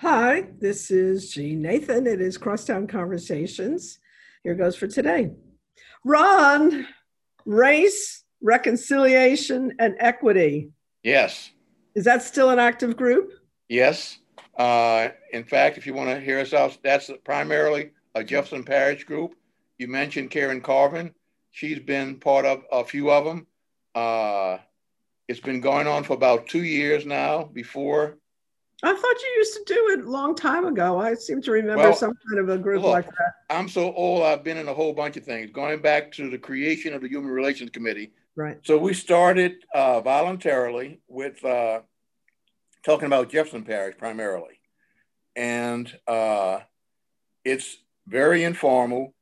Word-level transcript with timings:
Hi, 0.00 0.46
this 0.60 0.92
is 0.92 1.28
Jean 1.32 1.60
Nathan. 1.60 2.06
It 2.06 2.20
is 2.20 2.38
Crosstown 2.38 2.86
Conversations. 2.86 3.98
Here 4.44 4.54
goes 4.54 4.76
for 4.76 4.86
today. 4.86 5.32
Ron, 6.04 6.86
race, 7.44 8.22
reconciliation, 8.40 9.74
and 9.80 9.96
equity. 9.98 10.70
Yes. 11.02 11.50
Is 11.96 12.04
that 12.04 12.22
still 12.22 12.50
an 12.50 12.60
active 12.60 12.96
group? 12.96 13.32
Yes. 13.68 14.20
Uh, 14.56 15.08
in 15.32 15.42
fact, 15.42 15.78
if 15.78 15.84
you 15.84 15.94
want 15.94 16.10
to 16.10 16.20
hear 16.20 16.38
us 16.38 16.52
out, 16.52 16.78
that's 16.84 17.10
primarily 17.24 17.90
a 18.14 18.22
Jefferson 18.22 18.62
Parish 18.62 19.02
group. 19.02 19.34
You 19.78 19.88
mentioned 19.88 20.30
Karen 20.30 20.60
Carter. 20.60 21.10
She's 21.50 21.80
been 21.80 22.20
part 22.20 22.46
of 22.46 22.62
a 22.70 22.84
few 22.84 23.10
of 23.10 23.24
them. 23.24 23.48
Uh, 23.96 24.58
it's 25.26 25.40
been 25.40 25.60
going 25.60 25.88
on 25.88 26.04
for 26.04 26.12
about 26.12 26.46
two 26.46 26.62
years 26.62 27.04
now 27.04 27.50
before 27.52 28.16
I 28.82 28.94
thought 28.94 29.22
you 29.22 29.34
used 29.38 29.54
to 29.54 29.74
do 29.74 29.88
it 29.90 30.06
a 30.06 30.10
long 30.10 30.36
time 30.36 30.64
ago. 30.64 31.00
I 31.00 31.14
seem 31.14 31.42
to 31.42 31.50
remember 31.50 31.82
well, 31.82 31.94
some 31.94 32.14
kind 32.28 32.40
of 32.40 32.48
a 32.48 32.58
group 32.58 32.82
look, 32.82 32.92
like 32.92 33.06
that. 33.06 33.34
I'm 33.50 33.68
so 33.68 33.92
old, 33.92 34.22
I've 34.22 34.44
been 34.44 34.56
in 34.56 34.68
a 34.68 34.74
whole 34.74 34.92
bunch 34.92 35.16
of 35.16 35.24
things, 35.24 35.50
going 35.50 35.82
back 35.82 36.12
to 36.12 36.30
the 36.30 36.38
creation 36.38 36.94
of 36.94 37.02
the 37.02 37.08
Human 37.08 37.30
Relations 37.30 37.70
Committee. 37.70 38.12
Right. 38.36 38.58
So 38.62 38.78
we 38.78 38.94
started 38.94 39.64
uh, 39.74 40.00
voluntarily 40.00 41.00
with 41.08 41.44
uh, 41.44 41.80
talking 42.84 43.06
about 43.06 43.30
Jefferson 43.30 43.64
Parish 43.64 43.96
primarily. 43.98 44.60
And 45.34 45.92
uh, 46.06 46.60
it's 47.44 47.78
very 48.06 48.44
informal. 48.44 49.12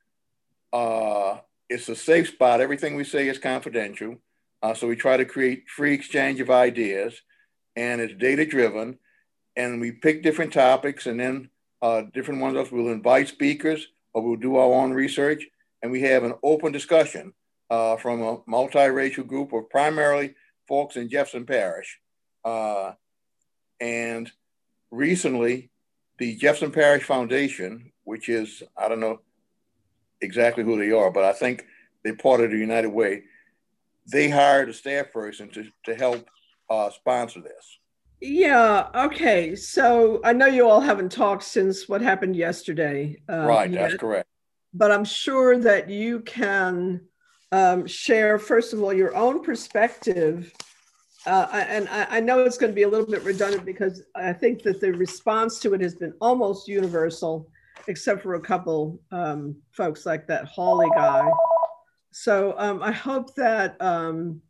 Uh, 0.70 1.38
it's 1.70 1.88
a 1.88 1.96
safe 1.96 2.29
spot. 2.29 2.60
Everything 2.60 2.95
we 2.95 3.04
say 3.04 3.27
is 3.27 3.38
confidential. 3.38 4.16
Uh, 4.62 4.74
so 4.74 4.87
we 4.87 4.96
try 4.96 5.16
to 5.16 5.24
create 5.24 5.68
free 5.68 5.95
exchange 5.95 6.41
of 6.41 6.51
ideas 6.51 7.23
and 7.74 8.01
it's 8.01 8.15
data 8.15 8.45
driven 8.45 8.98
and 9.56 9.80
we 9.80 9.92
pick 9.92 10.23
different 10.23 10.52
topics 10.52 11.06
and 11.06 11.19
then 11.19 11.48
uh, 11.83 12.02
different 12.12 12.41
ones 12.41 12.56
of 12.56 12.66
us 12.66 12.73
will 12.73 12.88
invite 12.88 13.28
speakers 13.28 13.88
or 14.12 14.23
we'll 14.23 14.37
do 14.37 14.57
our 14.57 14.73
own 14.73 14.93
research 14.93 15.46
and 15.82 15.90
we 15.90 16.01
have 16.02 16.24
an 16.24 16.35
open 16.43 16.73
discussion 16.73 17.32
uh, 17.71 17.96
from 17.96 18.23
a 18.23 18.38
multiracial 18.38 19.27
group 19.27 19.52
of 19.52 19.68
primarily 19.71 20.34
folks 20.68 20.96
in 20.96 21.09
Jefferson 21.09 21.46
Parish. 21.46 21.99
Uh, 22.45 22.93
and 23.80 24.30
recently, 24.90 25.71
the 26.18 26.37
Jefferson 26.37 26.73
Parish 26.73 27.04
Foundation, 27.04 27.93
which 28.04 28.29
is, 28.29 28.62
I 28.77 28.88
don't 28.88 29.01
know 29.01 29.21
exactly 30.21 30.65
who 30.65 30.79
they 30.79 30.93
are, 30.93 31.10
but 31.10 31.24
I 31.24 31.32
think 31.32 31.66
they're 32.02 32.16
part 32.16 32.40
of 32.40 32.51
the 32.51 32.59
United 32.59 32.88
Way, 32.88 33.24
they 34.10 34.30
hired 34.30 34.68
a 34.68 34.73
staff 34.73 35.12
person 35.12 35.49
to, 35.51 35.66
to 35.84 35.95
help 35.95 36.27
uh, 36.71 36.90
sponsor 36.90 37.40
this. 37.40 37.79
Yeah. 38.27 38.88
Okay. 38.95 39.55
So 39.55 40.21
I 40.24 40.32
know 40.32 40.46
you 40.46 40.69
all 40.69 40.80
haven't 40.80 41.13
talked 41.13 41.45
since 41.45 41.88
what 41.88 42.01
happened 42.01 42.35
yesterday. 42.35 43.23
Uh, 43.29 43.46
right. 43.46 43.71
Yet, 43.71 43.80
that's 43.80 44.01
correct. 44.01 44.29
But 44.74 44.91
I'm 44.91 45.05
sure 45.05 45.59
that 45.59 45.88
you 45.88 46.21
can 46.21 47.02
um, 47.52 47.87
share, 47.87 48.38
first 48.38 48.73
of 48.73 48.83
all, 48.83 48.93
your 48.93 49.15
own 49.15 49.43
perspective. 49.43 50.52
Uh, 51.24 51.46
and 51.52 51.88
I, 51.88 52.07
I 52.16 52.21
know 52.21 52.41
it's 52.41 52.59
going 52.59 52.73
to 52.73 52.74
be 52.74 52.83
a 52.83 52.88
little 52.88 53.07
bit 53.07 53.23
redundant 53.23 53.65
because 53.65 54.02
I 54.15 54.33
think 54.33 54.63
that 54.63 54.80
the 54.80 54.93
response 54.93 55.59
to 55.61 55.74
it 55.74 55.80
has 55.80 55.95
been 55.95 56.13
almost 56.21 56.68
universal, 56.68 57.49
except 57.87 58.23
for 58.23 58.35
a 58.35 58.40
couple 58.40 59.01
um, 59.13 59.57
folks 59.73 60.05
like 60.05 60.27
that 60.27 60.46
Hawley 60.46 60.88
guy. 60.95 61.29
So 62.13 62.55
um, 62.59 62.83
I 62.83 62.93
hope 62.93 63.35
that 63.37 63.80
um, 63.80 64.41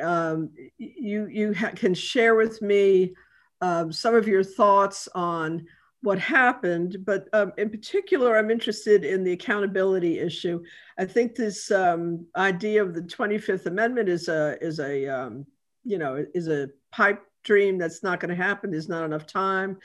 um, 0.00 0.50
you 0.78 1.26
you 1.26 1.54
can 1.74 1.94
share 1.94 2.34
with 2.34 2.60
me 2.62 3.14
um, 3.60 3.92
some 3.92 4.14
of 4.14 4.28
your 4.28 4.44
thoughts 4.44 5.08
on 5.14 5.66
what 6.02 6.18
happened, 6.18 6.98
but 7.04 7.28
um, 7.32 7.52
in 7.58 7.70
particular, 7.70 8.36
I'm 8.36 8.50
interested 8.50 9.04
in 9.04 9.24
the 9.24 9.32
accountability 9.32 10.20
issue. 10.20 10.62
I 10.96 11.04
think 11.04 11.34
this 11.34 11.70
um, 11.72 12.26
idea 12.36 12.82
of 12.82 12.94
the 12.94 13.02
25th 13.02 13.66
Amendment 13.66 14.08
is 14.08 14.28
a 14.28 14.56
is 14.60 14.78
a 14.78 15.08
um, 15.08 15.46
you 15.84 15.98
know 15.98 16.24
is 16.34 16.48
a 16.48 16.68
pipe 16.92 17.22
dream 17.42 17.78
that's 17.78 18.02
not 18.02 18.20
going 18.20 18.30
to 18.30 18.42
happen. 18.42 18.70
There's 18.70 18.88
not 18.88 19.04
enough 19.04 19.26
time. 19.26 19.78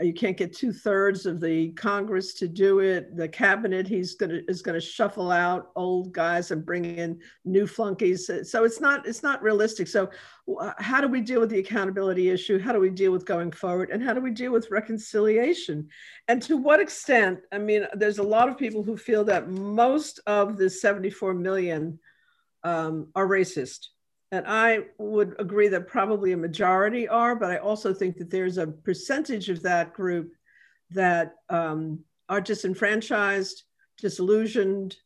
Uh, 0.00 0.04
you 0.04 0.12
can't 0.12 0.36
get 0.36 0.54
two 0.54 0.72
thirds 0.72 1.26
of 1.26 1.40
the 1.40 1.70
Congress 1.72 2.34
to 2.34 2.46
do 2.46 2.78
it. 2.80 3.16
The 3.16 3.28
cabinet 3.28 3.86
he's 3.86 4.14
gonna 4.14 4.40
is 4.48 4.62
gonna 4.62 4.80
shuffle 4.80 5.30
out 5.30 5.70
old 5.74 6.12
guys 6.12 6.50
and 6.50 6.64
bring 6.64 6.84
in 6.84 7.20
new 7.44 7.66
flunkies. 7.66 8.30
So 8.48 8.64
it's 8.64 8.80
not 8.80 9.06
it's 9.06 9.22
not 9.22 9.42
realistic. 9.42 9.88
So 9.88 10.10
how 10.78 11.00
do 11.00 11.08
we 11.08 11.20
deal 11.20 11.40
with 11.40 11.50
the 11.50 11.58
accountability 11.58 12.30
issue? 12.30 12.58
How 12.58 12.72
do 12.72 12.80
we 12.80 12.90
deal 12.90 13.12
with 13.12 13.26
going 13.26 13.50
forward? 13.50 13.90
And 13.90 14.02
how 14.02 14.14
do 14.14 14.20
we 14.20 14.30
deal 14.30 14.52
with 14.52 14.70
reconciliation? 14.70 15.88
And 16.28 16.40
to 16.42 16.56
what 16.56 16.80
extent? 16.80 17.40
I 17.52 17.58
mean, 17.58 17.86
there's 17.94 18.18
a 18.18 18.22
lot 18.22 18.48
of 18.48 18.56
people 18.56 18.82
who 18.82 18.96
feel 18.96 19.24
that 19.24 19.48
most 19.48 20.20
of 20.26 20.56
the 20.56 20.70
74 20.70 21.34
million 21.34 21.98
um, 22.62 23.08
are 23.14 23.26
racist 23.26 23.88
and 24.30 24.46
I 24.46 24.80
would 24.98 25.34
agree 25.38 25.68
that 25.68 25.88
probably 25.88 26.32
a 26.32 26.36
majority 26.36 27.08
are, 27.08 27.34
but 27.34 27.50
I 27.50 27.56
also 27.58 27.94
think 27.94 28.18
that 28.18 28.30
there's 28.30 28.58
a 28.58 28.66
percentage 28.66 29.48
of 29.48 29.62
that 29.62 29.94
group 29.94 30.32
that 30.90 31.36
um, 31.48 32.00
are 32.28 32.40
disenfranchised, 32.40 33.62
disillusioned, 33.98 34.96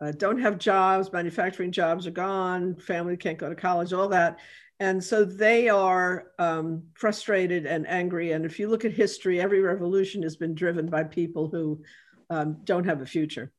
uh, 0.00 0.12
don't 0.12 0.40
have 0.40 0.58
jobs, 0.58 1.12
manufacturing 1.12 1.72
jobs 1.72 2.06
are 2.06 2.12
gone, 2.12 2.76
family 2.76 3.16
can't 3.16 3.38
go 3.38 3.48
to 3.48 3.56
college, 3.56 3.92
all 3.92 4.08
that. 4.08 4.38
And 4.80 5.02
so 5.02 5.24
they 5.24 5.68
are 5.68 6.28
um, 6.38 6.84
frustrated 6.94 7.66
and 7.66 7.84
angry. 7.88 8.30
And 8.30 8.44
if 8.44 8.60
you 8.60 8.68
look 8.68 8.84
at 8.84 8.92
history, 8.92 9.40
every 9.40 9.60
revolution 9.60 10.22
has 10.22 10.36
been 10.36 10.54
driven 10.54 10.86
by 10.86 11.02
people 11.02 11.48
who 11.48 11.82
um, 12.30 12.58
don't 12.62 12.84
have 12.84 13.02
a 13.02 13.06
future. 13.06 13.50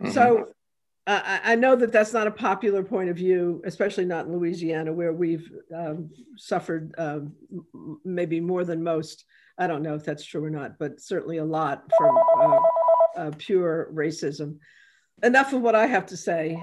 Mm-hmm. 0.00 0.12
So 0.12 0.52
I 1.10 1.54
know 1.54 1.74
that 1.74 1.90
that's 1.90 2.12
not 2.12 2.26
a 2.26 2.30
popular 2.30 2.82
point 2.82 3.08
of 3.08 3.16
view, 3.16 3.62
especially 3.64 4.04
not 4.04 4.26
in 4.26 4.32
Louisiana, 4.32 4.92
where 4.92 5.14
we've 5.14 5.50
um, 5.74 6.10
suffered 6.36 6.94
um, 6.98 7.32
maybe 8.04 8.40
more 8.40 8.62
than 8.62 8.82
most. 8.82 9.24
I 9.56 9.66
don't 9.66 9.82
know 9.82 9.94
if 9.94 10.04
that's 10.04 10.22
true 10.22 10.44
or 10.44 10.50
not, 10.50 10.78
but 10.78 11.00
certainly 11.00 11.38
a 11.38 11.44
lot 11.44 11.84
from 11.96 12.18
uh, 12.38 12.58
uh, 13.16 13.30
pure 13.38 13.88
racism. 13.94 14.58
Enough 15.22 15.54
of 15.54 15.62
what 15.62 15.74
I 15.74 15.86
have 15.86 16.04
to 16.06 16.16
say. 16.16 16.62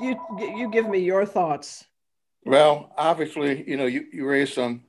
You 0.00 0.18
you 0.38 0.70
give 0.70 0.88
me 0.88 1.00
your 1.00 1.26
thoughts. 1.26 1.84
Well, 2.46 2.92
obviously, 2.96 3.68
you 3.68 3.76
know, 3.76 3.86
you, 3.86 4.06
you 4.10 4.26
raise 4.26 4.54
some 4.54 4.84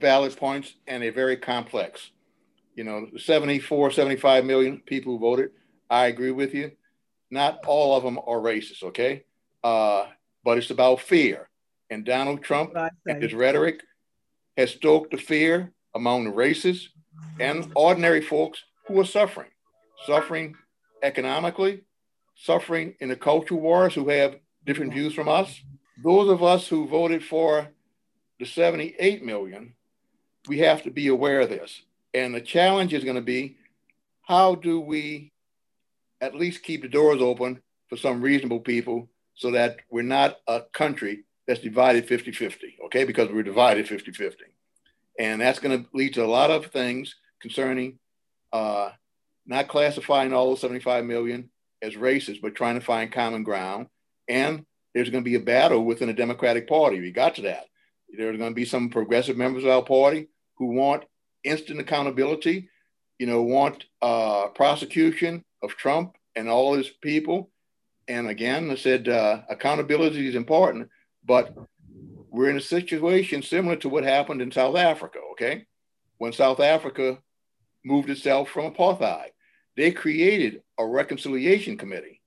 valid 0.00 0.34
points 0.38 0.74
and 0.86 1.02
they're 1.02 1.12
very 1.12 1.36
complex. 1.36 2.12
You 2.76 2.84
know, 2.84 3.08
74, 3.18 3.90
75 3.90 4.44
million 4.46 4.80
people 4.86 5.12
who 5.12 5.18
voted. 5.18 5.50
I 5.90 6.06
agree 6.06 6.30
with 6.30 6.54
you 6.54 6.72
not 7.30 7.64
all 7.66 7.96
of 7.96 8.04
them 8.04 8.18
are 8.18 8.38
racist, 8.38 8.82
okay? 8.82 9.24
Uh, 9.64 10.06
but 10.44 10.58
it's 10.58 10.70
about 10.70 11.00
fear. 11.00 11.48
And 11.90 12.04
Donald 12.04 12.42
Trump 12.42 12.72
and 13.06 13.22
his 13.22 13.34
rhetoric 13.34 13.80
has 14.56 14.70
stoked 14.70 15.10
the 15.12 15.16
fear 15.16 15.72
among 15.94 16.24
the 16.24 16.30
racists 16.30 16.88
and 17.40 17.70
ordinary 17.74 18.20
folks 18.20 18.62
who 18.86 19.00
are 19.00 19.04
suffering, 19.04 19.50
suffering 20.06 20.54
economically, 21.02 21.82
suffering 22.34 22.94
in 23.00 23.08
the 23.08 23.16
culture 23.16 23.54
wars 23.54 23.94
who 23.94 24.08
have 24.08 24.36
different 24.64 24.92
views 24.92 25.14
from 25.14 25.28
us. 25.28 25.62
Those 26.02 26.28
of 26.28 26.42
us 26.42 26.68
who 26.68 26.88
voted 26.88 27.24
for 27.24 27.68
the 28.38 28.46
78 28.46 29.24
million, 29.24 29.74
we 30.48 30.58
have 30.58 30.82
to 30.82 30.90
be 30.90 31.08
aware 31.08 31.40
of 31.40 31.48
this. 31.48 31.82
And 32.12 32.34
the 32.34 32.40
challenge 32.40 32.92
is 32.92 33.04
going 33.04 33.16
to 33.16 33.22
be 33.22 33.56
how 34.22 34.54
do 34.54 34.80
we 34.80 35.32
at 36.20 36.34
least 36.34 36.62
keep 36.62 36.82
the 36.82 36.88
doors 36.88 37.20
open 37.20 37.60
for 37.88 37.96
some 37.96 38.22
reasonable 38.22 38.60
people 38.60 39.08
so 39.34 39.50
that 39.50 39.76
we're 39.90 40.02
not 40.02 40.38
a 40.46 40.62
country 40.72 41.24
that's 41.46 41.60
divided 41.60 42.06
50 42.08 42.32
50, 42.32 42.78
okay? 42.86 43.04
Because 43.04 43.30
we're 43.30 43.42
divided 43.42 43.88
50 43.88 44.12
50. 44.12 44.44
And 45.18 45.40
that's 45.40 45.58
going 45.58 45.84
to 45.84 45.88
lead 45.92 46.14
to 46.14 46.24
a 46.24 46.26
lot 46.26 46.50
of 46.50 46.66
things 46.66 47.14
concerning 47.40 47.98
uh, 48.52 48.90
not 49.46 49.68
classifying 49.68 50.32
all 50.32 50.48
those 50.48 50.60
75 50.60 51.04
million 51.04 51.50
as 51.82 51.94
racist, 51.94 52.40
but 52.40 52.54
trying 52.54 52.78
to 52.78 52.84
find 52.84 53.12
common 53.12 53.44
ground. 53.44 53.86
And 54.28 54.64
there's 54.94 55.10
going 55.10 55.22
to 55.22 55.30
be 55.30 55.36
a 55.36 55.40
battle 55.40 55.84
within 55.84 56.08
the 56.08 56.14
Democratic 56.14 56.68
Party. 56.68 57.00
We 57.00 57.12
got 57.12 57.36
to 57.36 57.42
that. 57.42 57.66
There's 58.08 58.38
going 58.38 58.50
to 58.50 58.54
be 58.54 58.64
some 58.64 58.88
progressive 58.88 59.36
members 59.36 59.64
of 59.64 59.70
our 59.70 59.82
party 59.82 60.28
who 60.56 60.72
want 60.72 61.04
instant 61.44 61.80
accountability, 61.80 62.68
you 63.18 63.26
know, 63.26 63.42
want 63.42 63.84
uh, 64.02 64.48
prosecution 64.48 65.44
of 65.66 65.76
Trump 65.76 66.16
and 66.34 66.48
all 66.48 66.74
his 66.74 66.88
people. 66.88 67.50
And 68.08 68.28
again, 68.28 68.70
I 68.70 68.76
said 68.76 69.08
uh, 69.08 69.42
accountability 69.50 70.26
is 70.26 70.34
important, 70.34 70.88
but 71.24 71.54
we're 72.30 72.50
in 72.50 72.56
a 72.56 72.60
situation 72.60 73.42
similar 73.42 73.76
to 73.76 73.88
what 73.88 74.04
happened 74.04 74.40
in 74.40 74.52
South 74.52 74.76
Africa, 74.76 75.18
okay? 75.32 75.66
When 76.18 76.32
South 76.32 76.60
Africa 76.60 77.18
moved 77.84 78.08
itself 78.08 78.48
from 78.48 78.72
apartheid, 78.72 79.30
they 79.76 79.90
created 79.90 80.62
a 80.78 80.86
reconciliation 80.86 81.76
committee 81.76 82.22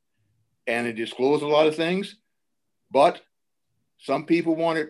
and 0.68 0.86
it 0.86 0.94
disclosed 0.94 1.44
a 1.44 1.48
lot 1.48 1.68
of 1.68 1.76
things, 1.76 2.16
but 2.92 3.22
some 4.00 4.26
people 4.26 4.56
wanted 4.56 4.90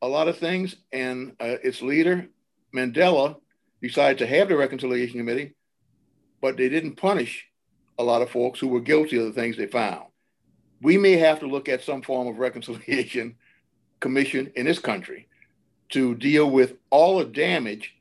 a 0.00 0.08
lot 0.08 0.28
of 0.28 0.38
things, 0.38 0.74
and 0.92 1.32
uh, 1.38 1.56
its 1.62 1.80
leader, 1.80 2.26
Mandela, 2.74 3.36
decided 3.80 4.18
to 4.18 4.26
have 4.26 4.48
the 4.48 4.56
reconciliation 4.56 5.18
committee, 5.18 5.54
but 6.42 6.58
they 6.58 6.68
didn't 6.68 6.96
punish 6.96 7.46
a 7.98 8.04
lot 8.04 8.20
of 8.20 8.28
folks 8.28 8.60
who 8.60 8.68
were 8.68 8.80
guilty 8.80 9.16
of 9.16 9.24
the 9.24 9.32
things 9.32 9.56
they 9.56 9.66
found. 9.66 10.04
We 10.82 10.98
may 10.98 11.16
have 11.16 11.38
to 11.40 11.46
look 11.46 11.68
at 11.68 11.82
some 11.82 12.02
form 12.02 12.26
of 12.26 12.38
reconciliation 12.38 13.36
commission 14.00 14.52
in 14.56 14.66
this 14.66 14.80
country 14.80 15.28
to 15.90 16.14
deal 16.16 16.50
with 16.50 16.74
all 16.90 17.18
the 17.18 17.24
damage 17.24 17.94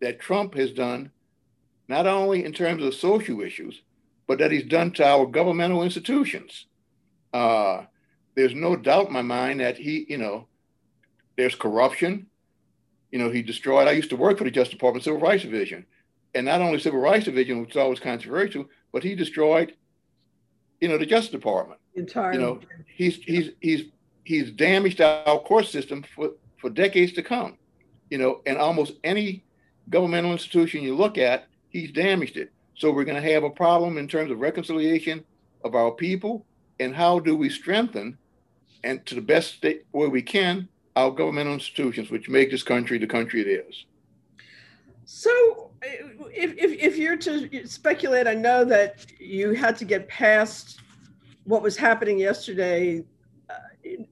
that 0.00 0.20
Trump 0.20 0.54
has 0.54 0.70
done, 0.70 1.10
not 1.88 2.06
only 2.06 2.44
in 2.44 2.52
terms 2.52 2.84
of 2.84 2.94
social 2.94 3.40
issues, 3.40 3.82
but 4.28 4.38
that 4.38 4.52
he's 4.52 4.64
done 4.64 4.92
to 4.92 5.04
our 5.04 5.26
governmental 5.26 5.82
institutions. 5.82 6.66
Uh, 7.32 7.82
there's 8.36 8.54
no 8.54 8.76
doubt 8.76 9.08
in 9.08 9.12
my 9.12 9.22
mind 9.22 9.58
that 9.60 9.76
he, 9.76 10.06
you 10.08 10.18
know, 10.18 10.46
there's 11.36 11.54
corruption. 11.54 12.26
You 13.10 13.18
know, 13.18 13.30
he 13.30 13.42
destroyed. 13.42 13.88
I 13.88 13.92
used 13.92 14.10
to 14.10 14.16
work 14.16 14.38
for 14.38 14.44
the 14.44 14.50
Justice 14.50 14.74
Department 14.74 15.04
Civil 15.04 15.20
Rights 15.20 15.42
Division, 15.42 15.86
and 16.34 16.46
not 16.46 16.60
only 16.60 16.78
Civil 16.78 17.00
Rights 17.00 17.24
Division, 17.24 17.60
which 17.60 17.70
is 17.70 17.76
always 17.76 18.00
controversial, 18.00 18.66
but 18.92 19.02
he 19.02 19.14
destroyed, 19.14 19.74
you 20.80 20.88
know, 20.88 20.98
the 20.98 21.06
Justice 21.06 21.32
Department. 21.32 21.80
Entirely. 21.94 22.38
You 22.38 22.42
know, 22.42 22.60
he's 22.86 23.16
he's 23.16 23.50
he's 23.60 23.84
he's 24.24 24.50
damaged 24.50 25.00
our 25.00 25.40
court 25.40 25.66
system 25.66 26.04
for 26.14 26.32
for 26.58 26.70
decades 26.70 27.12
to 27.12 27.22
come. 27.22 27.56
You 28.10 28.18
know, 28.18 28.40
and 28.46 28.58
almost 28.58 28.94
any 29.04 29.44
governmental 29.90 30.32
institution 30.32 30.82
you 30.82 30.94
look 30.94 31.18
at, 31.18 31.46
he's 31.70 31.92
damaged 31.92 32.36
it. 32.36 32.52
So 32.74 32.92
we're 32.92 33.04
going 33.04 33.20
to 33.20 33.32
have 33.32 33.42
a 33.42 33.50
problem 33.50 33.98
in 33.98 34.06
terms 34.06 34.30
of 34.30 34.40
reconciliation 34.40 35.24
of 35.64 35.74
our 35.74 35.90
people 35.90 36.46
and 36.78 36.94
how 36.94 37.18
do 37.18 37.36
we 37.36 37.50
strengthen 37.50 38.16
and 38.84 39.04
to 39.06 39.14
the 39.14 39.20
best 39.20 39.54
state 39.54 39.84
way 39.92 40.06
we 40.06 40.22
can 40.22 40.68
our 40.94 41.10
governmental 41.10 41.54
institutions 41.54 42.10
which 42.10 42.28
make 42.28 42.50
this 42.50 42.62
country 42.62 42.98
the 42.98 43.06
country 43.06 43.40
it 43.40 43.66
is. 43.68 43.84
So 45.10 45.70
if, 45.80 46.52
if, 46.58 46.78
if 46.78 46.98
you're 46.98 47.16
to 47.16 47.66
speculate, 47.66 48.26
I 48.26 48.34
know 48.34 48.62
that 48.66 49.06
you 49.18 49.52
had 49.52 49.74
to 49.78 49.86
get 49.86 50.06
past 50.06 50.82
what 51.44 51.62
was 51.62 51.78
happening 51.78 52.18
yesterday 52.18 53.02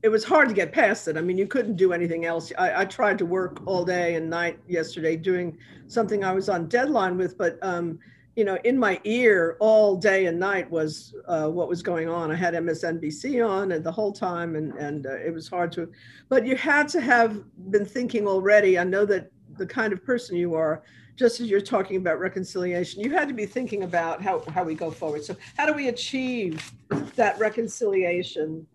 it 0.03 0.09
was 0.09 0.25
hard 0.25 0.49
to 0.49 0.55
get 0.55 0.73
past 0.73 1.07
it. 1.07 1.19
I 1.19 1.21
mean, 1.21 1.37
you 1.37 1.47
couldn't 1.47 1.77
do 1.77 1.93
anything 1.93 2.25
else. 2.25 2.51
I, 2.57 2.81
I, 2.81 2.85
tried 2.87 3.19
to 3.19 3.27
work 3.27 3.61
all 3.67 3.85
day 3.85 4.15
and 4.15 4.31
night 4.31 4.59
yesterday 4.67 5.17
doing 5.17 5.59
something 5.87 6.25
I 6.25 6.33
was 6.33 6.49
on 6.49 6.67
deadline 6.67 7.19
with, 7.19 7.37
but 7.37 7.59
um, 7.61 7.99
you 8.37 8.45
know, 8.45 8.57
in 8.65 8.79
my 8.79 8.99
ear 9.05 9.59
all 9.61 9.97
day 9.97 10.27
and 10.27 10.41
night 10.41 10.71
was 10.71 11.15
uh, 11.29 11.49
what 11.49 11.69
was 11.69 11.83
going 11.83 12.09
on. 12.09 12.33
I 12.33 12.37
had 12.37 12.55
MSNBC 12.55 13.47
on 13.47 13.73
and 13.73 13.85
the 13.85 13.93
whole 13.93 14.13
time, 14.13 14.57
and 14.57 14.73
and 14.75 15.07
uh, 15.07 15.17
it 15.17 15.35
was 15.35 15.47
hard 15.47 15.73
to. 15.73 15.93
But 16.31 16.47
you 16.47 16.57
had 16.57 16.89
to 16.89 17.03
have 17.03 17.43
been 17.71 17.85
thinking 17.85 18.27
already. 18.27 18.79
I 18.79 18.85
know 18.85 19.05
that 19.05 19.31
the 19.58 19.67
kind 19.67 19.93
of 19.93 20.05
person 20.05 20.37
you 20.37 20.55
are. 20.55 20.82
Just 21.17 21.41
as 21.41 21.49
you're 21.49 21.62
talking 21.62 21.97
about 21.97 22.20
reconciliation, 22.20 23.03
you 23.03 23.11
had 23.11 23.26
to 23.29 23.35
be 23.35 23.47
thinking 23.47 23.85
about 23.85 24.20
how, 24.20 24.43
how 24.53 24.62
we 24.62 24.75
go 24.75 24.91
forward. 24.91 25.25
So, 25.25 25.35
how 25.56 25.64
do 25.64 25.73
we 25.73 25.88
achieve 25.88 26.70
that 27.17 27.38
reconciliation 27.38 28.67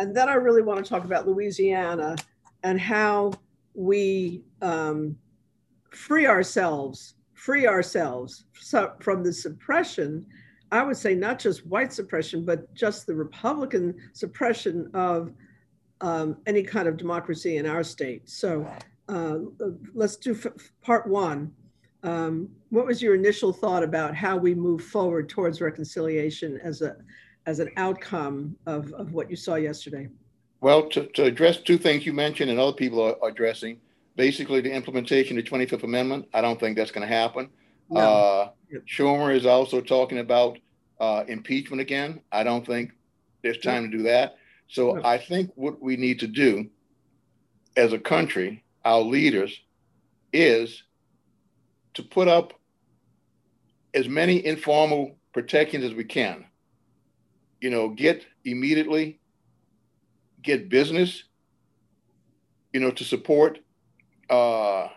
and 0.00 0.16
then 0.16 0.30
I 0.30 0.34
really 0.34 0.62
want 0.62 0.82
to 0.82 0.88
talk 0.88 1.04
about 1.04 1.28
Louisiana 1.28 2.16
and 2.62 2.80
how 2.80 3.32
we 3.74 4.42
um, 4.62 5.14
free 5.90 6.26
ourselves, 6.26 7.16
free 7.34 7.66
ourselves 7.66 8.46
from 9.00 9.22
the 9.22 9.30
suppression. 9.30 10.26
I 10.72 10.82
would 10.82 10.96
say 10.96 11.14
not 11.14 11.38
just 11.38 11.66
white 11.66 11.92
suppression, 11.92 12.46
but 12.46 12.72
just 12.74 13.06
the 13.06 13.14
Republican 13.14 13.94
suppression 14.14 14.90
of 14.94 15.34
um, 16.00 16.38
any 16.46 16.62
kind 16.62 16.88
of 16.88 16.96
democracy 16.96 17.58
in 17.58 17.66
our 17.66 17.84
state. 17.84 18.26
So 18.26 18.66
uh, 19.10 19.38
let's 19.94 20.16
do 20.16 20.38
part 20.82 21.06
one. 21.06 21.52
Um, 22.02 22.48
what 22.70 22.86
was 22.86 23.02
your 23.02 23.14
initial 23.14 23.52
thought 23.52 23.82
about 23.82 24.14
how 24.14 24.36
we 24.36 24.54
move 24.54 24.82
forward 24.82 25.28
towards 25.28 25.60
reconciliation 25.60 26.58
as 26.62 26.80
a 26.82 26.96
as 27.46 27.58
an 27.58 27.70
outcome 27.76 28.56
of, 28.66 28.92
of 28.92 29.12
what 29.12 29.30
you 29.30 29.36
saw 29.36 29.56
yesterday? 29.56 30.08
Well, 30.60 30.88
to, 30.90 31.06
to 31.06 31.24
address 31.24 31.58
two 31.58 31.78
things 31.78 32.04
you 32.04 32.12
mentioned 32.12 32.50
and 32.50 32.60
other 32.60 32.72
people 32.72 33.02
are, 33.02 33.16
are 33.22 33.30
addressing, 33.30 33.78
basically 34.14 34.60
the 34.60 34.70
implementation 34.70 35.38
of 35.38 35.44
the 35.44 35.50
25th 35.50 35.82
Amendment, 35.84 36.28
I 36.34 36.42
don't 36.42 36.60
think 36.60 36.76
that's 36.76 36.90
going 36.90 37.08
to 37.08 37.12
happen. 37.12 37.48
No. 37.88 38.00
Uh, 38.00 38.50
yep. 38.70 38.82
Schumer 38.86 39.34
is 39.34 39.46
also 39.46 39.80
talking 39.80 40.18
about 40.18 40.58
uh, 41.00 41.24
impeachment 41.28 41.80
again. 41.80 42.20
I 42.30 42.44
don't 42.44 42.64
think 42.64 42.92
there's 43.42 43.58
time 43.58 43.84
yep. 43.84 43.90
to 43.90 43.96
do 43.96 44.02
that. 44.04 44.36
So 44.68 44.92
no. 44.92 45.02
I 45.04 45.16
think 45.16 45.50
what 45.54 45.80
we 45.80 45.96
need 45.96 46.20
to 46.20 46.26
do 46.26 46.68
as 47.76 47.92
a 47.92 47.98
country, 47.98 48.62
our 48.84 49.00
leaders, 49.00 49.58
is 50.32 50.82
to 51.94 52.02
put 52.02 52.28
up 52.28 52.54
as 53.94 54.08
many 54.08 54.44
informal 54.44 55.16
protections 55.32 55.84
as 55.84 55.94
we 55.94 56.04
can 56.04 56.44
you 57.60 57.70
know, 57.70 57.88
get 57.90 58.24
immediately, 58.44 59.20
get 60.42 60.68
business, 60.68 61.24
you 62.72 62.80
know, 62.80 62.90
to 62.90 63.04
support 63.04 63.58
uh, 64.30 64.88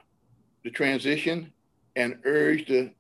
the 0.64 0.70
transition 0.72 1.52
and 1.96 2.18
urge 2.26 2.68
the 2.68 2.92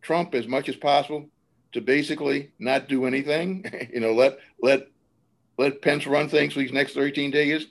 Trump 0.00 0.34
as 0.34 0.46
much 0.46 0.68
as 0.68 0.76
possible 0.76 1.28
to 1.72 1.80
basically 1.80 2.52
not 2.58 2.88
do 2.88 3.06
anything. 3.06 3.64
you 3.92 4.00
know, 4.00 4.12
let 4.12 4.38
let 4.62 4.86
let 5.58 5.82
Pence 5.82 6.06
run 6.06 6.28
things 6.28 6.52
for 6.52 6.60
these 6.60 6.72
next 6.72 6.94
13 6.94 7.30
days. 7.30 7.66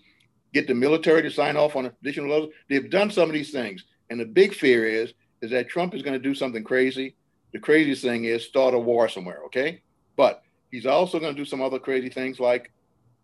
Get 0.54 0.68
the 0.68 0.76
military 0.76 1.22
to 1.22 1.32
sign 1.32 1.56
off 1.56 1.76
on 1.76 1.86
additional 1.86 2.30
levels. 2.30 2.54
They've 2.70 2.90
done 2.90 3.12
some 3.12 3.30
of 3.30 3.34
these 3.34 3.52
things, 3.52 3.86
and 4.10 4.20
the 4.20 4.26
big 4.26 4.54
fear 4.54 4.86
is 4.86 5.14
is 5.42 5.52
that 5.52 5.70
Trump 5.70 5.96
is 5.96 6.04
going 6.04 6.14
to 6.14 6.20
do 6.20 6.36
something 6.36 6.64
crazy. 6.64 7.16
The 7.52 7.60
craziest 7.60 8.04
thing 8.04 8.26
is 8.26 8.44
start 8.46 8.74
a 8.74 8.80
war 8.80 9.10
somewhere. 9.10 9.42
Okay, 9.46 9.82
but 10.16 10.44
He's 10.72 10.86
also 10.86 11.20
going 11.20 11.36
to 11.36 11.40
do 11.40 11.46
some 11.46 11.62
other 11.62 11.80
crazy 11.80 12.10
things 12.10 12.40
like 12.40 12.72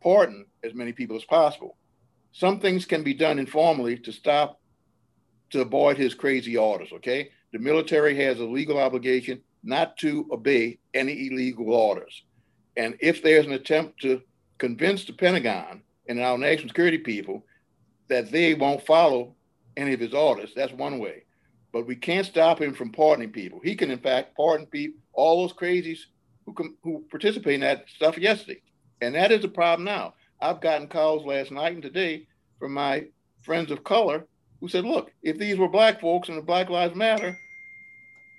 pardon 0.03 0.45
as 0.63 0.73
many 0.73 0.91
people 0.91 1.15
as 1.15 1.23
possible. 1.23 1.77
Some 2.33 2.59
things 2.59 2.85
can 2.85 3.03
be 3.03 3.13
done 3.13 3.39
informally 3.39 3.97
to 3.99 4.11
stop, 4.11 4.59
to 5.51 5.61
avoid 5.61 5.97
his 5.97 6.13
crazy 6.13 6.57
orders, 6.57 6.89
okay? 6.93 7.31
The 7.53 7.59
military 7.59 8.15
has 8.17 8.39
a 8.39 8.45
legal 8.45 8.77
obligation 8.77 9.41
not 9.63 9.97
to 9.97 10.27
obey 10.31 10.77
any 10.93 11.27
illegal 11.27 11.73
orders. 11.73 12.23
And 12.75 12.95
if 12.99 13.23
there's 13.23 13.45
an 13.45 13.53
attempt 13.53 14.01
to 14.01 14.21
convince 14.57 15.05
the 15.05 15.13
Pentagon 15.13 15.81
and 16.07 16.19
our 16.19 16.37
national 16.37 16.69
security 16.69 16.97
people 16.97 17.45
that 18.07 18.31
they 18.31 18.53
won't 18.53 18.85
follow 18.85 19.35
any 19.75 19.93
of 19.93 19.99
his 19.99 20.13
orders, 20.13 20.51
that's 20.55 20.73
one 20.73 20.99
way. 20.99 21.23
But 21.71 21.85
we 21.85 21.95
can't 21.95 22.25
stop 22.25 22.61
him 22.61 22.73
from 22.73 22.91
pardoning 22.91 23.31
people. 23.31 23.59
He 23.63 23.75
can, 23.75 23.91
in 23.91 23.99
fact, 23.99 24.35
pardon 24.35 24.65
people, 24.65 24.99
all 25.13 25.41
those 25.41 25.53
crazies 25.53 25.99
who 26.45 26.53
com- 26.53 26.77
who 26.81 27.05
participate 27.11 27.55
in 27.55 27.61
that 27.61 27.85
stuff 27.93 28.17
yesterday, 28.17 28.61
and 29.01 29.13
that 29.15 29.31
is 29.31 29.43
a 29.43 29.49
problem 29.49 29.83
now. 29.83 30.13
I've 30.41 30.61
gotten 30.61 30.87
calls 30.87 31.25
last 31.25 31.51
night 31.51 31.73
and 31.73 31.81
today 31.81 32.27
from 32.59 32.73
my 32.73 33.05
friends 33.41 33.71
of 33.71 33.83
color 33.83 34.25
who 34.59 34.69
said, 34.69 34.85
"Look, 34.85 35.11
if 35.21 35.37
these 35.37 35.57
were 35.57 35.67
black 35.67 35.99
folks 35.99 36.29
and 36.29 36.37
the 36.37 36.41
Black 36.41 36.69
Lives 36.69 36.95
Matter, 36.95 37.37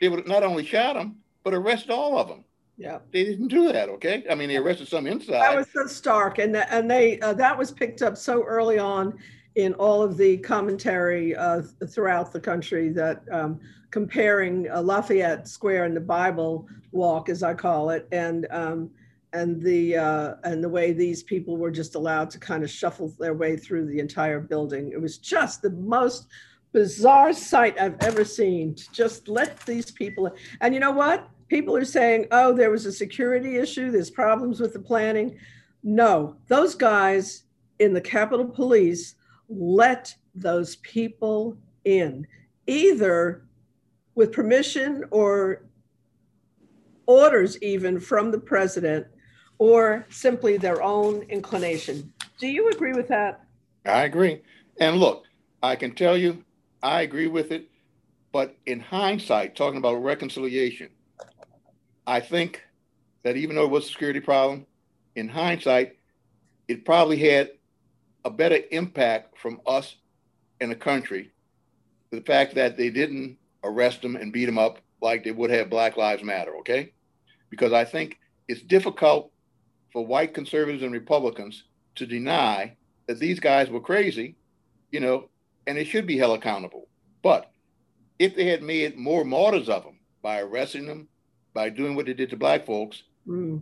they 0.00 0.08
would 0.08 0.26
not 0.26 0.42
only 0.42 0.64
shot 0.64 0.94
them 0.94 1.18
but 1.44 1.54
arrest 1.54 1.90
all 1.90 2.18
of 2.18 2.28
them." 2.28 2.44
Yeah, 2.78 3.00
they 3.12 3.24
didn't 3.24 3.48
do 3.48 3.72
that. 3.72 3.88
Okay, 3.88 4.24
I 4.30 4.36
mean 4.36 4.48
they 4.48 4.56
arrested 4.56 4.86
some 4.86 5.08
inside. 5.08 5.40
That 5.40 5.56
was 5.56 5.66
so 5.74 5.86
stark, 5.88 6.38
and 6.38 6.56
and 6.56 6.88
they 6.88 7.18
uh, 7.18 7.34
that 7.34 7.58
was 7.58 7.72
picked 7.72 8.02
up 8.02 8.16
so 8.16 8.44
early 8.44 8.78
on 8.78 9.18
in 9.56 9.74
all 9.74 10.00
of 10.00 10.16
the 10.16 10.38
commentary 10.38 11.34
uh, 11.34 11.62
throughout 11.88 12.32
the 12.32 12.38
country 12.38 12.90
that 12.90 13.22
um, 13.32 13.58
comparing 13.90 14.70
uh, 14.70 14.80
Lafayette 14.80 15.48
Square 15.48 15.86
and 15.86 15.96
the 15.96 16.00
Bible 16.00 16.68
Walk, 16.92 17.28
as 17.28 17.42
I 17.42 17.52
call 17.52 17.90
it, 17.90 18.06
and 18.12 18.46
um, 18.50 18.90
and 19.32 19.60
the 19.60 19.96
uh, 19.96 20.34
and 20.44 20.62
the 20.62 20.68
way 20.68 20.92
these 20.92 21.24
people 21.24 21.56
were 21.56 21.72
just 21.72 21.96
allowed 21.96 22.30
to 22.30 22.38
kind 22.38 22.62
of 22.62 22.70
shuffle 22.70 23.12
their 23.18 23.34
way 23.34 23.56
through 23.56 23.86
the 23.86 23.98
entire 23.98 24.38
building. 24.38 24.92
It 24.92 25.00
was 25.00 25.18
just 25.18 25.62
the 25.62 25.70
most 25.70 26.28
bizarre 26.72 27.32
sight 27.32 27.80
I've 27.80 27.96
ever 28.02 28.24
seen. 28.24 28.76
To 28.76 28.92
just 28.92 29.26
let 29.26 29.58
these 29.66 29.90
people, 29.90 30.30
and 30.60 30.72
you 30.74 30.78
know 30.78 30.92
what? 30.92 31.28
People 31.48 31.76
are 31.76 31.84
saying, 31.84 32.26
"Oh, 32.30 32.52
there 32.52 32.70
was 32.70 32.86
a 32.86 32.92
security 32.92 33.56
issue. 33.56 33.90
There's 33.90 34.10
problems 34.10 34.60
with 34.60 34.72
the 34.72 34.80
planning." 34.80 35.38
No, 35.82 36.36
those 36.48 36.74
guys 36.74 37.44
in 37.78 37.94
the 37.94 38.00
Capitol 38.00 38.46
Police 38.46 39.14
let 39.48 40.14
those 40.34 40.76
people 40.76 41.56
in, 41.84 42.26
either 42.66 43.44
with 44.14 44.32
permission 44.32 45.04
or 45.10 45.62
orders 47.06 47.60
even 47.62 47.98
from 47.98 48.30
the 48.30 48.38
president 48.38 49.06
or 49.58 50.06
simply 50.10 50.56
their 50.56 50.82
own 50.82 51.22
inclination. 51.22 52.12
Do 52.38 52.46
you 52.46 52.68
agree 52.70 52.92
with 52.92 53.08
that? 53.08 53.44
I 53.84 54.04
agree. 54.04 54.42
And 54.78 54.96
look, 54.96 55.24
I 55.62 55.74
can 55.76 55.94
tell 55.94 56.16
you, 56.16 56.44
I 56.82 57.02
agree 57.02 57.26
with 57.26 57.50
it. 57.50 57.68
But 58.30 58.54
in 58.66 58.78
hindsight, 58.78 59.56
talking 59.56 59.78
about 59.78 60.02
reconciliation, 60.02 60.90
I 62.08 62.20
think 62.20 62.64
that 63.22 63.36
even 63.36 63.54
though 63.54 63.64
it 63.64 63.70
was 63.70 63.84
a 63.84 63.90
security 63.90 64.20
problem, 64.20 64.64
in 65.14 65.28
hindsight, 65.28 65.98
it 66.66 66.86
probably 66.86 67.18
had 67.18 67.50
a 68.24 68.30
better 68.30 68.60
impact 68.70 69.38
from 69.38 69.60
us 69.66 69.94
in 70.58 70.70
the 70.70 70.74
country. 70.74 71.32
The 72.10 72.22
fact 72.22 72.54
that 72.54 72.78
they 72.78 72.88
didn't 72.88 73.36
arrest 73.62 74.00
them 74.00 74.16
and 74.16 74.32
beat 74.32 74.46
them 74.46 74.56
up 74.56 74.78
like 75.02 75.22
they 75.22 75.32
would 75.32 75.50
have 75.50 75.68
Black 75.68 75.98
Lives 75.98 76.22
Matter, 76.22 76.56
okay? 76.60 76.94
Because 77.50 77.74
I 77.74 77.84
think 77.84 78.18
it's 78.48 78.62
difficult 78.62 79.30
for 79.92 80.06
white 80.06 80.32
conservatives 80.32 80.82
and 80.82 80.92
Republicans 80.94 81.64
to 81.96 82.06
deny 82.06 82.74
that 83.06 83.18
these 83.18 83.38
guys 83.38 83.68
were 83.68 83.82
crazy, 83.82 84.34
you 84.92 85.00
know, 85.00 85.28
and 85.66 85.76
they 85.76 85.84
should 85.84 86.06
be 86.06 86.16
held 86.16 86.38
accountable. 86.38 86.88
But 87.22 87.50
if 88.18 88.34
they 88.34 88.46
had 88.46 88.62
made 88.62 88.96
more 88.96 89.26
martyrs 89.26 89.68
of 89.68 89.84
them 89.84 89.98
by 90.22 90.40
arresting 90.40 90.86
them, 90.86 91.06
by 91.58 91.68
doing 91.68 91.96
what 91.96 92.06
they 92.06 92.14
did 92.14 92.30
to 92.30 92.36
black 92.36 92.64
folks, 92.64 93.02
mm, 93.26 93.60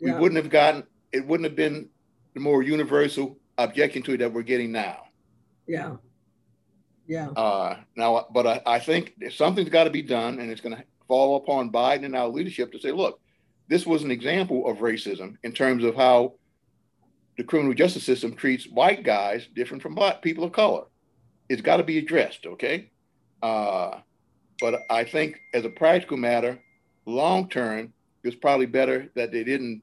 yeah. 0.00 0.14
we 0.14 0.18
wouldn't 0.18 0.42
have 0.42 0.50
gotten 0.50 0.82
it 1.12 1.26
wouldn't 1.26 1.46
have 1.46 1.54
been 1.54 1.90
the 2.32 2.40
more 2.40 2.62
universal 2.62 3.38
objection 3.58 4.02
to 4.02 4.14
it 4.14 4.16
that 4.16 4.32
we're 4.32 4.40
getting 4.40 4.72
now. 4.72 5.02
Yeah. 5.68 5.96
Yeah. 7.06 7.28
Uh, 7.28 7.76
now, 7.96 8.26
but 8.32 8.46
I, 8.46 8.62
I 8.64 8.78
think 8.78 9.12
something's 9.30 9.68
got 9.68 9.84
to 9.84 9.90
be 9.90 10.00
done, 10.00 10.40
and 10.40 10.50
it's 10.50 10.62
going 10.62 10.74
to 10.74 10.82
fall 11.06 11.36
upon 11.36 11.70
Biden 11.70 12.06
and 12.06 12.16
our 12.16 12.28
leadership 12.28 12.72
to 12.72 12.80
say, 12.80 12.92
look, 12.92 13.20
this 13.68 13.84
was 13.84 14.02
an 14.02 14.10
example 14.10 14.66
of 14.66 14.78
racism 14.78 15.36
in 15.42 15.52
terms 15.52 15.84
of 15.84 15.94
how 15.94 16.32
the 17.36 17.44
criminal 17.44 17.74
justice 17.74 18.04
system 18.04 18.34
treats 18.34 18.66
white 18.66 19.04
guys 19.04 19.46
different 19.54 19.82
from 19.82 19.94
black 19.94 20.22
people 20.22 20.44
of 20.44 20.52
color. 20.52 20.84
It's 21.50 21.60
got 21.60 21.76
to 21.76 21.84
be 21.84 21.98
addressed, 21.98 22.46
okay? 22.46 22.90
Uh, 23.42 23.98
but 24.60 24.80
I 24.88 25.04
think, 25.04 25.36
as 25.52 25.66
a 25.66 25.68
practical 25.68 26.16
matter, 26.16 26.58
long 27.06 27.48
term, 27.48 27.92
it's 28.22 28.36
probably 28.36 28.66
better 28.66 29.10
that 29.14 29.32
they 29.32 29.44
didn't 29.44 29.82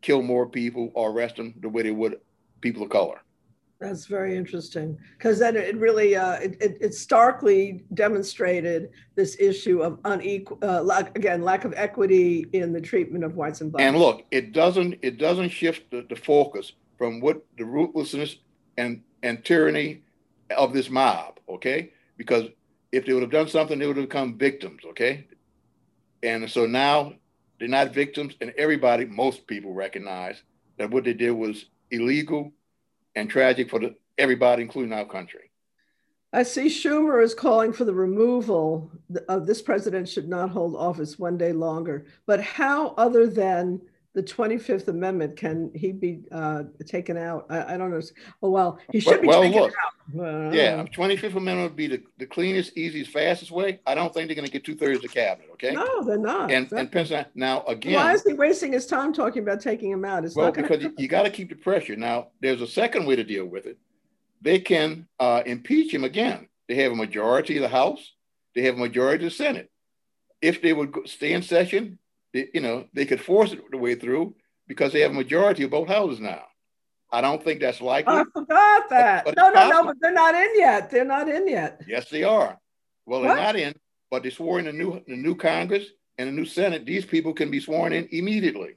kill 0.00 0.22
more 0.22 0.46
people 0.46 0.92
or 0.94 1.10
arrest 1.10 1.36
them 1.36 1.54
the 1.60 1.68
way 1.68 1.82
they 1.82 1.90
would 1.90 2.20
people 2.60 2.82
of 2.82 2.90
color. 2.90 3.20
That's 3.80 4.06
very 4.06 4.36
interesting 4.36 4.96
because 5.18 5.38
then 5.38 5.56
it 5.56 5.76
really 5.76 6.16
uh, 6.16 6.34
it, 6.34 6.56
it, 6.60 6.78
it, 6.80 6.94
starkly 6.94 7.84
demonstrated 7.92 8.90
this 9.14 9.36
issue 9.40 9.82
of 9.82 9.98
unequal 10.04 10.58
uh, 10.62 10.80
lack, 10.80 11.16
again 11.18 11.42
lack 11.42 11.64
of 11.64 11.74
equity 11.76 12.46
in 12.52 12.72
the 12.72 12.80
treatment 12.80 13.24
of 13.24 13.34
whites 13.34 13.60
and 13.60 13.72
blacks. 13.72 13.84
And 13.84 13.98
look, 13.98 14.24
it 14.30 14.52
doesn't 14.52 15.00
it 15.02 15.18
doesn't 15.18 15.50
shift 15.50 15.90
the, 15.90 16.06
the 16.08 16.16
focus 16.16 16.72
from 16.96 17.20
what 17.20 17.44
the 17.58 17.64
ruthlessness 17.64 18.36
and 18.78 19.02
and 19.22 19.44
tyranny 19.44 20.02
of 20.56 20.72
this 20.72 20.88
mob. 20.88 21.40
Okay, 21.48 21.90
because 22.16 22.44
if 22.92 23.04
they 23.04 23.12
would 23.12 23.22
have 23.22 23.32
done 23.32 23.48
something, 23.48 23.78
they 23.78 23.86
would 23.86 23.96
have 23.96 24.08
become 24.08 24.38
victims. 24.38 24.82
Okay, 24.86 25.26
and 26.24 26.50
so 26.50 26.66
now 26.66 27.12
they're 27.58 27.68
not 27.68 27.94
victims, 27.94 28.34
and 28.40 28.52
everybody, 28.58 29.04
most 29.04 29.46
people 29.46 29.72
recognize 29.72 30.42
that 30.78 30.90
what 30.90 31.04
they 31.04 31.14
did 31.14 31.30
was 31.30 31.66
illegal 31.90 32.52
and 33.14 33.30
tragic 33.30 33.70
for 33.70 33.78
the, 33.78 33.94
everybody, 34.18 34.62
including 34.62 34.92
our 34.92 35.04
country. 35.04 35.50
I 36.32 36.42
see 36.42 36.66
Schumer 36.66 37.22
is 37.22 37.32
calling 37.32 37.72
for 37.72 37.84
the 37.84 37.94
removal 37.94 38.90
of 39.28 39.42
uh, 39.42 39.44
this 39.44 39.62
president 39.62 40.08
should 40.08 40.28
not 40.28 40.50
hold 40.50 40.74
office 40.74 41.16
one 41.16 41.38
day 41.38 41.52
longer. 41.52 42.06
But 42.26 42.40
how, 42.40 42.88
other 42.96 43.28
than 43.28 43.80
the 44.14 44.22
25th 44.22 44.86
Amendment, 44.86 45.36
can 45.36 45.72
he 45.74 45.90
be 45.90 46.20
uh, 46.30 46.62
taken 46.86 47.16
out? 47.16 47.46
I, 47.50 47.74
I, 47.74 47.76
don't 47.76 47.90
know. 47.90 48.00
Oh, 48.42 48.50
well, 48.50 48.78
he 48.92 49.00
should 49.00 49.20
be 49.20 49.26
well, 49.26 49.42
taken 49.42 49.60
look, 49.60 49.74
out. 49.74 50.54
yeah, 50.54 50.84
25th 50.84 51.34
Amendment 51.34 51.70
would 51.70 51.76
be 51.76 51.88
the, 51.88 52.02
the 52.18 52.26
cleanest, 52.26 52.78
easiest, 52.78 53.10
fastest 53.10 53.50
way. 53.50 53.80
I 53.84 53.96
don't 53.96 54.14
think 54.14 54.28
they're 54.28 54.36
going 54.36 54.46
to 54.46 54.52
get 54.52 54.64
two 54.64 54.76
thirds 54.76 54.98
of 54.98 55.02
the 55.02 55.08
cabinet, 55.08 55.48
okay? 55.54 55.72
No, 55.72 56.04
they're 56.04 56.16
not. 56.16 56.52
And, 56.52 56.70
and 56.72 56.92
Pennsylvania, 56.92 57.28
now 57.34 57.64
again. 57.64 57.94
Why 57.94 58.12
is 58.12 58.22
he 58.22 58.34
wasting 58.34 58.72
his 58.72 58.86
time 58.86 59.12
talking 59.12 59.42
about 59.42 59.60
taking 59.60 59.90
him 59.90 60.04
out? 60.04 60.24
It's 60.24 60.36
well, 60.36 60.52
because 60.52 60.80
you, 60.80 60.94
you 60.96 61.08
got 61.08 61.24
to 61.24 61.30
keep 61.30 61.48
the 61.48 61.56
pressure. 61.56 61.96
Now, 61.96 62.28
there's 62.40 62.62
a 62.62 62.68
second 62.68 63.06
way 63.06 63.16
to 63.16 63.24
deal 63.24 63.46
with 63.46 63.66
it. 63.66 63.78
They 64.40 64.60
can 64.60 65.08
uh, 65.18 65.42
impeach 65.44 65.92
him 65.92 66.04
again. 66.04 66.48
They 66.68 66.76
have 66.76 66.92
a 66.92 66.96
majority 66.96 67.56
of 67.56 67.62
the 67.62 67.68
House, 67.68 68.12
they 68.54 68.62
have 68.62 68.76
a 68.76 68.78
majority 68.78 69.26
of 69.26 69.32
the 69.32 69.36
Senate. 69.36 69.70
If 70.40 70.62
they 70.62 70.72
would 70.72 70.94
stay 71.06 71.32
in 71.32 71.42
session, 71.42 71.98
they, 72.34 72.48
you 72.52 72.60
know, 72.60 72.86
they 72.92 73.06
could 73.06 73.20
force 73.20 73.52
it 73.52 73.62
the 73.70 73.78
way 73.78 73.94
through 73.94 74.34
because 74.66 74.92
they 74.92 75.00
have 75.00 75.12
a 75.12 75.14
majority 75.14 75.62
of 75.62 75.70
both 75.70 75.88
houses 75.88 76.20
now. 76.20 76.42
I 77.10 77.20
don't 77.20 77.42
think 77.42 77.60
that's 77.60 77.80
likely. 77.80 78.12
I 78.12 78.24
forgot 78.32 78.90
that. 78.90 79.24
But, 79.24 79.36
but 79.36 79.40
no, 79.40 79.48
no, 79.48 79.54
possible. 79.54 79.84
no, 79.84 79.86
but 79.86 79.96
they're 80.02 80.12
not 80.12 80.34
in 80.34 80.48
yet. 80.56 80.90
They're 80.90 81.04
not 81.04 81.28
in 81.28 81.48
yet. 81.48 81.80
Yes, 81.86 82.10
they 82.10 82.24
are. 82.24 82.58
Well, 83.06 83.20
what? 83.20 83.28
they're 83.28 83.36
not 83.36 83.56
in, 83.56 83.74
but 84.10 84.24
they 84.24 84.30
swore 84.30 84.58
in 84.58 84.64
the 84.64 84.72
new 84.72 85.00
the 85.06 85.16
new 85.16 85.36
Congress 85.36 85.86
and 86.18 86.28
the 86.28 86.32
new 86.32 86.44
Senate. 86.44 86.84
These 86.84 87.06
people 87.06 87.32
can 87.32 87.50
be 87.50 87.60
sworn 87.60 87.92
in 87.92 88.08
immediately. 88.10 88.74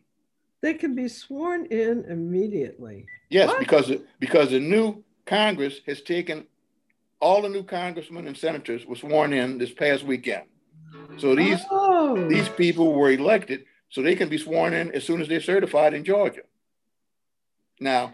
They 0.62 0.76
can 0.76 0.94
be 0.94 1.08
sworn 1.08 1.66
in 1.66 2.06
immediately. 2.08 3.06
Yes, 3.30 3.48
what? 3.48 3.60
because 3.60 3.92
because 4.20 4.52
the 4.52 4.60
new 4.60 5.04
Congress 5.26 5.82
has 5.88 6.02
taken 6.02 6.46
all 7.20 7.42
the 7.42 7.50
new 7.50 7.64
congressmen 7.64 8.28
and 8.28 8.38
senators 8.38 8.86
were 8.86 8.96
sworn 8.96 9.34
in 9.34 9.58
this 9.58 9.72
past 9.72 10.04
weekend. 10.04 10.44
So 11.18 11.34
these 11.34 11.60
oh. 11.72 11.87
Oh. 12.00 12.30
these 12.30 12.48
people 12.48 12.94
were 12.94 13.10
elected 13.10 13.66
so 13.90 14.02
they 14.02 14.16
can 14.16 14.30
be 14.30 14.38
sworn 14.38 14.74
in 14.74 14.92
as 14.92 15.04
soon 15.04 15.20
as 15.20 15.28
they're 15.28 15.42
certified 15.42 15.96
in 15.96 16.04
Georgia. 16.04 16.44
Now, 17.80 18.14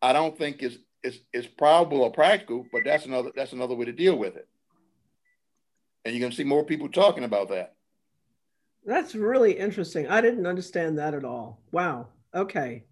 I 0.00 0.12
don't 0.12 0.36
think 0.38 0.62
it's 0.62 0.78
it's, 1.02 1.18
it's 1.32 1.46
probable 1.46 2.02
or 2.02 2.12
practical, 2.12 2.66
but 2.72 2.82
that's 2.84 3.04
another 3.04 3.32
that's 3.34 3.52
another 3.52 3.74
way 3.74 3.86
to 3.86 3.92
deal 3.92 4.16
with 4.16 4.36
it. 4.36 4.46
And 6.04 6.14
you're 6.14 6.20
going 6.20 6.30
to 6.30 6.36
see 6.36 6.44
more 6.44 6.64
people 6.64 6.88
talking 6.88 7.24
about 7.24 7.48
that. 7.48 7.74
That's 8.86 9.14
really 9.14 9.52
interesting. 9.52 10.06
I 10.08 10.20
didn't 10.20 10.46
understand 10.46 10.98
that 10.98 11.14
at 11.14 11.24
all. 11.24 11.60
Wow. 11.72 12.08
Okay. 12.34 12.84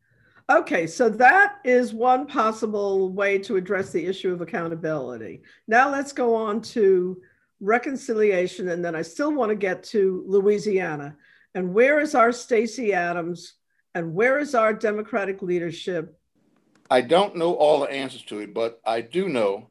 Okay, 0.51 0.87
so 0.87 1.09
that 1.09 1.59
is 1.65 1.95
one 1.95 2.27
possible 2.27 3.11
way 3.11 3.39
to 3.39 3.57
address 3.57 3.91
the 3.91 4.05
issue 4.05 4.33
of 4.33 4.41
accountability. 4.41 5.43
Now 5.69 5.91
let's 5.91 6.13
go 6.13 6.35
on 6.35 6.61
to 6.63 7.23
reconciliation, 7.63 8.69
and 8.69 8.85
then 8.85 8.95
I 8.95 9.03
still 9.03 9.33
want 9.33 9.51
to 9.51 9.57
get 9.57 9.83
to 9.85 10.25
Louisiana. 10.27 11.17
And 11.55 11.73
where 11.73 12.01
is 12.01 12.15
our 12.15 12.33
Stacey 12.33 12.93
Abrams? 12.93 13.55
And 13.95 14.15
where 14.15 14.39
is 14.39 14.55
our 14.55 14.73
Democratic 14.73 15.43
leadership? 15.43 16.19
I 16.91 17.01
don't 17.01 17.37
know 17.37 17.55
all 17.55 17.81
the 17.81 17.91
answers 17.91 18.23
to 18.25 18.41
it, 18.41 18.53
but 18.53 18.81
I 18.85 19.01
do 19.01 19.29
know 19.29 19.71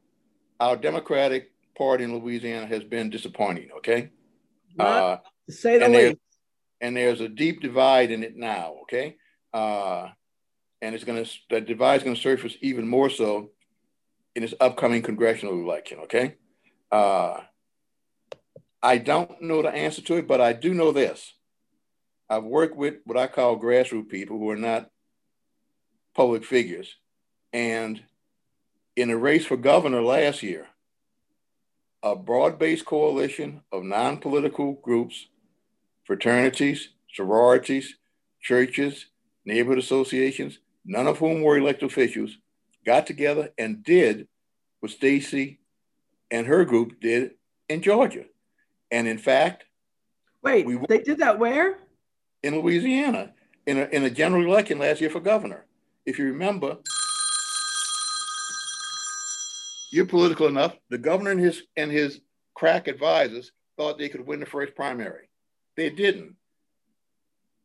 our 0.58 0.76
Democratic 0.76 1.52
Party 1.76 2.04
in 2.04 2.18
Louisiana 2.18 2.66
has 2.66 2.82
been 2.84 3.10
disappointing. 3.10 3.70
Okay, 3.78 4.10
uh, 4.78 5.18
to 5.46 5.52
say 5.52 5.78
the 5.78 5.84
and 5.84 5.94
least. 5.94 6.16
And 6.80 6.96
there's 6.96 7.20
a 7.20 7.28
deep 7.28 7.60
divide 7.60 8.10
in 8.10 8.24
it 8.24 8.36
now. 8.36 8.74
Okay, 8.82 9.16
uh, 9.52 10.08
and 10.80 10.94
it's 10.94 11.04
going 11.04 11.24
to 11.24 11.30
that 11.50 11.66
divide 11.66 11.96
is 11.96 12.02
going 12.02 12.16
to 12.16 12.22
surface 12.22 12.56
even 12.60 12.88
more 12.88 13.10
so 13.10 13.50
in 14.34 14.42
this 14.42 14.54
upcoming 14.60 15.02
congressional 15.02 15.54
election. 15.60 15.98
Okay, 16.00 16.36
uh, 16.90 17.38
I 18.82 18.98
don't 18.98 19.40
know 19.42 19.62
the 19.62 19.70
answer 19.70 20.02
to 20.02 20.16
it, 20.16 20.26
but 20.26 20.40
I 20.40 20.52
do 20.52 20.74
know 20.74 20.92
this. 20.92 21.34
I've 22.28 22.44
worked 22.44 22.76
with 22.76 22.96
what 23.04 23.16
I 23.16 23.26
call 23.26 23.60
grassroots 23.60 24.08
people 24.08 24.38
who 24.38 24.50
are 24.50 24.56
not 24.56 24.90
public 26.14 26.44
figures. 26.44 26.96
And 27.52 28.02
in 28.96 29.10
a 29.10 29.16
race 29.16 29.46
for 29.46 29.56
governor 29.56 30.02
last 30.02 30.42
year, 30.42 30.66
a 32.02 32.16
broad 32.16 32.58
based 32.58 32.84
coalition 32.84 33.62
of 33.70 33.84
non 33.84 34.18
political 34.18 34.72
groups, 34.72 35.26
fraternities, 36.04 36.88
sororities, 37.14 37.96
churches, 38.40 39.06
neighborhood 39.44 39.78
associations, 39.78 40.58
none 40.84 41.06
of 41.06 41.18
whom 41.18 41.42
were 41.42 41.58
elected 41.58 41.88
officials, 41.88 42.36
got 42.84 43.06
together 43.06 43.50
and 43.56 43.84
did 43.84 44.26
what 44.80 44.90
Stacey 44.90 45.60
and 46.30 46.46
her 46.46 46.64
group 46.64 47.00
did 47.00 47.32
in 47.68 47.82
Georgia. 47.82 48.24
And 48.92 49.08
in 49.08 49.18
fact, 49.18 49.64
wait, 50.42 50.66
we, 50.66 50.78
they 50.88 50.98
did 50.98 51.18
that 51.18 51.38
where? 51.38 51.78
In 52.42 52.60
Louisiana, 52.60 53.32
in 53.66 53.78
a, 53.78 53.84
in 53.86 54.04
a 54.04 54.10
general 54.10 54.44
election 54.44 54.78
last 54.78 55.00
year 55.00 55.08
for 55.08 55.18
governor. 55.18 55.64
If 56.04 56.18
you 56.18 56.26
remember, 56.26 56.76
you're 59.90 60.06
political 60.06 60.46
enough. 60.46 60.76
The 60.90 60.98
governor 60.98 61.30
and 61.30 61.40
his 61.40 61.62
and 61.76 61.90
his 61.90 62.20
crack 62.54 62.86
advisors 62.86 63.50
thought 63.78 63.98
they 63.98 64.10
could 64.10 64.26
win 64.26 64.40
the 64.40 64.46
first 64.46 64.74
primary. 64.74 65.28
They 65.76 65.88
didn't. 65.88 66.36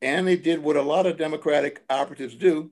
And 0.01 0.25
they 0.27 0.37
did 0.37 0.63
what 0.63 0.77
a 0.77 0.81
lot 0.81 1.07
of 1.07 1.17
Democratic 1.17 1.83
operatives 1.89 2.35
do. 2.35 2.71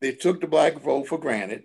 They 0.00 0.12
took 0.12 0.40
the 0.40 0.46
black 0.46 0.80
vote 0.80 1.06
for 1.06 1.18
granted, 1.18 1.64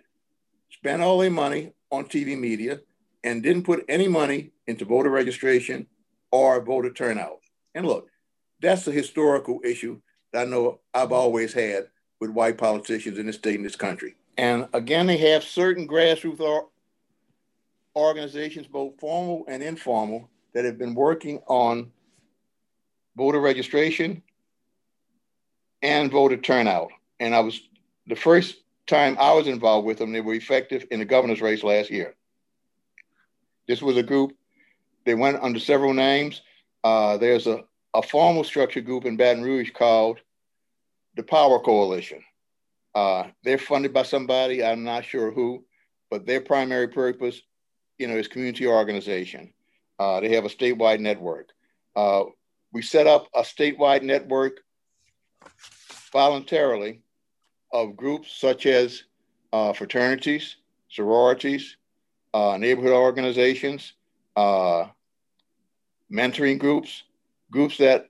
spent 0.69 1.01
all 1.01 1.17
their 1.17 1.31
money 1.31 1.73
on 1.89 2.05
TV 2.05 2.37
media, 2.37 2.81
and 3.23 3.43
didn't 3.43 3.63
put 3.63 3.85
any 3.87 4.07
money 4.07 4.51
into 4.67 4.85
voter 4.85 5.09
registration 5.09 5.87
or 6.31 6.61
voter 6.61 6.91
turnout. 6.91 7.39
And 7.75 7.85
look, 7.85 8.09
that's 8.61 8.87
a 8.87 8.91
historical 8.91 9.59
issue 9.63 9.99
that 10.31 10.47
I 10.47 10.49
know 10.49 10.79
I've 10.93 11.11
always 11.11 11.53
had 11.53 11.87
with 12.19 12.31
white 12.31 12.57
politicians 12.57 13.17
in 13.17 13.25
this 13.25 13.35
state 13.35 13.55
and 13.55 13.65
this 13.65 13.75
country. 13.75 14.15
And 14.37 14.67
again, 14.73 15.07
they 15.07 15.17
have 15.17 15.43
certain 15.43 15.87
grassroots 15.87 16.39
or 16.39 16.69
organizations, 17.95 18.67
both 18.67 18.99
formal 18.99 19.45
and 19.47 19.61
informal, 19.61 20.29
that 20.53 20.65
have 20.65 20.77
been 20.77 20.95
working 20.95 21.39
on 21.47 21.91
voter 23.15 23.39
registration 23.39 24.21
and 25.81 26.11
voter 26.11 26.37
turnout. 26.37 26.91
And 27.19 27.35
I 27.35 27.39
was 27.41 27.61
the 28.07 28.15
first 28.15 28.57
time 28.87 29.17
I 29.19 29.33
was 29.33 29.47
involved 29.47 29.85
with 29.85 29.97
them, 29.97 30.11
they 30.11 30.21
were 30.21 30.33
effective 30.33 30.85
in 30.91 30.99
the 30.99 31.05
governor's 31.05 31.41
race 31.41 31.63
last 31.63 31.89
year. 31.89 32.15
This 33.67 33.81
was 33.81 33.97
a 33.97 34.03
group 34.03 34.33
they 35.05 35.15
went 35.15 35.41
under 35.41 35.59
several 35.59 35.93
names. 35.93 36.41
Uh, 36.83 37.17
there's 37.17 37.47
a, 37.47 37.63
a 37.93 38.01
formal 38.01 38.43
structure 38.43 38.81
group 38.81 39.05
in 39.05 39.17
Baton 39.17 39.43
Rouge 39.43 39.71
called 39.71 40.19
the 41.15 41.23
Power 41.23 41.59
Coalition. 41.59 42.23
Uh, 42.95 43.25
they're 43.43 43.57
funded 43.57 43.93
by 43.93 44.03
somebody, 44.03 44.63
I'm 44.63 44.83
not 44.83 45.05
sure 45.05 45.31
who, 45.31 45.65
but 46.09 46.25
their 46.25 46.41
primary 46.41 46.87
purpose, 46.87 47.41
you 47.97 48.07
know, 48.07 48.15
is 48.15 48.27
community 48.27 48.67
organization. 48.67 49.53
Uh, 49.99 50.19
they 50.19 50.29
have 50.35 50.45
a 50.45 50.49
statewide 50.49 50.99
network. 50.99 51.49
Uh, 51.95 52.23
we 52.71 52.81
set 52.81 53.07
up 53.07 53.27
a 53.33 53.41
statewide 53.41 54.03
network 54.03 54.59
voluntarily 56.11 57.01
of 57.71 57.95
groups 57.95 58.35
such 58.35 58.65
as 58.65 59.03
uh, 59.51 59.73
fraternities, 59.73 60.57
sororities, 60.89 61.77
uh, 62.33 62.57
neighborhood 62.57 62.93
organizations, 62.93 63.93
uh, 64.35 64.85
mentoring 66.11 66.59
groups, 66.59 67.03
groups 67.51 67.77
that 67.77 68.09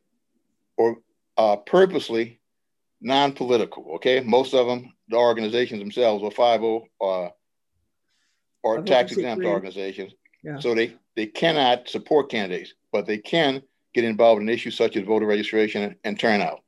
are 0.79 0.95
uh, 1.37 1.57
purposely 1.57 2.39
non-political. 3.01 3.95
Okay, 3.95 4.21
most 4.21 4.53
of 4.53 4.67
them, 4.67 4.93
the 5.09 5.17
organizations 5.17 5.79
themselves, 5.79 6.23
are 6.23 6.31
50 6.31 6.89
uh, 7.01 7.29
or 8.63 8.81
tax 8.83 9.11
exempt 9.11 9.45
organizations. 9.45 10.13
Yeah. 10.43 10.59
So 10.59 10.73
they 10.73 10.95
they 11.15 11.27
cannot 11.27 11.89
support 11.89 12.31
candidates, 12.31 12.73
but 12.91 13.05
they 13.05 13.17
can 13.17 13.61
get 13.93 14.03
involved 14.03 14.41
in 14.41 14.49
issues 14.49 14.75
such 14.75 14.95
as 14.95 15.05
voter 15.05 15.27
registration 15.27 15.95
and 16.03 16.19
turnout. 16.19 16.61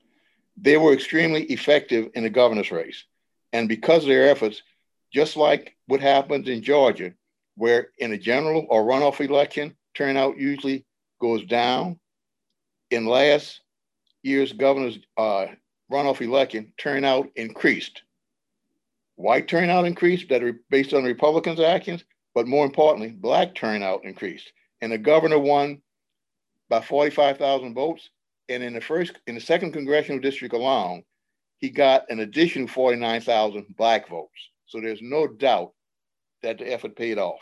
They 0.57 0.77
were 0.77 0.93
extremely 0.93 1.43
effective 1.45 2.11
in 2.13 2.23
the 2.23 2.29
governor's 2.29 2.71
race, 2.71 3.05
and 3.53 3.67
because 3.67 4.03
of 4.03 4.09
their 4.09 4.29
efforts, 4.29 4.61
just 5.11 5.35
like 5.35 5.75
what 5.87 6.01
happens 6.01 6.47
in 6.47 6.61
Georgia, 6.61 7.13
where 7.55 7.89
in 7.99 8.11
a 8.13 8.17
general 8.17 8.65
or 8.69 8.83
runoff 8.83 9.19
election, 9.19 9.75
turnout 9.93 10.37
usually 10.37 10.85
goes 11.21 11.43
down. 11.45 11.99
In 12.91 13.05
last 13.05 13.61
year's 14.23 14.53
governor's 14.53 14.99
uh, 15.17 15.47
runoff 15.91 16.21
election, 16.21 16.71
turnout 16.77 17.27
increased. 17.35 18.03
White 19.15 19.47
turnout 19.47 19.85
increased 19.85 20.29
that 20.29 20.41
based 20.69 20.93
on 20.93 21.03
Republicans' 21.03 21.59
actions, 21.59 22.03
but 22.33 22.47
more 22.47 22.65
importantly, 22.65 23.11
black 23.11 23.55
turnout 23.55 24.03
increased. 24.03 24.51
And 24.81 24.91
the 24.91 24.97
governor 24.97 25.39
won 25.39 25.81
by 26.69 26.81
45,000 26.81 27.73
votes. 27.73 28.09
And 28.49 28.61
in 28.61 28.73
the 28.73 28.81
first, 28.81 29.13
in 29.25 29.35
the 29.35 29.41
second 29.41 29.71
congressional 29.71 30.19
district 30.19 30.53
alone, 30.53 31.03
he 31.59 31.69
got 31.69 32.09
an 32.09 32.19
additional 32.19 32.67
49,000 32.67 33.65
black 33.77 34.09
votes. 34.09 34.51
So 34.67 34.81
there's 34.81 35.01
no 35.01 35.27
doubt 35.27 35.71
that 36.45 36.59
the 36.59 36.71
effort 36.71 36.95
paid 36.95 37.17
off. 37.17 37.41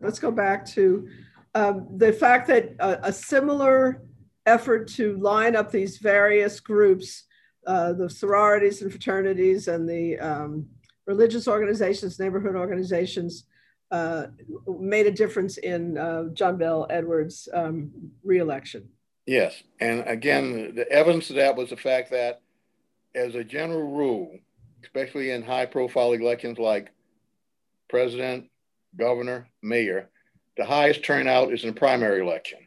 Let's 0.00 0.18
go 0.18 0.30
back 0.30 0.66
to 0.70 1.08
um, 1.54 1.86
the 1.96 2.12
fact 2.12 2.48
that 2.48 2.74
a, 2.78 3.08
a, 3.08 3.12
similar 3.12 4.02
effort 4.46 4.88
to 4.88 5.16
line 5.18 5.56
up 5.56 5.70
these 5.70 5.98
various 5.98 6.60
groups, 6.60 7.24
uh, 7.66 7.92
the 7.92 8.08
sororities 8.08 8.82
and 8.82 8.90
fraternities 8.90 9.68
and 9.68 9.88
the 9.88 10.18
um, 10.18 10.66
religious 11.06 11.48
organizations, 11.48 12.18
neighborhood 12.18 12.54
organizations, 12.54 13.44
uh, 13.90 14.26
made 14.78 15.06
a 15.06 15.10
difference 15.10 15.58
in 15.58 15.98
uh, 15.98 16.24
John 16.32 16.56
Bel 16.56 16.86
Edwards' 16.88 17.48
um, 17.52 17.90
reelection. 18.22 18.88
Yes. 19.26 19.62
And 19.80 20.04
again, 20.06 20.74
the 20.74 20.90
evidence 20.90 21.30
of 21.30 21.36
that 21.36 21.56
was 21.56 21.70
the 21.70 21.76
fact 21.76 22.10
that, 22.12 22.40
as 23.14 23.34
a 23.34 23.42
general 23.42 23.90
rule, 23.90 24.38
especially 24.84 25.32
in 25.32 25.42
high 25.42 25.66
profile 25.66 26.12
elections 26.12 26.58
like 26.58 26.92
president, 27.90 28.48
governor, 28.96 29.48
mayor, 29.62 30.08
the 30.56 30.64
highest 30.64 31.04
turnout 31.04 31.52
is 31.52 31.64
in 31.64 31.70
the 31.70 31.78
primary 31.78 32.20
election. 32.20 32.58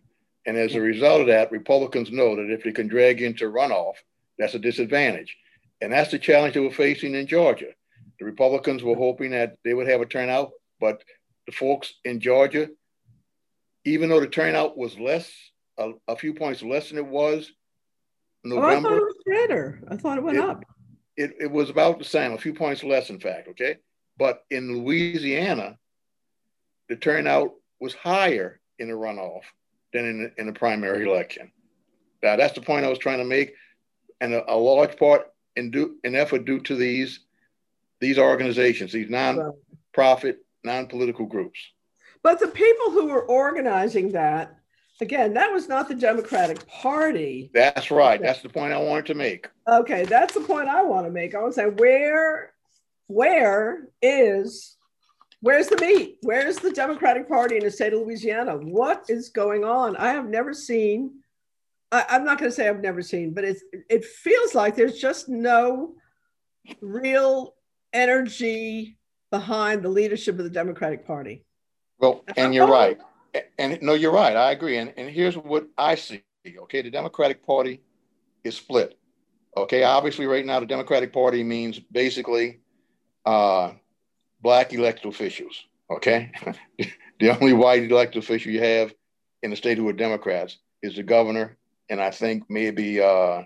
And 0.45 0.57
as 0.57 0.75
a 0.75 0.81
result 0.81 1.21
of 1.21 1.27
that, 1.27 1.51
Republicans 1.51 2.11
know 2.11 2.35
that 2.35 2.51
if 2.51 2.63
they 2.63 2.71
can 2.71 2.87
drag 2.87 3.21
into 3.21 3.45
runoff, 3.45 3.93
that's 4.37 4.53
a 4.53 4.59
disadvantage. 4.59 5.37
And 5.81 5.91
that's 5.91 6.11
the 6.11 6.19
challenge 6.19 6.53
that 6.53 6.61
we're 6.61 6.71
facing 6.71 7.15
in 7.15 7.27
Georgia. 7.27 7.71
The 8.19 8.25
Republicans 8.25 8.83
were 8.83 8.95
hoping 8.95 9.31
that 9.31 9.57
they 9.63 9.73
would 9.73 9.87
have 9.87 10.01
a 10.01 10.05
turnout, 10.05 10.51
but 10.79 11.03
the 11.45 11.51
folks 11.51 11.93
in 12.05 12.19
Georgia, 12.19 12.69
even 13.85 14.09
though 14.09 14.19
the 14.19 14.27
turnout 14.27 14.77
was 14.77 14.97
less, 14.97 15.31
a, 15.77 15.91
a 16.07 16.15
few 16.15 16.33
points 16.33 16.61
less 16.61 16.89
than 16.89 16.97
it 16.97 17.07
was 17.07 17.51
November. 18.43 18.67
Oh, 18.67 18.77
I 18.77 18.81
thought 18.81 18.97
it 18.97 19.03
was 19.03 19.23
better. 19.25 19.83
I 19.89 19.97
thought 19.97 20.17
it 20.17 20.23
went 20.23 20.37
it, 20.37 20.43
up. 20.43 20.63
It, 21.15 21.31
it 21.39 21.51
was 21.51 21.69
about 21.69 21.99
the 21.99 22.05
same, 22.05 22.33
a 22.33 22.37
few 22.37 22.53
points 22.53 22.83
less, 22.83 23.09
in 23.09 23.19
fact. 23.19 23.47
Okay. 23.49 23.77
But 24.17 24.43
in 24.49 24.83
Louisiana, 24.83 25.77
the 26.89 26.95
turnout 26.95 27.53
was 27.79 27.93
higher 27.93 28.59
in 28.79 28.87
the 28.87 28.93
runoff 28.93 29.41
than 29.91 30.05
in 30.05 30.23
the, 30.23 30.33
in 30.37 30.47
the 30.47 30.53
primary 30.53 31.07
election. 31.07 31.51
Now, 32.21 32.35
that's 32.35 32.53
the 32.53 32.61
point 32.61 32.85
I 32.85 32.89
was 32.89 32.99
trying 32.99 33.19
to 33.19 33.25
make. 33.25 33.53
And 34.21 34.33
a, 34.33 34.53
a 34.53 34.55
large 34.55 34.97
part 34.97 35.27
in, 35.55 35.71
do, 35.71 35.97
in 36.03 36.15
effort 36.15 36.45
due 36.45 36.61
to 36.61 36.75
these, 36.75 37.19
these 37.99 38.17
organizations, 38.17 38.91
these 38.91 39.09
non-profit, 39.09 40.39
non-political 40.63 41.25
groups. 41.25 41.59
But 42.21 42.39
the 42.39 42.47
people 42.47 42.91
who 42.91 43.07
were 43.07 43.25
organizing 43.25 44.13
that, 44.13 44.55
again, 45.01 45.33
that 45.33 45.51
was 45.51 45.67
not 45.67 45.89
the 45.89 45.95
Democratic 45.95 46.65
Party. 46.67 47.51
That's 47.53 47.91
right. 47.91 48.21
That's 48.21 48.41
the 48.41 48.47
point 48.49 48.71
I 48.71 48.77
wanted 48.77 49.07
to 49.07 49.15
make. 49.15 49.49
Okay, 49.67 50.05
that's 50.05 50.33
the 50.33 50.39
point 50.39 50.69
I 50.69 50.83
want 50.83 51.05
to 51.05 51.11
make. 51.11 51.35
I 51.35 51.41
want 51.41 51.53
to 51.55 51.59
say 51.59 51.67
where 51.67 52.52
where 53.13 53.89
is 54.01 54.77
where's 55.41 55.67
the 55.67 55.77
meat? 55.77 56.17
Where's 56.21 56.57
the 56.57 56.71
Democratic 56.71 57.27
Party 57.27 57.57
in 57.57 57.63
the 57.63 57.71
state 57.71 57.93
of 57.93 57.99
Louisiana? 57.99 58.57
What 58.57 59.05
is 59.09 59.29
going 59.29 59.63
on? 59.63 59.95
I 59.97 60.09
have 60.09 60.27
never 60.27 60.53
seen. 60.53 61.19
I, 61.91 62.05
I'm 62.09 62.25
not 62.25 62.39
going 62.39 62.49
to 62.49 62.55
say 62.55 62.67
I've 62.67 62.81
never 62.81 63.01
seen, 63.01 63.33
but 63.33 63.43
it's 63.43 63.63
it 63.89 64.05
feels 64.05 64.55
like 64.55 64.75
there's 64.75 64.99
just 64.99 65.29
no 65.29 65.95
real 66.81 67.55
energy 67.91 68.97
behind 69.31 69.83
the 69.83 69.89
leadership 69.89 70.37
of 70.37 70.43
the 70.43 70.49
Democratic 70.49 71.05
Party. 71.05 71.43
Well, 71.99 72.23
and 72.37 72.53
you're 72.53 72.67
right. 72.67 72.99
And 73.57 73.79
no, 73.81 73.93
you're 73.93 74.11
right. 74.11 74.35
I 74.35 74.51
agree. 74.51 74.77
And, 74.77 74.93
and 74.97 75.09
here's 75.09 75.35
what 75.35 75.67
I 75.77 75.95
see. 75.95 76.23
Okay, 76.45 76.81
the 76.81 76.91
Democratic 76.91 77.45
Party 77.45 77.81
is 78.43 78.55
split. 78.55 78.97
Okay, 79.55 79.83
obviously, 79.83 80.25
right 80.25 80.45
now, 80.45 80.59
the 80.59 80.65
Democratic 80.65 81.13
Party 81.13 81.43
means 81.43 81.79
basically 81.79 82.59
uh, 83.25 83.71
black 84.41 84.73
elected 84.73 85.05
officials. 85.05 85.63
Okay, 85.89 86.31
the 87.19 87.29
only 87.29 87.53
white 87.53 87.83
elected 87.83 88.23
official 88.23 88.51
you 88.51 88.61
have 88.61 88.93
in 89.41 89.51
the 89.51 89.55
state 89.55 89.77
who 89.77 89.87
are 89.89 89.93
Democrats 89.93 90.57
is 90.81 90.95
the 90.95 91.03
governor, 91.03 91.57
and 91.89 92.01
I 92.01 92.11
think 92.11 92.43
maybe 92.49 93.01
uh, 93.01 93.43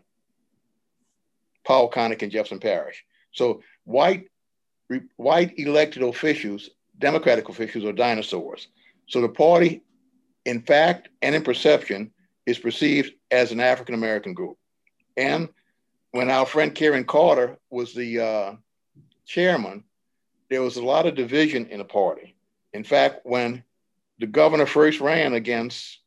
Paul 1.66 1.92
Connick 1.92 2.22
and 2.22 2.32
Jefferson 2.32 2.60
Parish. 2.60 3.04
So 3.32 3.62
white 3.84 4.30
white 5.18 5.60
elected 5.60 6.04
officials, 6.04 6.70
Democratic 6.98 7.50
officials, 7.50 7.84
are 7.84 7.92
dinosaurs. 7.92 8.68
So 9.08 9.22
the 9.22 9.30
party, 9.30 9.84
in 10.46 10.62
fact 10.62 11.10
and 11.22 11.36
in 11.36 11.44
perception, 11.44 12.12
is 12.46 12.58
perceived 12.58 13.14
as 13.30 13.52
an 13.52 13.60
African 13.60 13.96
American 13.96 14.34
group. 14.34 14.58
And 15.18 15.50
when 16.12 16.30
our 16.30 16.46
friend 16.46 16.74
Karen 16.74 17.04
Carter 17.04 17.58
was 17.70 17.94
the 17.94 18.20
uh, 18.20 18.54
chairman, 19.28 19.84
there 20.50 20.62
was 20.62 20.78
a 20.78 20.84
lot 20.84 21.06
of 21.06 21.16
division 21.16 21.68
in 21.68 21.80
the 21.80 21.86
party. 21.86 22.36
In 22.74 22.84
fact, 22.84 23.22
when 23.24 23.64
the 24.20 24.28
governor 24.28 24.66
first 24.66 25.00
ran 25.00 25.34
against 25.34 26.00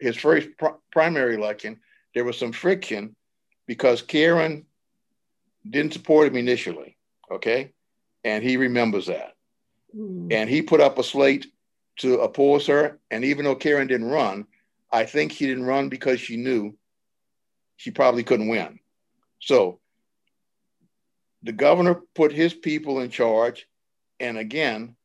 his 0.00 0.16
first 0.16 0.48
pr- 0.58 0.80
primary 0.90 1.34
election, 1.34 1.80
there 2.14 2.24
was 2.24 2.38
some 2.38 2.52
friction 2.52 3.14
because 3.66 4.02
Karen 4.02 4.66
didn't 5.68 5.92
support 5.92 6.26
him 6.28 6.36
initially. 6.36 6.96
Okay. 7.30 7.72
And 8.24 8.42
he 8.42 8.56
remembers 8.56 9.06
that. 9.06 9.36
Mm. 9.96 10.32
And 10.32 10.48
he 10.48 10.62
put 10.62 10.80
up 10.80 10.98
a 10.98 11.04
slate 11.04 11.46
to 11.98 12.20
oppose 12.20 12.66
her. 12.66 12.98
And 13.10 13.24
even 13.24 13.44
though 13.44 13.54
Karen 13.54 13.86
didn't 13.86 14.10
run, 14.10 14.46
I 14.90 15.04
think 15.04 15.32
she 15.32 15.46
didn't 15.46 15.66
run 15.66 15.88
because 15.88 16.20
she 16.20 16.36
knew 16.36 16.76
she 17.76 17.90
probably 17.90 18.24
couldn't 18.24 18.48
win. 18.48 18.78
So 19.40 19.79
the 21.42 21.52
governor 21.52 22.02
put 22.14 22.32
his 22.32 22.54
people 22.54 23.00
in 23.00 23.10
charge. 23.10 23.66
And 24.18 24.36
again, 24.36 24.96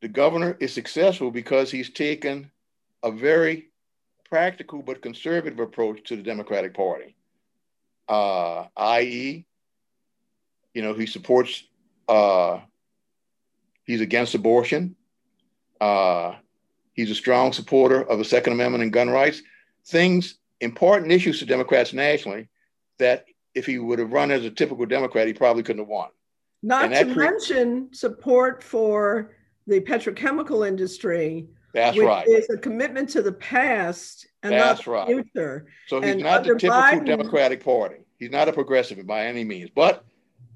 the 0.00 0.08
governor 0.08 0.56
is 0.60 0.72
successful 0.72 1.30
because 1.30 1.70
he's 1.70 1.90
taken 1.90 2.50
a 3.02 3.10
very 3.10 3.70
practical 4.28 4.82
but 4.82 5.02
conservative 5.02 5.58
approach 5.58 6.04
to 6.04 6.16
the 6.16 6.22
Democratic 6.22 6.74
Party, 6.74 7.16
uh, 8.08 8.66
i.e., 8.76 9.44
you 10.74 10.82
know, 10.82 10.94
he 10.94 11.06
supports, 11.06 11.64
uh, 12.08 12.60
he's 13.84 14.00
against 14.00 14.34
abortion. 14.34 14.94
Uh, 15.80 16.34
he's 16.92 17.10
a 17.10 17.14
strong 17.14 17.52
supporter 17.52 18.02
of 18.02 18.18
the 18.18 18.24
Second 18.24 18.52
Amendment 18.52 18.82
and 18.82 18.92
gun 18.92 19.08
rights. 19.08 19.42
Things, 19.86 20.38
important 20.60 21.10
issues 21.10 21.38
to 21.38 21.46
Democrats 21.46 21.92
nationally 21.92 22.48
that 22.98 23.24
if 23.58 23.66
he 23.66 23.78
would 23.78 23.98
have 23.98 24.12
run 24.12 24.30
as 24.30 24.44
a 24.44 24.50
typical 24.50 24.86
Democrat, 24.86 25.26
he 25.26 25.32
probably 25.34 25.64
couldn't 25.64 25.82
have 25.82 25.88
won. 25.88 26.08
Not 26.62 26.88
to 26.92 27.04
mention 27.04 27.92
support 27.92 28.62
for 28.62 29.36
the 29.66 29.80
petrochemical 29.80 30.66
industry 30.66 31.48
That's 31.74 31.98
right. 31.98 32.26
It's 32.26 32.48
a 32.50 32.56
commitment 32.56 33.10
to 33.10 33.22
the 33.22 33.32
past 33.32 34.26
and 34.42 34.52
That's 34.52 34.78
not 34.78 34.84
the 34.84 34.90
right. 34.90 35.06
future. 35.06 35.66
So 35.88 36.00
he's 36.00 36.12
and 36.12 36.22
not 36.22 36.44
the 36.44 36.54
typical 36.54 36.70
Biden, 36.70 37.04
Democratic 37.04 37.62
Party. 37.62 37.96
He's 38.18 38.30
not 38.30 38.48
a 38.48 38.52
progressive 38.52 39.04
by 39.06 39.26
any 39.26 39.44
means. 39.44 39.70
But 39.74 40.04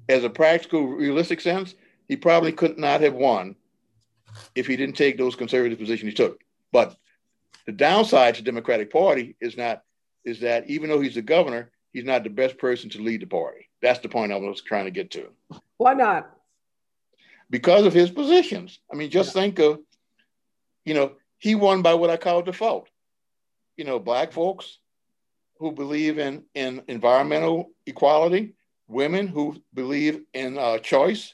as 0.09 0.23
a 0.23 0.29
practical, 0.29 0.87
realistic 0.87 1.41
sense, 1.41 1.75
he 2.07 2.15
probably 2.15 2.51
could 2.51 2.77
not 2.77 3.01
have 3.01 3.13
won 3.13 3.55
if 4.55 4.65
he 4.67 4.75
didn't 4.75 4.97
take 4.97 5.17
those 5.17 5.35
conservative 5.35 5.77
positions 5.77 6.09
he 6.09 6.15
took. 6.15 6.41
But 6.71 6.95
the 7.65 7.71
downside 7.71 8.35
to 8.35 8.41
Democratic 8.41 8.91
Party 8.91 9.35
is 9.39 9.57
not 9.57 9.83
is 10.25 10.39
that 10.39 10.69
even 10.69 10.89
though 10.89 11.01
he's 11.01 11.15
the 11.15 11.21
governor, 11.21 11.69
he's 11.93 12.03
not 12.03 12.23
the 12.23 12.29
best 12.29 12.57
person 12.57 12.89
to 12.89 13.01
lead 13.01 13.21
the 13.21 13.27
party. 13.27 13.69
That's 13.81 13.99
the 13.99 14.09
point 14.09 14.33
I 14.33 14.37
was 14.37 14.61
trying 14.61 14.85
to 14.85 14.91
get 14.91 15.11
to. 15.11 15.29
Why 15.77 15.93
not? 15.93 16.29
Because 17.49 17.85
of 17.85 17.93
his 17.93 18.09
positions. 18.09 18.79
I 18.91 18.95
mean, 18.95 19.09
just 19.09 19.35
yeah. 19.35 19.41
think 19.41 19.59
of, 19.59 19.79
you 20.85 20.93
know, 20.93 21.13
he 21.37 21.55
won 21.55 21.81
by 21.81 21.93
what 21.93 22.09
I 22.09 22.17
call 22.17 22.41
default. 22.41 22.89
You 23.77 23.85
know, 23.85 23.99
black 23.99 24.31
folks 24.31 24.79
who 25.59 25.71
believe 25.71 26.19
in 26.19 26.43
in 26.55 26.81
environmental 26.87 27.71
equality, 27.85 28.55
women 28.87 29.27
who 29.27 29.61
believe 29.73 30.21
in 30.33 30.57
uh, 30.57 30.79
choice, 30.79 31.33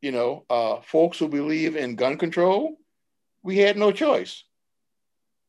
you 0.00 0.12
know, 0.12 0.44
uh, 0.50 0.80
folks 0.82 1.18
who 1.18 1.28
believe 1.28 1.76
in 1.76 1.96
gun 1.96 2.18
control. 2.18 2.76
We 3.42 3.58
had 3.58 3.76
no 3.76 3.90
choice, 3.90 4.44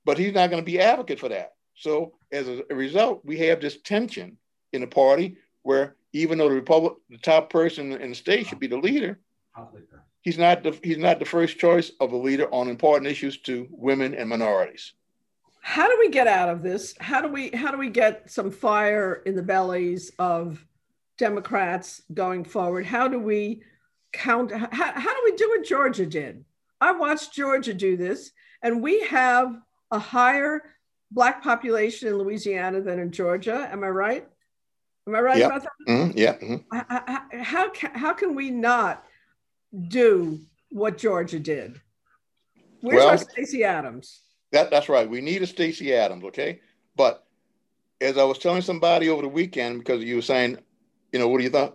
but 0.05 0.17
he's 0.17 0.33
not 0.33 0.49
going 0.49 0.61
to 0.61 0.65
be 0.65 0.79
advocate 0.79 1.19
for 1.19 1.29
that. 1.29 1.53
So 1.75 2.13
as 2.31 2.47
a, 2.47 2.63
result, 2.75 3.23
we 3.25 3.37
have 3.39 3.61
this 3.61 3.77
tension 3.81 4.37
in 4.71 4.81
the 4.81 4.87
party 4.87 5.37
where 5.63 5.95
even 6.13 6.37
though 6.37 6.49
the 6.49 6.55
Republic, 6.55 6.93
the 7.09 7.17
top 7.17 7.49
person 7.49 7.91
in 7.93 8.09
the 8.09 8.15
state 8.15 8.47
should 8.47 8.59
be 8.59 8.67
the 8.67 8.77
leader, 8.77 9.19
he's 10.21 10.37
not 10.37 10.63
the 10.63 10.77
he's 10.83 10.97
not 10.97 11.19
the 11.19 11.25
first 11.25 11.57
choice 11.57 11.91
of 11.99 12.11
a 12.11 12.17
leader 12.17 12.47
on 12.53 12.67
important 12.67 13.09
issues 13.09 13.37
to 13.39 13.67
women 13.71 14.13
and 14.13 14.29
minorities. 14.29 14.93
How 15.61 15.87
do 15.87 15.97
we 15.99 16.09
get 16.09 16.27
out 16.27 16.49
of 16.49 16.61
this? 16.61 16.93
How 16.99 17.21
do 17.21 17.29
we 17.29 17.49
how 17.51 17.71
do 17.71 17.77
we 17.77 17.89
get 17.89 18.29
some 18.29 18.51
fire 18.51 19.23
in 19.25 19.35
the 19.35 19.43
bellies 19.43 20.11
of 20.19 20.65
Democrats 21.17 22.01
going 22.13 22.43
forward? 22.43 22.85
How 22.85 23.07
do 23.07 23.19
we 23.19 23.63
count? 24.11 24.51
How, 24.51 24.67
how 24.71 25.13
do 25.13 25.21
we 25.23 25.35
do 25.35 25.49
what 25.49 25.65
Georgia 25.65 26.05
did? 26.05 26.43
I 26.81 26.91
watched 26.91 27.33
Georgia 27.33 27.73
do 27.73 27.95
this, 27.95 28.31
and 28.61 28.83
we 28.83 29.01
have 29.03 29.55
a 29.91 29.99
higher 29.99 30.63
black 31.13 31.43
population 31.43 32.07
in 32.07 32.17
Louisiana 32.17 32.81
than 32.81 32.99
in 32.99 33.11
Georgia. 33.11 33.69
Am 33.71 33.83
I 33.83 33.89
right? 33.89 34.27
Am 35.07 35.15
I 35.15 35.19
right 35.19 35.37
yep. 35.37 35.51
about 35.51 35.63
that? 35.63 35.71
Mm-hmm. 35.87 36.17
Yeah. 36.17 36.33
Mm-hmm. 36.33 36.77
How, 36.77 37.43
how, 37.43 37.69
can, 37.69 37.91
how 37.93 38.13
can 38.13 38.35
we 38.35 38.49
not 38.49 39.05
do 39.87 40.39
what 40.69 40.97
Georgia 40.97 41.39
did? 41.39 41.79
Where's 42.81 42.97
well, 42.97 43.09
our 43.09 43.17
Stacey 43.17 43.63
Abrams? 43.63 44.21
That, 44.51 44.71
that's 44.71 44.89
right. 44.89 45.09
We 45.09 45.21
need 45.21 45.41
a 45.41 45.47
Stacey 45.47 45.91
Abrams, 45.91 46.23
okay? 46.25 46.61
But 46.95 47.25
as 48.01 48.17
I 48.17 48.23
was 48.23 48.39
telling 48.39 48.61
somebody 48.61 49.09
over 49.09 49.21
the 49.21 49.29
weekend, 49.29 49.79
because 49.79 50.03
you 50.03 50.15
were 50.15 50.21
saying, 50.21 50.57
you 51.11 51.19
know, 51.19 51.27
what 51.27 51.37
do 51.37 51.43
you 51.43 51.49
think? 51.49 51.73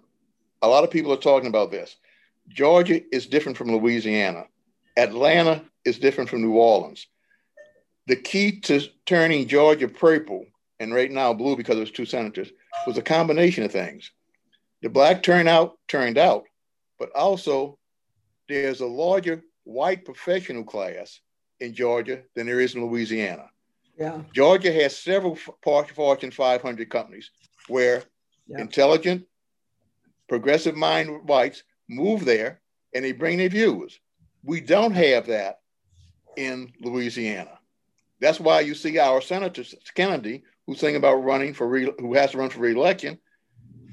A 0.62 0.68
lot 0.68 0.84
of 0.84 0.90
people 0.90 1.12
are 1.12 1.16
talking 1.16 1.48
about 1.48 1.70
this. 1.70 1.96
Georgia 2.48 3.00
is 3.14 3.26
different 3.26 3.56
from 3.56 3.70
Louisiana. 3.70 4.44
Atlanta 4.96 5.64
is 5.84 5.98
different 5.98 6.28
from 6.28 6.42
New 6.42 6.54
Orleans 6.54 7.06
the 8.08 8.16
key 8.16 8.58
to 8.60 8.80
turning 9.04 9.46
Georgia 9.46 9.86
purple 9.86 10.46
and 10.80 10.94
right 10.94 11.10
now 11.10 11.34
blue 11.34 11.56
because 11.56 11.76
it 11.76 11.80
was 11.80 11.90
two 11.90 12.06
senators 12.06 12.50
was 12.86 12.96
a 12.96 13.02
combination 13.02 13.64
of 13.64 13.70
things. 13.70 14.10
The 14.80 14.88
black 14.88 15.22
turnout 15.22 15.76
turned 15.88 16.16
out, 16.16 16.44
but 16.98 17.14
also 17.14 17.78
there's 18.48 18.80
a 18.80 18.86
larger 18.86 19.44
white 19.64 20.06
professional 20.06 20.64
class 20.64 21.20
in 21.60 21.74
Georgia 21.74 22.22
than 22.34 22.46
there 22.46 22.60
is 22.60 22.74
in 22.74 22.86
Louisiana. 22.86 23.50
Yeah. 23.98 24.22
Georgia 24.32 24.72
has 24.72 24.96
several 24.96 25.36
Fortune 25.62 26.30
500 26.30 26.88
companies 26.88 27.30
where 27.66 28.04
yeah. 28.46 28.60
intelligent, 28.60 29.26
progressive 30.28 30.76
mind 30.76 31.28
whites 31.28 31.62
move 31.90 32.24
there 32.24 32.60
and 32.94 33.04
they 33.04 33.12
bring 33.12 33.36
their 33.36 33.50
views. 33.50 34.00
We 34.44 34.62
don't 34.62 34.92
have 34.92 35.26
that 35.26 35.58
in 36.36 36.72
Louisiana. 36.80 37.57
That's 38.20 38.40
why 38.40 38.60
you 38.60 38.74
see 38.74 38.98
our 38.98 39.20
Senator 39.20 39.64
Kennedy, 39.94 40.42
who's 40.66 40.80
thinking 40.80 40.96
about 40.96 41.24
running 41.24 41.54
for 41.54 41.68
re- 41.68 41.92
who 41.98 42.14
has 42.14 42.32
to 42.32 42.38
run 42.38 42.50
for 42.50 42.60
reelection. 42.60 43.18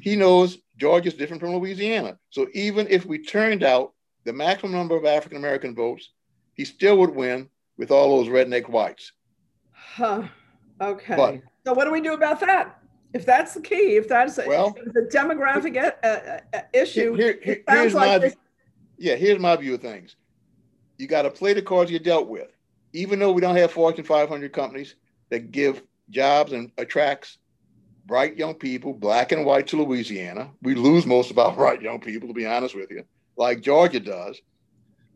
He 0.01 0.15
knows 0.15 0.57
Georgia 0.77 1.07
is 1.07 1.13
different 1.13 1.41
from 1.41 1.55
Louisiana. 1.55 2.17
So 2.29 2.47
even 2.53 2.87
if 2.89 3.05
we 3.05 3.19
turned 3.19 3.63
out 3.63 3.93
the 4.23 4.33
maximum 4.33 4.73
number 4.73 4.95
of 4.95 5.05
African 5.05 5.37
American 5.37 5.75
votes, 5.75 6.11
he 6.53 6.65
still 6.65 6.97
would 6.97 7.15
win 7.15 7.49
with 7.77 7.91
all 7.91 8.17
those 8.17 8.27
redneck 8.27 8.69
whites. 8.69 9.11
Huh. 9.71 10.23
Okay. 10.81 11.15
But, 11.15 11.41
so 11.65 11.73
what 11.73 11.85
do 11.85 11.91
we 11.91 12.01
do 12.01 12.13
about 12.13 12.39
that? 12.41 12.79
If 13.13 13.25
that's 13.25 13.53
the 13.53 13.61
key, 13.61 13.95
if 13.95 14.09
that's 14.09 14.37
a, 14.37 14.45
well, 14.45 14.75
the 14.93 15.09
demographic 15.13 15.77
a, 15.77 15.93
a, 16.03 16.41
a 16.57 16.81
issue, 16.81 17.13
here, 17.13 17.39
here, 17.41 17.63
here's 17.69 17.93
like 17.93 18.21
my, 18.21 18.33
yeah. 18.97 19.15
Here's 19.15 19.39
my 19.39 19.55
view 19.55 19.75
of 19.75 19.81
things. 19.81 20.17
You 20.97 21.07
got 21.07 21.21
to 21.21 21.29
play 21.29 21.53
the 21.53 21.61
cards 21.61 21.89
you're 21.89 21.99
dealt 21.99 22.27
with 22.27 22.54
even 22.95 23.19
though 23.19 23.31
we 23.31 23.41
don't 23.41 23.57
have 23.57 23.71
Fortune 23.71 24.05
500 24.05 24.53
companies 24.53 24.95
that 25.29 25.51
give 25.51 25.81
jobs 26.09 26.53
and 26.53 26.71
attracts 26.77 27.37
bright 28.05 28.37
young 28.37 28.53
people, 28.53 28.93
black 28.93 29.31
and 29.31 29.45
white, 29.45 29.67
to 29.67 29.83
Louisiana, 29.83 30.49
we 30.61 30.75
lose 30.75 31.05
most 31.05 31.29
of 31.29 31.37
our 31.37 31.51
bright 31.55 31.81
young 31.81 31.99
people, 31.99 32.27
to 32.27 32.33
be 32.33 32.45
honest 32.45 32.75
with 32.75 32.89
you, 32.89 33.03
like 33.35 33.61
Georgia 33.61 33.99
does. 33.99 34.39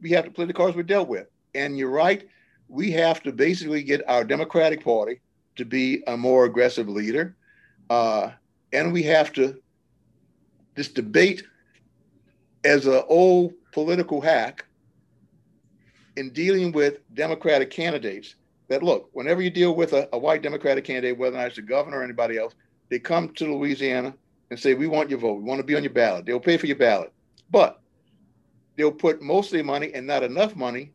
We 0.01 0.11
have 0.11 0.25
to 0.25 0.31
play 0.31 0.45
the 0.45 0.53
cards 0.53 0.75
we're 0.75 0.83
dealt 0.83 1.07
with. 1.07 1.27
And 1.55 1.77
you're 1.77 1.89
right, 1.89 2.27
we 2.67 2.91
have 2.91 3.23
to 3.23 3.31
basically 3.31 3.83
get 3.83 4.07
our 4.09 4.23
Democratic 4.23 4.83
Party 4.83 5.21
to 5.55 5.65
be 5.65 6.03
a 6.07 6.17
more 6.17 6.45
aggressive 6.45 6.89
leader. 6.89 7.35
Uh, 7.89 8.31
and 8.73 8.91
we 8.91 9.03
have 9.03 9.31
to, 9.33 9.61
this 10.75 10.89
debate 10.89 11.43
as 12.63 12.87
an 12.87 13.03
old 13.07 13.53
political 13.71 14.21
hack 14.21 14.65
in 16.19 16.31
dealing 16.31 16.73
with 16.73 16.99
Democratic 17.13 17.71
candidates 17.71 18.35
that 18.67 18.83
look, 18.83 19.09
whenever 19.13 19.41
you 19.41 19.49
deal 19.49 19.73
with 19.73 19.93
a, 19.93 20.09
a 20.11 20.19
white 20.19 20.41
Democratic 20.41 20.83
candidate, 20.83 21.17
whether 21.17 21.37
or 21.37 21.39
not 21.39 21.47
it's 21.47 21.55
the 21.55 21.61
governor 21.61 21.99
or 21.99 22.03
anybody 22.03 22.37
else, 22.37 22.53
they 22.89 22.99
come 22.99 23.29
to 23.29 23.55
Louisiana 23.55 24.13
and 24.51 24.59
say, 24.59 24.73
We 24.73 24.87
want 24.87 25.09
your 25.09 25.19
vote. 25.19 25.35
We 25.35 25.43
want 25.43 25.59
to 25.59 25.65
be 25.65 25.77
on 25.77 25.83
your 25.83 25.93
ballot. 25.93 26.25
They'll 26.25 26.39
pay 26.41 26.57
for 26.57 26.65
your 26.65 26.75
ballot. 26.75 27.13
But 27.49 27.79
they'll 28.75 28.91
put 28.91 29.21
most 29.21 29.47
of 29.47 29.53
their 29.53 29.63
money 29.63 29.93
and 29.93 30.05
not 30.05 30.23
enough 30.23 30.57
money 30.57 30.91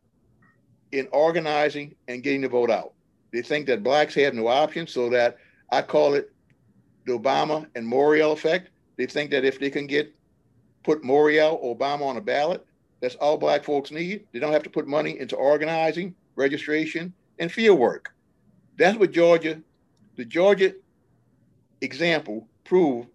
in 0.92 1.08
organizing 1.10 1.94
and 2.06 2.22
getting 2.22 2.42
the 2.42 2.48
vote 2.48 2.70
out. 2.70 2.92
They 3.32 3.40
think 3.40 3.66
that 3.68 3.82
blacks 3.82 4.14
have 4.16 4.34
no 4.34 4.46
option, 4.46 4.86
so 4.86 5.08
that 5.08 5.38
I 5.72 5.80
call 5.80 6.12
it 6.12 6.32
the 7.06 7.18
Obama 7.18 7.66
and 7.74 7.90
Morial 7.90 8.34
effect. 8.34 8.68
They 8.98 9.06
think 9.06 9.30
that 9.30 9.46
if 9.46 9.58
they 9.58 9.70
can 9.70 9.86
get 9.86 10.14
put 10.84 11.02
Morial, 11.02 11.64
Obama 11.64 12.02
on 12.02 12.18
a 12.18 12.20
ballot, 12.20 12.64
that's 13.04 13.16
all 13.16 13.36
black 13.36 13.64
folks 13.64 13.90
need. 13.90 14.24
They 14.32 14.38
don't 14.38 14.52
have 14.52 14.62
to 14.62 14.70
put 14.70 14.86
money 14.88 15.18
into 15.20 15.36
organizing, 15.36 16.14
registration, 16.36 17.12
and 17.38 17.52
field 17.52 17.78
work. 17.78 18.14
That's 18.78 18.96
what 18.96 19.12
Georgia, 19.12 19.60
the 20.16 20.24
Georgia 20.24 20.74
example 21.82 22.48
proved 22.64 23.08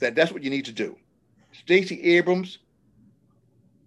that 0.00 0.14
that's 0.14 0.32
what 0.32 0.42
you 0.42 0.50
need 0.50 0.66
to 0.66 0.72
do. 0.72 0.96
Stacey 1.52 2.02
Abrams 2.02 2.58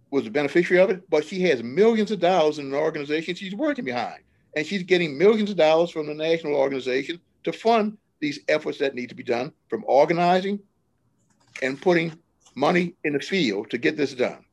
was 0.10 0.26
a 0.26 0.32
beneficiary 0.32 0.82
of 0.82 0.90
it, 0.90 1.08
but 1.12 1.24
she 1.24 1.42
has 1.44 1.62
millions 1.62 2.10
of 2.10 2.20
dollars 2.20 2.58
in 2.58 2.66
an 2.66 2.74
organization 2.74 3.36
she's 3.36 3.54
working 3.54 3.86
behind. 3.86 4.24
And 4.56 4.66
she's 4.66 4.82
getting 4.82 5.16
millions 5.16 5.52
of 5.52 5.58
dollars 5.58 5.92
from 5.92 6.08
the 6.08 6.14
national 6.16 6.56
organization 6.56 7.20
to 7.44 7.54
fund 7.54 8.00
these 8.20 8.40
efforts 8.48 8.80
that 8.80 8.96
need 8.96 9.10
to 9.10 9.16
be 9.16 9.24
done 9.24 9.52
from 9.70 9.84
organizing 9.86 10.60
and 11.62 11.80
putting 11.80 12.18
money 12.56 12.96
in 13.04 13.14
the 13.14 13.20
field 13.20 13.70
to 13.70 13.78
get 13.78 13.96
this 13.96 14.16
done. 14.16 14.45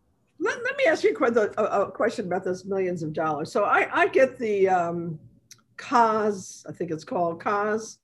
Let, 0.43 0.59
let 0.65 0.77
me 0.77 0.85
ask 0.87 1.05
you 1.05 1.17
a, 1.17 1.91
question 1.93 2.27
about 2.27 2.43
those 2.43 2.65
millions 2.65 3.03
of 3.05 3.13
dollars. 3.13 3.53
So 3.53 3.63
I, 3.65 3.89
I 3.93 4.09
get 4.09 4.39
the 4.39 4.69
um, 4.69 5.21
cause, 5.77 6.67
I 6.69 6.73
think 6.73 6.91
it's 6.91 7.05
called 7.05 7.41
cause 7.41 7.99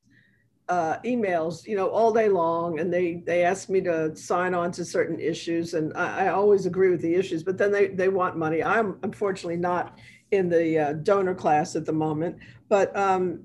uh, 0.69 0.99
emails, 1.05 1.67
you 1.67 1.77
know, 1.77 1.89
all 1.89 2.13
day 2.13 2.29
long, 2.29 2.79
and 2.79 2.93
they 2.93 3.23
they 3.27 3.43
ask 3.43 3.69
me 3.69 3.81
to 3.81 4.15
sign 4.15 4.55
on 4.55 4.71
to 4.73 4.85
certain 4.85 5.19
issues, 5.19 5.75
and 5.75 5.93
I, 5.97 6.27
I 6.27 6.29
always 6.29 6.67
agree 6.67 6.91
with 6.91 7.01
the 7.01 7.15
issues, 7.15 7.43
but 7.43 7.57
then 7.57 7.73
they 7.73 7.89
they 7.89 8.09
want 8.09 8.37
money. 8.37 8.63
I'm 8.63 8.99
unfortunately 9.03 9.57
not 9.57 9.99
in 10.31 10.51
the 10.51 10.79
uh, 10.79 10.93
donor 10.93 11.35
class 11.35 11.75
at 11.75 11.87
the 11.87 11.93
moment, 11.93 12.37
but 12.69 12.95
um, 12.97 13.41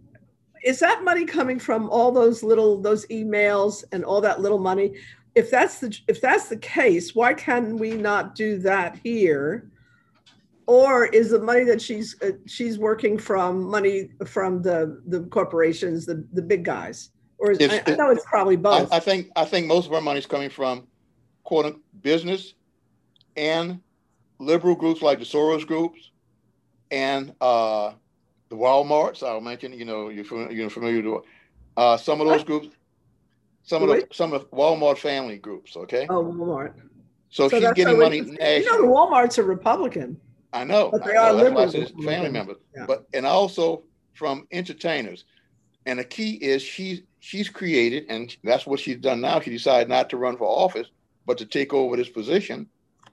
is 0.63 0.79
that 0.79 1.03
money 1.03 1.25
coming 1.25 1.60
from 1.60 1.89
all 1.89 2.12
those 2.12 2.43
little 2.43 2.82
those 2.82 3.06
emails 3.08 3.86
and 3.93 4.03
all 4.03 4.19
that 4.21 4.41
little 4.41 4.60
money? 4.60 4.95
If 5.35 5.49
that's 5.49 5.79
the 5.79 5.97
if 6.07 6.21
that's 6.21 6.49
the 6.49 6.57
case, 6.57 7.15
why 7.15 7.33
can 7.33 7.77
we 7.77 7.91
not 7.91 8.35
do 8.35 8.57
that 8.59 8.99
here? 9.03 9.69
Or 10.65 11.05
is 11.07 11.31
the 11.31 11.39
money 11.39 11.63
that 11.65 11.81
she's 11.81 12.15
uh, 12.21 12.31
she's 12.45 12.77
working 12.77 13.17
from 13.17 13.63
money 13.63 14.11
from 14.25 14.61
the 14.61 15.01
the 15.07 15.21
corporations, 15.25 16.05
the 16.05 16.25
the 16.33 16.41
big 16.41 16.63
guys? 16.63 17.09
Or 17.39 17.51
is, 17.51 17.59
I, 17.61 17.83
I, 17.85 17.95
know 17.95 18.09
it's 18.09 18.23
probably 18.25 18.55
both. 18.55 18.91
I, 18.93 18.97
I, 18.97 18.99
think 18.99 19.29
I 19.35 19.43
think 19.43 19.67
most 19.67 19.87
of 19.87 19.93
our 19.93 19.99
money 19.99 20.19
is 20.19 20.25
coming 20.25 20.49
from 20.49 20.87
quote 21.43 21.81
business 22.01 22.53
and 23.35 23.81
liberal 24.39 24.75
groups 24.75 25.01
like 25.01 25.19
the 25.19 25.25
Soros 25.25 25.67
groups 25.67 26.11
and 26.91 27.33
uh, 27.41 27.91
the 28.49 28.55
Walmarts. 28.55 29.23
I'll 29.23 29.41
mention. 29.41 29.73
You 29.73 29.85
know, 29.85 30.09
you're 30.09 30.23
familiar, 30.23 30.51
you're 30.51 30.69
familiar 30.69 31.11
with 31.11 31.23
uh, 31.75 31.97
some 31.97 32.21
of 32.21 32.27
those 32.27 32.43
groups. 32.43 32.67
Some 33.63 33.84
of 33.84 33.89
the, 33.89 34.08
some 34.12 34.34
of 34.34 34.49
Walmart 34.52 34.97
family 34.97 35.38
groups. 35.38 35.76
Okay. 35.76 36.06
Oh, 36.10 36.23
Walmart. 36.23 36.73
So, 37.30 37.49
so 37.49 37.60
she's 37.60 37.73
getting 37.73 37.97
money 37.97 38.21
nationally. 38.21 38.58
You 38.58 38.65
know, 38.65 38.82
the 38.82 38.88
Walmart's 38.88 39.38
a 39.38 39.43
Republican. 39.43 40.19
I 40.52 40.63
know. 40.63 40.91
But 40.91 41.06
they 41.06 41.15
I 41.15 41.30
are 41.30 41.34
liberal. 41.34 41.71
family 41.71 42.30
members. 42.30 42.58
Yeah. 42.76 42.86
But 42.86 43.08
and 43.13 43.26
also 43.26 43.84
from 44.13 44.47
entertainers. 44.52 45.26
And 45.86 45.99
the 45.99 46.04
key 46.04 46.34
is 46.36 46.62
she's 46.62 47.02
she's 47.19 47.49
created, 47.49 48.06
and 48.10 48.36
that's 48.43 48.65
what 48.65 48.80
she's 48.80 48.97
done 48.97 49.21
now. 49.21 49.39
She 49.39 49.49
decided 49.49 49.89
not 49.89 50.10
to 50.12 50.17
run 50.17 50.38
for 50.38 50.45
office, 50.45 50.88
but 51.26 51.38
to 51.39 51.45
take 51.45 51.73
over 51.73 51.97
this 51.97 52.10
position. 52.10 52.67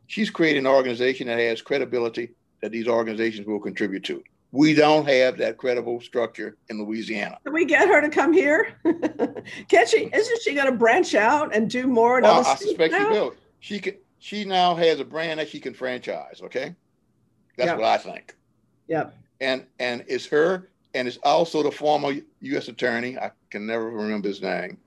She's 0.06 0.30
created 0.30 0.58
an 0.58 0.66
organization 0.66 1.28
that 1.28 1.38
has 1.38 1.62
credibility 1.62 2.30
that 2.60 2.72
these 2.72 2.88
organizations 2.88 3.46
will 3.46 3.60
contribute 3.60 4.04
to. 4.04 4.22
We 4.52 4.74
don't 4.74 5.06
have 5.08 5.38
that 5.38 5.58
credible 5.58 6.00
structure 6.00 6.56
in 6.68 6.82
Louisiana. 6.82 7.38
Can 7.44 7.52
we 7.52 7.64
get 7.64 7.86
her 7.86 8.00
to 8.00 8.08
come 8.08 8.32
here? 8.32 8.74
Can 9.68 9.86
she? 9.86 10.10
Isn't 10.12 10.42
she 10.42 10.54
going 10.54 10.66
to 10.66 10.76
branch 10.76 11.14
out 11.14 11.54
and 11.54 11.70
do 11.70 11.86
more? 11.86 12.18
In 12.18 12.24
well, 12.24 12.44
I 12.44 12.56
suspect 12.56 12.92
now? 12.92 12.98
she 12.98 13.10
will. 13.10 13.34
She 13.60 13.78
can. 13.78 13.94
She 14.18 14.44
now 14.44 14.74
has 14.74 14.98
a 14.98 15.04
brand 15.04 15.38
that 15.38 15.48
she 15.48 15.60
can 15.60 15.72
franchise. 15.72 16.40
Okay, 16.42 16.74
that's 17.56 17.68
yep. 17.68 17.78
what 17.78 17.86
I 17.86 17.98
think. 17.98 18.34
Yep. 18.88 19.16
And 19.40 19.66
and 19.78 20.04
it's 20.08 20.26
her 20.26 20.70
and 20.94 21.06
it's 21.06 21.18
also 21.22 21.62
the 21.62 21.70
former 21.70 22.14
U.S. 22.40 22.68
attorney. 22.68 23.18
I 23.18 23.30
can 23.50 23.66
never 23.66 23.90
remember 23.90 24.28
his 24.28 24.42
name, 24.42 24.78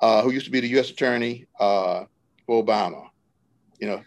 uh, 0.00 0.22
who 0.22 0.30
used 0.30 0.46
to 0.46 0.52
be 0.52 0.60
the 0.60 0.68
U.S. 0.68 0.90
attorney 0.90 1.46
uh, 1.58 2.04
for 2.46 2.62
Obama. 2.62 3.08
You 3.78 3.88
know, 3.88 4.02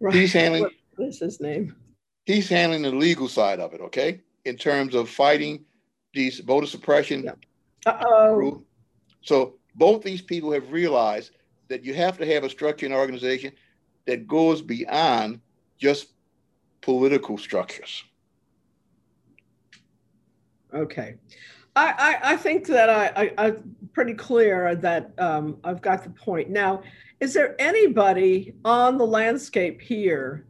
right. 0.00 0.14
he's 0.14 0.32
handling. 0.32 0.66
What 0.96 1.08
is 1.08 1.20
his 1.20 1.40
name? 1.40 1.76
He's 2.30 2.48
handling 2.48 2.82
the 2.82 2.92
legal 2.92 3.28
side 3.28 3.58
of 3.58 3.74
it. 3.74 3.80
Okay, 3.80 4.20
in 4.44 4.56
terms 4.56 4.94
of 4.94 5.08
fighting 5.08 5.64
these 6.14 6.38
voter 6.40 6.66
suppression. 6.66 7.24
Yeah. 7.24 7.32
oh. 7.86 8.62
So 9.22 9.54
both 9.74 10.02
these 10.02 10.22
people 10.22 10.52
have 10.52 10.70
realized 10.70 11.32
that 11.68 11.84
you 11.84 11.92
have 11.94 12.18
to 12.18 12.26
have 12.26 12.44
a 12.44 12.50
structure 12.50 12.86
and 12.86 12.94
organization 12.94 13.52
that 14.06 14.28
goes 14.28 14.62
beyond 14.62 15.40
just 15.78 16.08
political 16.80 17.36
structures. 17.36 18.04
Okay. 20.72 21.16
I, 21.74 22.18
I, 22.22 22.32
I 22.32 22.36
think 22.36 22.66
that 22.68 22.90
I, 22.90 23.32
I, 23.38 23.46
am 23.48 23.76
pretty 23.92 24.14
clear 24.14 24.74
that 24.76 25.12
um, 25.18 25.58
I've 25.64 25.82
got 25.82 26.04
the 26.04 26.10
point. 26.10 26.48
Now, 26.48 26.82
is 27.20 27.34
there 27.34 27.54
anybody 27.60 28.54
on 28.64 28.98
the 28.98 29.06
landscape 29.06 29.80
here 29.80 30.46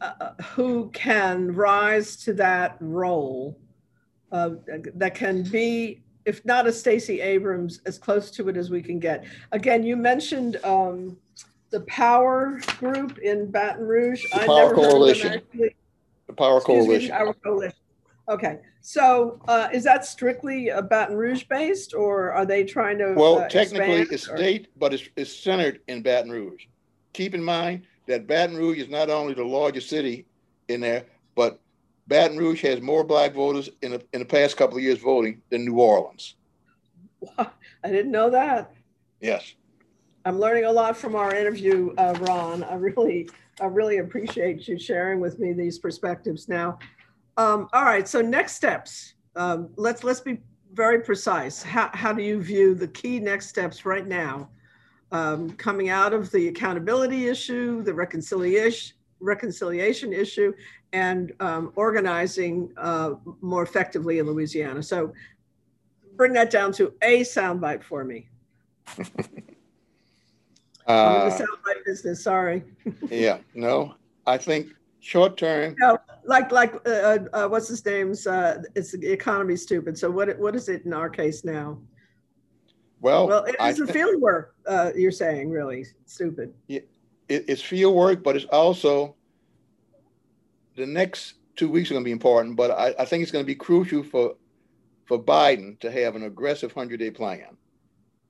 uh, 0.00 0.30
who 0.54 0.90
can 0.90 1.52
rise 1.52 2.16
to 2.16 2.32
that 2.34 2.76
role 2.80 3.58
uh, 4.32 4.50
that 4.94 5.14
can 5.14 5.42
be, 5.42 6.02
if 6.24 6.44
not 6.44 6.66
a 6.66 6.72
Stacey 6.72 7.20
Abrams, 7.20 7.80
as 7.86 7.98
close 7.98 8.30
to 8.32 8.48
it 8.48 8.56
as 8.56 8.70
we 8.70 8.82
can 8.82 8.98
get? 8.98 9.24
Again, 9.52 9.82
you 9.82 9.96
mentioned 9.96 10.58
um, 10.64 11.16
the 11.70 11.80
Power 11.82 12.60
Group 12.78 13.18
in 13.18 13.50
Baton 13.50 13.86
Rouge. 13.86 14.22
The 14.32 14.42
I 14.42 14.46
Power 14.46 14.74
Coalition. 14.74 15.42
The 15.52 16.32
Power 16.32 16.60
Coalition. 16.60 17.10
Me, 17.10 17.18
Power 17.18 17.34
Coalition. 17.34 17.78
Okay, 18.28 18.58
so 18.80 19.40
uh, 19.46 19.68
is 19.72 19.84
that 19.84 20.04
strictly 20.04 20.70
a 20.70 20.82
Baton 20.82 21.16
Rouge 21.16 21.44
based, 21.44 21.94
or 21.94 22.32
are 22.32 22.44
they 22.44 22.64
trying 22.64 22.98
to? 22.98 23.14
Well, 23.16 23.38
uh, 23.38 23.48
technically, 23.48 24.02
it's 24.10 24.24
state, 24.24 24.68
but 24.76 24.92
it's, 24.92 25.08
it's 25.14 25.34
centered 25.34 25.80
in 25.86 26.02
Baton 26.02 26.30
Rouge. 26.32 26.64
Keep 27.12 27.34
in 27.34 27.42
mind 27.42 27.86
that 28.06 28.26
Baton 28.26 28.56
Rouge 28.56 28.78
is 28.78 28.88
not 28.88 29.10
only 29.10 29.34
the 29.34 29.44
largest 29.44 29.88
city 29.88 30.26
in 30.68 30.80
there, 30.80 31.04
but 31.34 31.60
Baton 32.06 32.36
Rouge 32.36 32.62
has 32.62 32.80
more 32.80 33.04
black 33.04 33.34
voters 33.34 33.68
in 33.82 33.92
the, 33.92 34.02
in 34.12 34.20
the 34.20 34.26
past 34.26 34.56
couple 34.56 34.76
of 34.76 34.82
years 34.82 34.98
voting 34.98 35.42
than 35.50 35.64
New 35.64 35.78
Orleans. 35.78 36.36
I 37.38 37.48
didn't 37.84 38.12
know 38.12 38.30
that. 38.30 38.72
Yes. 39.20 39.54
I'm 40.24 40.38
learning 40.38 40.64
a 40.64 40.72
lot 40.72 40.96
from 40.96 41.14
our 41.14 41.34
interview, 41.34 41.94
uh, 41.98 42.14
Ron. 42.22 42.64
I 42.64 42.74
really, 42.74 43.28
I 43.60 43.66
really 43.66 43.98
appreciate 43.98 44.66
you 44.66 44.78
sharing 44.78 45.20
with 45.20 45.38
me 45.38 45.52
these 45.52 45.78
perspectives. 45.78 46.48
Now, 46.48 46.78
um, 47.36 47.68
all 47.72 47.84
right, 47.84 48.08
so 48.08 48.20
next 48.22 48.54
steps. 48.54 49.14
Um, 49.36 49.68
let's 49.76 50.02
let's 50.02 50.20
be 50.20 50.38
very 50.72 51.00
precise. 51.00 51.62
How, 51.62 51.90
how 51.92 52.12
do 52.12 52.22
you 52.22 52.40
view 52.40 52.74
the 52.74 52.88
key 52.88 53.20
next 53.20 53.48
steps 53.48 53.84
right 53.84 54.06
now 54.06 54.48
um, 55.16 55.50
coming 55.52 55.88
out 55.88 56.12
of 56.12 56.30
the 56.30 56.48
accountability 56.48 57.28
issue, 57.28 57.82
the 57.82 57.94
reconciliation 57.94 58.96
reconciliation 59.20 60.12
issue, 60.12 60.52
and 60.92 61.32
um, 61.40 61.72
organizing 61.74 62.70
uh, 62.76 63.14
more 63.40 63.62
effectively 63.62 64.18
in 64.18 64.26
Louisiana? 64.26 64.82
So 64.82 65.14
bring 66.16 66.34
that 66.34 66.50
down 66.50 66.72
to 66.72 66.92
a 67.00 67.20
soundbite 67.22 67.82
for 67.82 68.04
me. 68.04 68.28
uh, 70.86 71.30
the 71.30 71.44
soundbite 71.44 71.84
business. 71.86 72.22
Sorry. 72.22 72.62
yeah. 73.10 73.38
No, 73.54 73.94
I 74.26 74.36
think 74.36 74.68
short 75.00 75.38
term. 75.38 75.74
No, 75.78 75.98
like 76.24 76.52
like 76.52 76.74
uh, 76.86 76.90
uh, 76.90 77.18
uh, 77.32 77.48
what's 77.48 77.68
his 77.68 77.84
name's? 77.86 78.26
Uh, 78.26 78.62
it's 78.74 78.92
the 78.92 79.10
economy 79.10 79.56
stupid. 79.56 79.96
So 79.96 80.10
what 80.10 80.38
what 80.38 80.54
is 80.54 80.68
it 80.68 80.84
in 80.84 80.92
our 80.92 81.08
case 81.08 81.42
now? 81.42 81.78
Well, 83.06 83.28
well, 83.28 83.44
it's 83.46 83.78
a 83.78 83.86
field 83.86 84.20
work. 84.20 84.56
Uh, 84.66 84.90
you're 84.96 85.12
saying 85.12 85.48
really 85.48 85.86
stupid. 86.06 86.52
Yeah, 86.66 86.80
it, 87.28 87.44
it's 87.46 87.62
field 87.62 87.94
work, 87.94 88.24
but 88.24 88.34
it's 88.34 88.46
also 88.46 89.14
the 90.76 90.86
next 90.86 91.34
two 91.54 91.68
weeks 91.68 91.88
are 91.88 91.94
going 91.94 92.02
to 92.02 92.08
be 92.08 92.10
important. 92.10 92.56
But 92.56 92.72
I, 92.72 92.96
I 92.98 93.04
think 93.04 93.22
it's 93.22 93.30
going 93.30 93.44
to 93.44 93.46
be 93.46 93.54
crucial 93.54 94.02
for 94.02 94.34
for 95.04 95.22
Biden 95.22 95.78
to 95.78 95.90
have 95.92 96.16
an 96.16 96.24
aggressive 96.24 96.72
hundred 96.72 96.98
day 96.98 97.12
plan, 97.12 97.56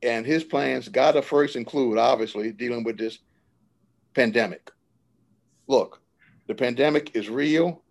and 0.02 0.26
his 0.26 0.44
plans 0.44 0.90
got 0.90 1.12
to 1.12 1.22
first 1.22 1.56
include 1.56 1.96
obviously 1.96 2.52
dealing 2.52 2.84
with 2.84 2.98
this 2.98 3.18
pandemic. 4.12 4.70
Look, 5.68 6.02
the 6.48 6.54
pandemic 6.54 7.16
is 7.16 7.30
real. 7.30 7.82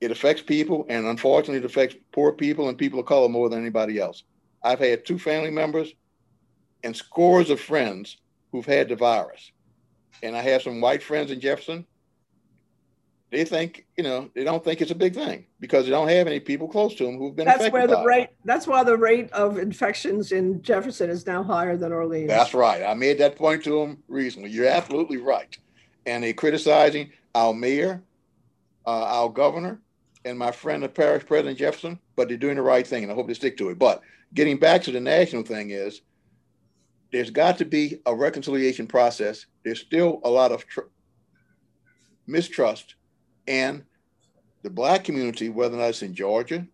It 0.00 0.10
affects 0.10 0.42
people, 0.42 0.86
and 0.88 1.06
unfortunately, 1.06 1.58
it 1.58 1.64
affects 1.64 1.94
poor 2.10 2.32
people 2.32 2.68
and 2.68 2.76
people 2.76 2.98
of 2.98 3.06
color 3.06 3.28
more 3.28 3.48
than 3.48 3.60
anybody 3.60 4.00
else. 4.00 4.24
I've 4.66 4.78
had 4.78 5.04
two 5.04 5.18
family 5.18 5.50
members 5.50 5.92
and 6.82 6.94
scores 6.94 7.50
of 7.50 7.60
friends 7.60 8.18
who've 8.52 8.66
had 8.66 8.88
the 8.88 8.96
virus. 8.96 9.52
And 10.22 10.36
I 10.36 10.42
have 10.42 10.62
some 10.62 10.80
white 10.80 11.02
friends 11.02 11.30
in 11.30 11.40
Jefferson. 11.40 11.86
They 13.30 13.44
think, 13.44 13.86
you 13.96 14.04
know, 14.04 14.30
they 14.34 14.44
don't 14.44 14.64
think 14.64 14.80
it's 14.80 14.92
a 14.92 14.94
big 14.94 15.14
thing 15.14 15.46
because 15.58 15.84
they 15.84 15.90
don't 15.90 16.08
have 16.08 16.26
any 16.26 16.40
people 16.40 16.68
close 16.68 16.94
to 16.94 17.04
them 17.04 17.18
who've 17.18 17.34
been 17.34 17.44
that's 17.44 17.70
where 17.70 17.86
the 17.86 18.04
rate 18.04 18.24
it. 18.24 18.36
that's 18.44 18.66
why 18.66 18.84
the 18.84 18.96
rate 18.96 19.30
of 19.32 19.58
infections 19.58 20.30
in 20.30 20.62
Jefferson 20.62 21.10
is 21.10 21.26
now 21.26 21.42
higher 21.42 21.76
than 21.76 21.92
Orleans. 21.92 22.28
That's 22.28 22.54
right. 22.54 22.84
I 22.84 22.94
made 22.94 23.18
that 23.18 23.36
point 23.36 23.64
to 23.64 23.80
them 23.80 24.02
recently. 24.08 24.50
You're 24.50 24.68
absolutely 24.68 25.16
right 25.16 25.58
and 26.06 26.22
they're 26.24 26.32
criticizing 26.32 27.10
our 27.34 27.52
mayor, 27.52 28.02
uh, 28.86 29.04
our 29.04 29.28
governor, 29.28 29.80
and 30.26 30.38
my 30.38 30.50
friend, 30.50 30.82
the 30.82 30.88
parish 30.88 31.24
president 31.24 31.58
Jefferson, 31.58 31.98
but 32.16 32.28
they're 32.28 32.36
doing 32.36 32.56
the 32.56 32.62
right 32.62 32.86
thing, 32.86 33.04
and 33.04 33.12
I 33.12 33.14
hope 33.14 33.28
they 33.28 33.34
stick 33.34 33.56
to 33.58 33.70
it. 33.70 33.78
But 33.78 34.02
getting 34.34 34.58
back 34.58 34.82
to 34.82 34.90
the 34.90 35.00
national 35.00 35.44
thing 35.44 35.70
is, 35.70 36.02
there's 37.12 37.30
got 37.30 37.56
to 37.58 37.64
be 37.64 38.00
a 38.04 38.14
reconciliation 38.14 38.86
process. 38.86 39.46
There's 39.64 39.80
still 39.80 40.20
a 40.24 40.28
lot 40.28 40.50
of 40.50 40.66
tr- 40.66 40.80
mistrust, 42.26 42.96
and 43.46 43.84
the 44.62 44.70
black 44.70 45.04
community, 45.04 45.48
whether 45.48 45.76
or 45.76 45.78
not 45.78 45.90
it's 45.90 46.02
in 46.02 46.12
Georgia, 46.14 46.66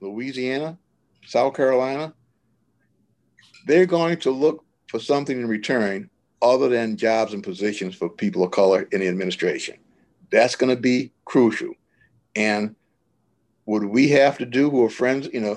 Louisiana, 0.00 0.78
South 1.26 1.54
Carolina, 1.54 2.14
they're 3.66 3.86
going 3.86 4.18
to 4.20 4.30
look 4.30 4.64
for 4.86 5.00
something 5.00 5.38
in 5.38 5.48
return 5.48 6.08
other 6.40 6.68
than 6.68 6.96
jobs 6.96 7.34
and 7.34 7.42
positions 7.42 7.94
for 7.94 8.08
people 8.08 8.44
of 8.44 8.52
color 8.52 8.82
in 8.92 9.00
the 9.00 9.08
administration. 9.08 9.76
That's 10.30 10.54
going 10.54 10.74
to 10.74 10.80
be 10.80 11.12
crucial. 11.24 11.74
And 12.36 12.76
would 13.70 13.84
we 13.84 14.08
have 14.08 14.36
to 14.38 14.44
do, 14.44 14.68
who 14.68 14.84
are 14.84 14.90
friends, 14.90 15.28
you 15.32 15.40
know, 15.40 15.56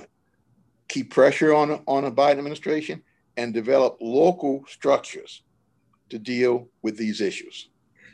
keep 0.87 1.09
pressure 1.09 1.51
on 1.51 1.81
on 1.87 2.05
a 2.05 2.11
Biden 2.11 2.37
administration 2.37 3.01
and 3.37 3.55
develop 3.55 3.97
local 3.99 4.63
structures 4.67 5.41
to 6.09 6.19
deal 6.19 6.67
with 6.83 6.95
these 6.95 7.21
issues? 7.21 7.69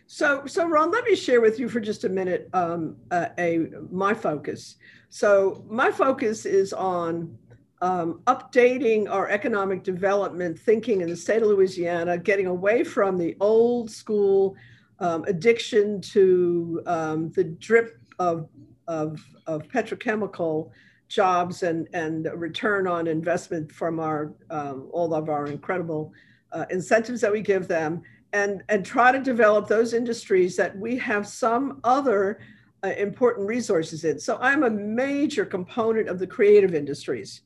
So, 0.07 0.45
so 0.45 0.65
Ron, 0.65 0.89
let 0.89 1.03
me 1.03 1.15
share 1.15 1.41
with 1.41 1.59
you 1.59 1.67
for 1.67 1.81
just 1.81 2.05
a 2.05 2.09
minute 2.09 2.49
um, 2.53 2.95
a, 3.11 3.29
a 3.37 3.67
my 3.91 4.13
focus. 4.13 4.77
So, 5.09 5.65
my 5.69 5.91
focus 5.91 6.45
is 6.45 6.71
on 6.71 7.37
um, 7.81 8.21
updating 8.25 9.09
our 9.09 9.27
economic 9.29 9.83
development 9.83 10.57
thinking 10.57 11.01
in 11.01 11.09
the 11.09 11.17
state 11.17 11.41
of 11.41 11.49
Louisiana, 11.49 12.17
getting 12.17 12.47
away 12.47 12.85
from 12.85 13.17
the 13.17 13.35
old 13.41 13.91
school 13.91 14.55
um, 14.99 15.25
addiction 15.27 15.99
to 16.13 16.81
um, 16.85 17.31
the 17.31 17.43
drip 17.43 17.99
of, 18.17 18.47
of, 18.89 19.23
of, 19.47 19.67
petrochemical 19.69 20.71
jobs 21.07 21.63
and, 21.63 21.87
and 21.93 22.27
return 22.35 22.87
on 22.87 23.07
investment 23.07 23.71
from 23.71 23.99
our 23.99 24.33
um, 24.49 24.89
all 24.91 25.13
of 25.13 25.29
our 25.29 25.47
incredible 25.47 26.11
uh, 26.51 26.65
incentives 26.69 27.21
that 27.21 27.31
we 27.31 27.41
give 27.41 27.67
them 27.67 28.01
and, 28.33 28.63
and 28.69 28.85
try 28.85 29.11
to 29.11 29.19
develop 29.19 29.67
those 29.67 29.93
industries 29.93 30.55
that 30.55 30.77
we 30.77 30.97
have 30.97 31.27
some 31.27 31.79
other 31.83 32.39
uh, 32.83 32.89
important 32.97 33.47
resources 33.47 34.03
in. 34.03 34.19
So 34.19 34.37
I'm 34.41 34.63
a 34.63 34.69
major 34.69 35.45
component 35.45 36.09
of 36.09 36.19
the 36.19 36.27
creative 36.27 36.73
industries, 36.73 37.41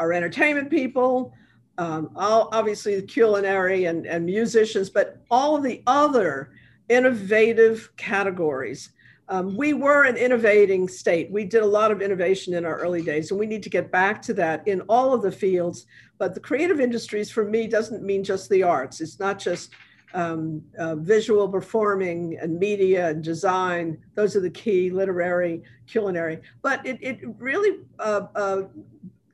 our 0.00 0.12
entertainment 0.12 0.70
people, 0.70 1.32
um, 1.78 2.10
obviously 2.16 2.96
the 2.96 3.06
culinary 3.06 3.86
and, 3.86 4.06
and 4.06 4.24
musicians, 4.24 4.90
but 4.90 5.22
all 5.30 5.56
of 5.56 5.62
the 5.62 5.82
other 5.86 6.52
innovative 6.88 7.90
categories. 7.96 8.90
Um, 9.28 9.56
we 9.56 9.72
were 9.72 10.04
an 10.04 10.16
innovating 10.16 10.86
state. 10.88 11.30
We 11.30 11.44
did 11.44 11.62
a 11.62 11.66
lot 11.66 11.90
of 11.90 12.02
innovation 12.02 12.54
in 12.54 12.64
our 12.64 12.78
early 12.78 13.02
days, 13.02 13.30
and 13.30 13.40
we 13.40 13.46
need 13.46 13.62
to 13.62 13.70
get 13.70 13.90
back 13.90 14.20
to 14.22 14.34
that 14.34 14.66
in 14.68 14.82
all 14.82 15.14
of 15.14 15.22
the 15.22 15.32
fields. 15.32 15.86
But 16.18 16.34
the 16.34 16.40
creative 16.40 16.78
industries, 16.78 17.30
for 17.30 17.44
me, 17.44 17.66
doesn't 17.66 18.02
mean 18.02 18.22
just 18.22 18.50
the 18.50 18.62
arts. 18.62 19.00
It's 19.00 19.18
not 19.18 19.38
just 19.38 19.72
um, 20.12 20.62
uh, 20.78 20.96
visual 20.96 21.48
performing 21.48 22.38
and 22.40 22.58
media 22.58 23.08
and 23.08 23.24
design. 23.24 23.98
Those 24.14 24.36
are 24.36 24.40
the 24.40 24.50
key 24.50 24.90
literary, 24.90 25.62
culinary. 25.86 26.40
But 26.62 26.86
it, 26.86 26.98
it 27.00 27.20
really 27.38 27.80
uh, 27.98 28.26
uh, 28.34 28.62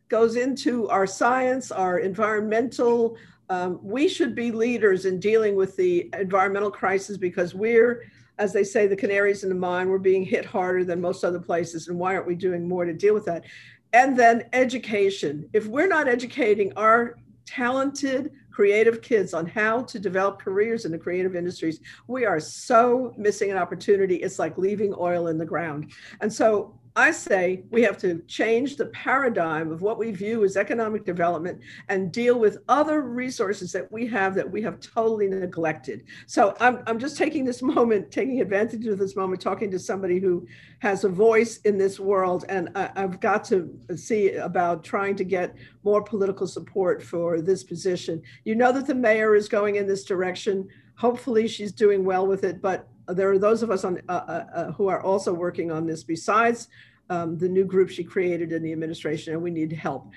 goes 0.09 0.37
into 0.37 0.89
our 0.89 1.07
science, 1.07 1.71
our 1.71 1.99
environmental. 1.99 3.17
Um, 3.51 3.79
we 3.83 4.09
should 4.09 4.35
be 4.35 4.53
leaders 4.53 5.05
in 5.05 5.21
dealing 5.21 5.57
with 5.57 5.77
the 5.77 6.09
environmental 6.19 6.71
crisis 6.71 7.17
because 7.17 7.55
we're, 7.55 8.05
as 8.41 8.55
they 8.55 8.65
say, 8.65 8.87
the 8.87 8.97
canaries 8.97 9.45
in 9.45 9.51
the 9.51 9.55
mine. 9.55 9.89
We're 9.89 9.99
being 9.99 10.25
hit 10.25 10.47
harder 10.47 10.83
than 10.83 11.01
most 11.01 11.23
other 11.25 11.39
places. 11.39 11.89
And 11.89 11.99
why 11.99 12.15
aren't 12.15 12.27
we 12.27 12.35
doing 12.35 12.67
more 12.67 12.87
to 12.87 12.95
deal 12.95 13.15
with 13.15 13.27
that? 13.27 13.45
And 13.93 14.19
then 14.19 14.45
education. 14.55 15.49
If 15.53 15.67
we're 15.67 15.89
not 15.89 16.09
educating 16.09 16.73
our 16.77 17.17
talented, 17.45 18.33
creative 18.51 19.03
kids 19.03 19.35
on 19.35 19.47
how 19.47 19.83
to 19.83 19.99
develop 19.99 20.41
careers 20.41 20.85
in 20.87 20.93
the 20.93 20.99
creative 20.99 21.37
industries, 21.37 21.81
we 22.09 22.25
are 22.25 22.41
so 22.41 23.13
missing 23.19 23.51
an 23.51 23.59
opportunity. 23.59 24.17
It's 24.17 24.39
like 24.39 24.57
leaving 24.57 24.95
oil 24.99 25.29
in 25.29 25.37
the 25.37 25.45
ground. 25.45 25.93
And 26.21 26.33
so 26.33 26.80
I 26.97 27.13
say 27.13 27.63
we 27.71 27.83
have 27.83 27.99
to 27.99 28.21
change 28.27 28.77
the 28.77 28.87
paradigm 28.87 29.71
of 29.71 29.81
what 29.81 29.97
we 29.97 30.11
view 30.11 30.43
as 30.45 30.57
economic 30.57 31.05
development 31.05 31.61
and 31.89 32.11
deal 32.11 32.39
with 32.39 32.59
other 32.69 33.03
resources 33.03 33.71
that 33.73 33.91
we 33.93 34.09
have 34.09 34.35
that 34.35 34.51
we 34.51 34.61
have 34.63 34.81
totally 34.81 35.29
neglected. 35.29 36.03
So 36.27 36.57
I'm, 36.59 36.83
I'm 36.89 36.99
just 36.99 37.17
taking 37.17 37.45
this 37.45 37.63
moment, 37.63 38.11
taking 38.11 38.41
advantage 38.41 38.87
of 38.87 38.99
this 38.99 39.15
moment, 39.15 39.41
talking 39.41 39.71
to 39.71 39.79
somebody 39.79 40.19
who 40.19 40.47
has 40.81 41.05
a 41.05 41.09
voice 41.09 41.59
in 41.59 41.79
this 41.79 42.01
world. 42.01 42.45
And 42.49 42.71
I, 42.75 42.91
I've 42.97 43.21
got 43.21 43.45
to 43.45 43.71
see 43.97 44.35
about 44.35 44.83
trying 44.83 45.15
to 45.17 45.25
get 45.25 45.55
more 45.85 46.03
political 46.03 46.49
support 46.49 47.03
for 47.03 47.41
this 47.41 47.63
position. 47.63 48.21
You 48.45 48.57
know 48.57 48.73
that 48.73 48.87
the 48.87 48.95
mayor 48.95 49.37
is 49.37 49.49
going 49.49 49.77
in 49.77 49.87
this 49.87 50.05
direction. 50.05 50.69
Hopefully, 50.97 51.47
she's 51.47 51.73
doing 51.73 52.05
well 52.05 52.27
with 52.27 52.45
it, 52.45 52.61
but 52.61 52.89
there 53.13 53.31
are 53.31 53.39
those 53.39 53.63
of 53.63 53.71
us 53.71 53.85
on, 53.85 54.01
uh, 54.09 54.13
uh, 54.13 54.45
uh, 54.55 54.73
who 54.73 54.89
are 54.89 55.03
also 55.03 55.33
working 55.33 55.71
on 55.71 55.87
this 55.87 56.03
besides 56.05 56.69
um, 57.09 57.39
the 57.39 57.49
new 57.49 57.65
group 57.65 57.91
she 57.91 58.05
created 58.05 58.53
in 58.53 58.63
the 58.63 58.73
administration, 58.73 59.33
and 59.33 59.43
we 59.43 59.51
need 59.51 59.73
help. 59.73 60.11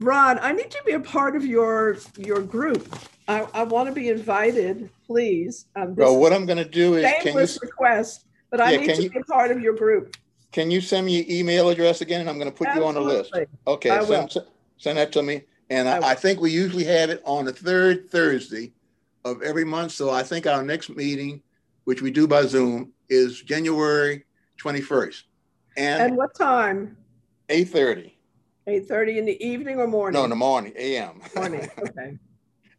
Ron, 0.00 0.38
I 0.40 0.52
need 0.52 0.70
to 0.70 0.82
be 0.84 0.92
a 0.92 1.00
part 1.00 1.36
of 1.36 1.44
your 1.44 1.98
your 2.16 2.42
group. 2.42 2.94
I, 3.26 3.46
I 3.54 3.62
want 3.64 3.88
to 3.88 3.94
be 3.94 4.10
invited, 4.10 4.90
please. 5.06 5.66
Um, 5.76 5.94
well, 5.94 6.18
what 6.18 6.32
I'm 6.32 6.44
going 6.46 6.58
to 6.58 6.64
do 6.64 6.94
is 6.94 7.10
shameless 7.22 7.54
you, 7.54 7.68
request, 7.68 8.26
but 8.50 8.60
I 8.60 8.76
need 8.76 8.94
to 8.94 9.02
you, 9.04 9.10
be 9.10 9.18
a 9.18 9.24
part 9.24 9.50
of 9.50 9.60
your 9.60 9.74
group. 9.74 10.16
Can 10.52 10.70
you 10.70 10.80
send 10.80 11.06
me 11.06 11.22
your 11.22 11.38
email 11.40 11.68
address 11.70 12.00
again, 12.00 12.20
and 12.20 12.28
I'm 12.28 12.38
going 12.38 12.50
to 12.50 12.56
put 12.56 12.68
Absolutely. 12.68 13.02
you 13.02 13.08
on 13.08 13.08
the 13.08 13.14
list. 13.14 13.34
Okay, 13.66 14.04
send, 14.04 14.36
send 14.76 14.98
that 14.98 15.12
to 15.12 15.22
me. 15.22 15.42
And 15.70 15.88
I, 15.88 15.98
I, 15.98 16.10
I 16.10 16.14
think 16.14 16.40
we 16.40 16.50
usually 16.50 16.84
have 16.84 17.10
it 17.10 17.22
on 17.24 17.46
the 17.46 17.52
third 17.52 18.10
Thursday 18.10 18.72
of 19.24 19.42
every 19.42 19.64
month. 19.64 19.92
So 19.92 20.10
I 20.10 20.22
think 20.22 20.46
our 20.46 20.62
next 20.62 20.90
meeting 20.90 21.42
which 21.84 22.02
we 22.02 22.10
do 22.10 22.26
by 22.26 22.42
Zoom, 22.42 22.92
is 23.08 23.42
January 23.42 24.24
21st. 24.62 25.22
And, 25.76 26.02
and 26.02 26.16
what 26.16 26.34
time? 26.34 26.96
8.30. 27.48 28.12
8.30 28.66 29.16
in 29.18 29.24
the 29.26 29.44
evening 29.44 29.78
or 29.78 29.86
morning? 29.86 30.18
No, 30.18 30.24
in 30.24 30.30
the 30.30 30.36
morning, 30.36 30.72
a.m. 30.76 31.20
Morning, 31.36 31.68
okay. 31.78 32.18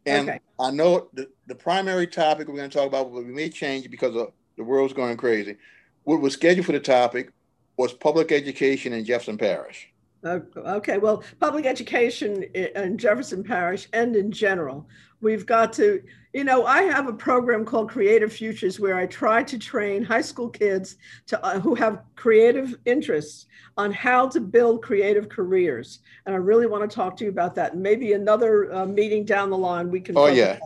and 0.04 0.28
okay. 0.28 0.40
I 0.58 0.70
know 0.70 1.08
the, 1.12 1.28
the 1.46 1.54
primary 1.54 2.06
topic 2.06 2.48
we're 2.48 2.56
going 2.56 2.70
to 2.70 2.76
talk 2.76 2.88
about, 2.88 3.12
but 3.12 3.24
we 3.24 3.32
may 3.32 3.48
change 3.48 3.88
because 3.90 4.16
of 4.16 4.32
the 4.56 4.64
world's 4.64 4.92
going 4.92 5.16
crazy. 5.16 5.56
What 6.04 6.20
was 6.20 6.32
scheduled 6.32 6.66
for 6.66 6.72
the 6.72 6.80
topic 6.80 7.32
was 7.76 7.92
public 7.92 8.32
education 8.32 8.92
in 8.92 9.04
Jefferson 9.04 9.38
Parish. 9.38 9.88
Oh, 10.24 10.42
okay, 10.56 10.98
well, 10.98 11.22
public 11.38 11.66
education 11.66 12.42
in 12.42 12.98
Jefferson 12.98 13.44
Parish 13.44 13.86
and 13.92 14.16
in 14.16 14.32
general, 14.32 14.88
we've 15.20 15.46
got 15.46 15.72
to, 15.74 16.02
you 16.36 16.44
know, 16.44 16.66
I 16.66 16.82
have 16.82 17.08
a 17.08 17.14
program 17.14 17.64
called 17.64 17.88
Creative 17.88 18.30
Futures 18.30 18.78
where 18.78 18.98
I 18.98 19.06
try 19.06 19.42
to 19.42 19.58
train 19.58 20.02
high 20.02 20.20
school 20.20 20.50
kids 20.50 20.98
to 21.28 21.42
uh, 21.42 21.58
who 21.58 21.74
have 21.74 22.02
creative 22.14 22.76
interests 22.84 23.46
on 23.78 23.90
how 23.90 24.28
to 24.28 24.38
build 24.38 24.82
creative 24.82 25.30
careers, 25.30 26.00
and 26.26 26.34
I 26.34 26.38
really 26.38 26.66
want 26.66 26.88
to 26.88 26.94
talk 26.94 27.16
to 27.16 27.24
you 27.24 27.30
about 27.30 27.54
that. 27.54 27.72
And 27.72 27.82
maybe 27.82 28.12
another 28.12 28.70
uh, 28.70 28.84
meeting 28.84 29.24
down 29.24 29.48
the 29.48 29.56
line 29.56 29.90
we 29.90 29.98
can. 29.98 30.14
Oh 30.14 30.26
yeah. 30.26 30.58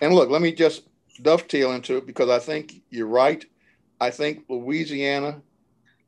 And 0.00 0.14
look, 0.14 0.30
let 0.30 0.40
me 0.40 0.50
just 0.50 0.84
dovetail 1.20 1.72
into 1.72 1.98
it 1.98 2.06
because 2.06 2.30
I 2.30 2.38
think 2.38 2.80
you're 2.88 3.06
right. 3.06 3.44
I 4.00 4.08
think 4.08 4.44
Louisiana. 4.48 5.42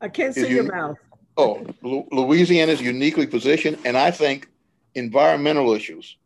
I 0.01 0.09
can't 0.09 0.33
see 0.33 0.49
your 0.49 0.63
mouth. 0.63 0.97
Oh, 1.37 1.63
Louisiana 1.83 2.71
is 2.71 2.81
uniquely 2.81 3.27
positioned, 3.27 3.77
and 3.85 3.95
I 3.95 4.09
think 4.09 4.49
environmental 4.95 5.73
issues, 5.73 6.17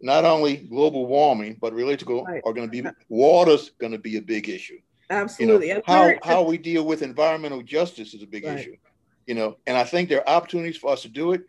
not 0.00 0.24
only 0.24 0.56
global 0.56 1.06
warming, 1.06 1.56
but 1.60 1.72
related 1.72 2.06
to 2.06 2.22
right. 2.22 2.42
are 2.44 2.52
going 2.52 2.70
to 2.70 2.82
be 2.82 2.88
water's 3.08 3.70
going 3.78 3.92
to 3.92 3.98
be 3.98 4.16
a 4.16 4.22
big 4.22 4.48
issue. 4.48 4.78
Absolutely. 5.10 5.68
You 5.68 5.74
know, 5.74 5.82
how 5.86 6.12
how 6.22 6.42
we 6.42 6.58
deal 6.58 6.84
with 6.84 7.02
environmental 7.02 7.62
justice 7.62 8.14
is 8.14 8.22
a 8.22 8.26
big 8.26 8.44
right. 8.44 8.58
issue. 8.58 8.76
You 9.26 9.34
know, 9.34 9.56
and 9.66 9.76
I 9.76 9.84
think 9.84 10.08
there 10.08 10.20
are 10.20 10.36
opportunities 10.36 10.76
for 10.76 10.92
us 10.92 11.02
to 11.02 11.08
do 11.08 11.32
it. 11.32 11.42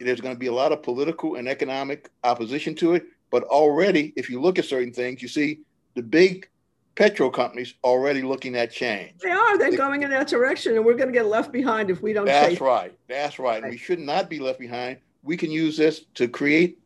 There's 0.00 0.20
going 0.20 0.34
to 0.34 0.38
be 0.38 0.46
a 0.46 0.52
lot 0.52 0.72
of 0.72 0.82
political 0.82 1.36
and 1.36 1.48
economic 1.48 2.10
opposition 2.24 2.74
to 2.76 2.94
it, 2.94 3.06
but 3.30 3.44
already, 3.44 4.12
if 4.16 4.30
you 4.30 4.40
look 4.40 4.58
at 4.58 4.64
certain 4.64 4.92
things, 4.92 5.22
you 5.22 5.28
see 5.28 5.60
the 5.94 6.02
big 6.02 6.48
petrol 6.94 7.30
companies 7.30 7.74
already 7.84 8.22
looking 8.22 8.56
at 8.56 8.72
change. 8.72 9.12
They 9.22 9.30
are. 9.30 9.58
They're 9.58 9.70
they, 9.70 9.76
going 9.76 10.02
in 10.02 10.10
that 10.10 10.28
direction, 10.28 10.76
and 10.76 10.84
we're 10.84 10.94
going 10.94 11.08
to 11.08 11.12
get 11.12 11.26
left 11.26 11.52
behind 11.52 11.90
if 11.90 12.02
we 12.02 12.12
don't. 12.12 12.26
That's 12.26 12.60
right. 12.60 12.96
That's 13.08 13.38
right. 13.38 13.62
right. 13.62 13.70
We 13.70 13.76
should 13.76 14.00
not 14.00 14.28
be 14.28 14.38
left 14.40 14.58
behind. 14.58 14.98
We 15.22 15.36
can 15.36 15.50
use 15.50 15.76
this 15.76 16.06
to 16.14 16.28
create 16.28 16.78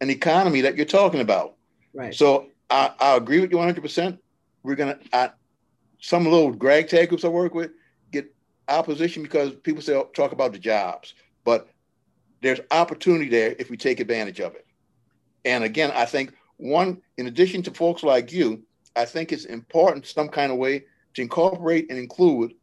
an 0.00 0.10
economy 0.10 0.60
that 0.62 0.76
you're 0.76 0.86
talking 0.86 1.20
about. 1.20 1.54
Right. 1.94 2.14
So 2.14 2.48
I, 2.70 2.92
I 3.00 3.16
agree 3.16 3.40
with 3.40 3.50
you 3.50 3.58
100. 3.58 3.80
percent 3.80 4.18
We're 4.62 4.76
gonna. 4.76 4.98
I, 5.12 5.30
some 6.00 6.24
little 6.24 6.52
drag 6.52 6.88
tag 6.88 7.08
groups 7.08 7.24
I 7.24 7.28
work 7.28 7.54
with 7.54 7.70
get 8.12 8.34
opposition 8.68 9.22
because 9.22 9.54
people 9.54 9.82
say 9.82 10.00
talk 10.14 10.32
about 10.32 10.52
the 10.52 10.58
jobs, 10.58 11.14
but 11.44 11.68
there's 12.42 12.60
opportunity 12.70 13.28
there 13.28 13.56
if 13.58 13.70
we 13.70 13.76
take 13.76 13.98
advantage 14.00 14.40
of 14.40 14.54
it. 14.54 14.66
And 15.44 15.64
again, 15.64 15.90
I 15.94 16.04
think 16.04 16.34
one, 16.58 17.00
in 17.16 17.26
addition 17.26 17.62
to 17.62 17.70
folks 17.70 18.02
like 18.02 18.32
you, 18.32 18.62
I 18.94 19.04
think 19.04 19.32
it's 19.32 19.44
important 19.44 20.06
some 20.06 20.28
kind 20.28 20.52
of 20.52 20.58
way 20.58 20.84
to 21.14 21.22
incorporate 21.22 21.86
and 21.90 21.98
include 21.98 22.54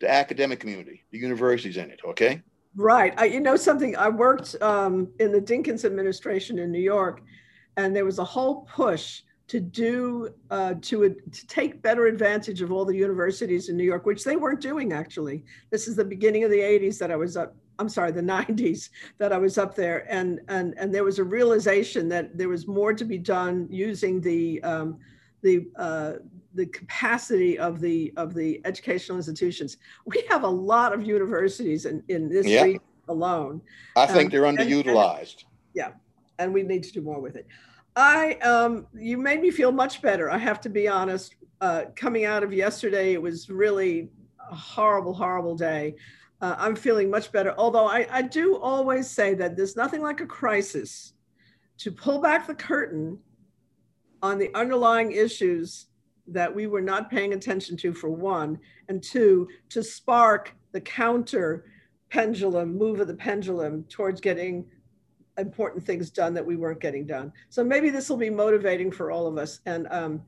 the 0.00 0.10
academic 0.10 0.60
community, 0.60 1.04
the 1.10 1.18
universities 1.18 1.76
in 1.76 1.90
it. 1.90 2.00
Okay. 2.04 2.42
Right. 2.78 3.12
I, 3.18 3.24
you 3.24 3.40
know 3.40 3.56
something. 3.56 3.96
I 3.96 4.08
worked 4.08 4.54
um, 4.62 5.08
in 5.18 5.32
the 5.32 5.40
Dinkins 5.40 5.84
administration 5.84 6.60
in 6.60 6.70
New 6.70 6.78
York, 6.78 7.22
and 7.76 7.94
there 7.94 8.04
was 8.04 8.20
a 8.20 8.24
whole 8.24 8.68
push 8.72 9.22
to 9.48 9.58
do 9.58 10.28
uh, 10.52 10.74
to 10.82 11.08
to 11.32 11.46
take 11.48 11.82
better 11.82 12.06
advantage 12.06 12.62
of 12.62 12.70
all 12.70 12.84
the 12.84 12.94
universities 12.94 13.68
in 13.68 13.76
New 13.76 13.82
York, 13.82 14.06
which 14.06 14.22
they 14.22 14.36
weren't 14.36 14.60
doing 14.60 14.92
actually. 14.92 15.42
This 15.70 15.88
is 15.88 15.96
the 15.96 16.04
beginning 16.04 16.44
of 16.44 16.52
the 16.52 16.60
'80s 16.60 16.98
that 16.98 17.10
I 17.10 17.16
was 17.16 17.36
up. 17.36 17.56
I'm 17.80 17.88
sorry, 17.88 18.12
the 18.12 18.20
'90s 18.22 18.90
that 19.18 19.32
I 19.32 19.38
was 19.38 19.58
up 19.58 19.74
there, 19.74 20.06
and 20.08 20.38
and 20.46 20.74
and 20.78 20.94
there 20.94 21.02
was 21.02 21.18
a 21.18 21.24
realization 21.24 22.08
that 22.10 22.38
there 22.38 22.48
was 22.48 22.68
more 22.68 22.92
to 22.92 23.04
be 23.04 23.18
done 23.18 23.66
using 23.68 24.20
the 24.20 24.62
um, 24.62 24.98
the 25.42 25.68
uh, 25.76 26.14
the 26.54 26.66
capacity 26.66 27.58
of 27.58 27.80
the 27.80 28.12
of 28.16 28.34
the 28.34 28.60
educational 28.64 29.18
institutions. 29.18 29.76
We 30.06 30.24
have 30.28 30.42
a 30.42 30.48
lot 30.48 30.92
of 30.92 31.06
universities 31.06 31.86
in 31.86 32.02
in 32.08 32.28
this 32.28 32.46
yeah. 32.46 32.62
region 32.62 32.80
alone. 33.08 33.62
I 33.96 34.06
think 34.06 34.26
um, 34.26 34.30
they're 34.30 34.42
underutilized. 34.52 35.42
And, 35.42 35.52
yeah, 35.74 35.90
and 36.38 36.52
we 36.52 36.62
need 36.62 36.82
to 36.84 36.92
do 36.92 37.02
more 37.02 37.20
with 37.20 37.36
it. 37.36 37.46
I 37.96 38.34
um, 38.36 38.86
you 38.94 39.16
made 39.18 39.40
me 39.40 39.50
feel 39.50 39.72
much 39.72 40.02
better. 40.02 40.30
I 40.30 40.38
have 40.38 40.60
to 40.62 40.68
be 40.68 40.88
honest. 40.88 41.34
Uh, 41.60 41.86
coming 41.96 42.24
out 42.24 42.44
of 42.44 42.52
yesterday, 42.52 43.12
it 43.14 43.20
was 43.20 43.50
really 43.50 44.10
a 44.50 44.54
horrible, 44.54 45.12
horrible 45.12 45.56
day. 45.56 45.96
Uh, 46.40 46.54
I'm 46.56 46.76
feeling 46.76 47.10
much 47.10 47.32
better. 47.32 47.52
Although 47.58 47.86
I, 47.86 48.06
I 48.10 48.22
do 48.22 48.56
always 48.56 49.10
say 49.10 49.34
that 49.34 49.56
there's 49.56 49.74
nothing 49.74 50.00
like 50.00 50.20
a 50.20 50.26
crisis 50.26 51.14
to 51.78 51.90
pull 51.90 52.20
back 52.20 52.46
the 52.46 52.54
curtain 52.54 53.18
on 54.22 54.38
the 54.38 54.54
underlying 54.54 55.12
issues 55.12 55.86
that 56.26 56.54
we 56.54 56.66
were 56.66 56.82
not 56.82 57.10
paying 57.10 57.32
attention 57.32 57.76
to, 57.78 57.92
for 57.92 58.10
one, 58.10 58.58
and 58.88 59.02
two, 59.02 59.48
to 59.70 59.82
spark 59.82 60.54
the 60.72 60.80
counter 60.80 61.64
pendulum, 62.10 62.76
move 62.76 63.00
of 63.00 63.06
the 63.06 63.14
pendulum 63.14 63.84
towards 63.84 64.20
getting 64.20 64.66
important 65.38 65.84
things 65.84 66.10
done 66.10 66.34
that 66.34 66.44
we 66.44 66.56
weren't 66.56 66.80
getting 66.80 67.06
done. 67.06 67.32
So 67.48 67.62
maybe 67.62 67.90
this 67.90 68.10
will 68.10 68.16
be 68.16 68.30
motivating 68.30 68.90
for 68.90 69.10
all 69.10 69.26
of 69.26 69.38
us. 69.38 69.60
And 69.66 69.86
um, 69.90 70.22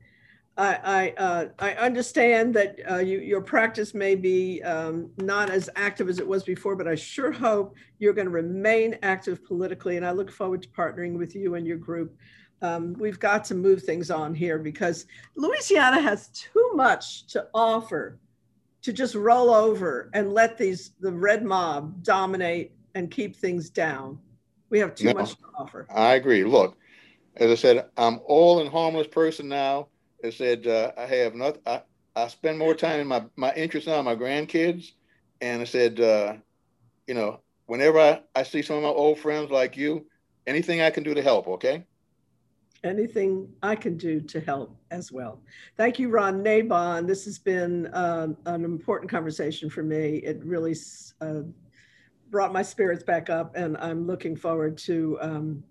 I 0.57 1.13
I, 1.17 1.21
uh, 1.21 1.45
I 1.59 1.73
understand 1.73 2.53
that 2.55 2.79
uh, 2.89 2.97
you, 2.97 3.19
your 3.19 3.41
practice 3.41 3.93
may 3.93 4.15
be 4.15 4.61
um, 4.63 5.09
not 5.17 5.49
as 5.49 5.69
active 5.75 6.09
as 6.09 6.19
it 6.19 6.27
was 6.27 6.43
before, 6.43 6.75
but 6.75 6.87
I 6.87 6.95
sure 6.95 7.31
hope 7.31 7.75
you're 7.99 8.13
going 8.13 8.27
to 8.27 8.31
remain 8.31 8.97
active 9.01 9.43
politically, 9.45 9.97
and 9.97 10.05
I 10.05 10.11
look 10.11 10.31
forward 10.31 10.61
to 10.63 10.69
partnering 10.69 11.17
with 11.17 11.35
you 11.35 11.55
and 11.55 11.67
your 11.67 11.77
group. 11.77 12.17
Um, 12.61 12.93
we've 12.99 13.19
got 13.19 13.43
to 13.45 13.55
move 13.55 13.83
things 13.83 14.11
on 14.11 14.35
here 14.35 14.59
because 14.59 15.07
Louisiana 15.35 15.99
has 16.01 16.27
too 16.29 16.71
much 16.73 17.25
to 17.27 17.47
offer 17.53 18.19
to 18.83 18.93
just 18.93 19.15
roll 19.15 19.51
over 19.51 20.09
and 20.13 20.33
let 20.33 20.57
these 20.57 20.91
the 20.99 21.11
red 21.11 21.43
mob 21.43 22.03
dominate 22.03 22.71
and 22.95 23.09
keep 23.09 23.35
things 23.35 23.69
down. 23.69 24.19
We 24.69 24.79
have 24.79 24.95
too 24.95 25.05
no, 25.05 25.13
much 25.13 25.31
to 25.31 25.43
offer. 25.57 25.87
I 25.93 26.15
agree. 26.15 26.43
Look, 26.43 26.77
as 27.35 27.51
I 27.51 27.55
said, 27.55 27.85
I'm 27.97 28.19
all 28.25 28.59
and 28.59 28.69
harmless 28.69 29.07
person 29.07 29.47
now. 29.47 29.87
I 30.23 30.29
said 30.29 30.67
uh, 30.67 30.91
I 30.97 31.05
have 31.05 31.35
not. 31.35 31.57
I, 31.65 31.81
I 32.15 32.27
spend 32.27 32.59
more 32.59 32.75
time 32.75 32.99
in 32.99 33.07
my 33.07 33.23
my 33.35 33.53
interest 33.53 33.87
now, 33.87 34.01
my 34.01 34.15
grandkids, 34.15 34.91
and 35.41 35.61
I 35.61 35.65
said, 35.65 35.99
uh, 35.99 36.35
you 37.07 37.13
know, 37.15 37.39
whenever 37.65 37.99
I, 37.99 38.21
I 38.35 38.43
see 38.43 38.61
some 38.61 38.77
of 38.77 38.83
my 38.83 38.89
old 38.89 39.19
friends 39.19 39.49
like 39.49 39.77
you, 39.77 40.05
anything 40.45 40.81
I 40.81 40.91
can 40.91 41.03
do 41.03 41.13
to 41.13 41.21
help, 41.21 41.47
okay? 41.47 41.85
Anything 42.83 43.47
I 43.61 43.75
can 43.75 43.97
do 43.97 44.19
to 44.21 44.39
help 44.39 44.75
as 44.89 45.11
well. 45.11 45.41
Thank 45.77 45.99
you, 45.99 46.09
Ron 46.09 46.43
Nabon. 46.43 47.07
This 47.07 47.25
has 47.25 47.39
been 47.39 47.87
uh, 47.87 48.29
an 48.45 48.65
important 48.65 49.09
conversation 49.09 49.69
for 49.69 49.83
me. 49.83 50.17
It 50.17 50.43
really 50.43 50.75
uh, 51.21 51.41
brought 52.29 52.53
my 52.53 52.61
spirits 52.61 53.03
back 53.03 53.29
up, 53.29 53.55
and 53.55 53.77
I'm 53.77 54.07
looking 54.07 54.35
forward 54.35 54.77
to 54.79 55.17
um, 55.21 55.63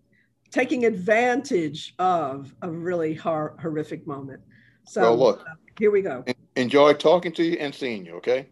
taking 0.50 0.84
advantage 0.84 1.94
of 1.98 2.54
a 2.62 2.70
really 2.70 3.14
hor- 3.14 3.56
horrific 3.61 4.06
moment. 4.06 4.40
So, 4.86 5.02
well, 5.02 5.18
look, 5.18 5.40
uh, 5.40 5.54
here 5.78 5.90
we 5.90 6.02
go. 6.02 6.24
Enjoy 6.56 6.92
talking 6.92 7.32
to 7.32 7.44
you 7.44 7.56
and 7.58 7.74
seeing 7.74 8.04
you, 8.04 8.16
okay? 8.16 8.48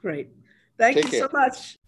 Great. 0.00 0.28
Thank 0.78 0.96
Take 0.96 1.04
you 1.06 1.10
care. 1.10 1.20
so 1.20 1.28
much. 1.32 1.78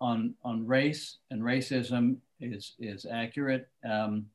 on, 0.00 0.36
on 0.44 0.64
race 0.64 1.16
and 1.32 1.42
racism 1.42 2.18
is, 2.40 2.74
is 2.78 3.04
accurate. 3.04 3.66
Um, 3.84 4.26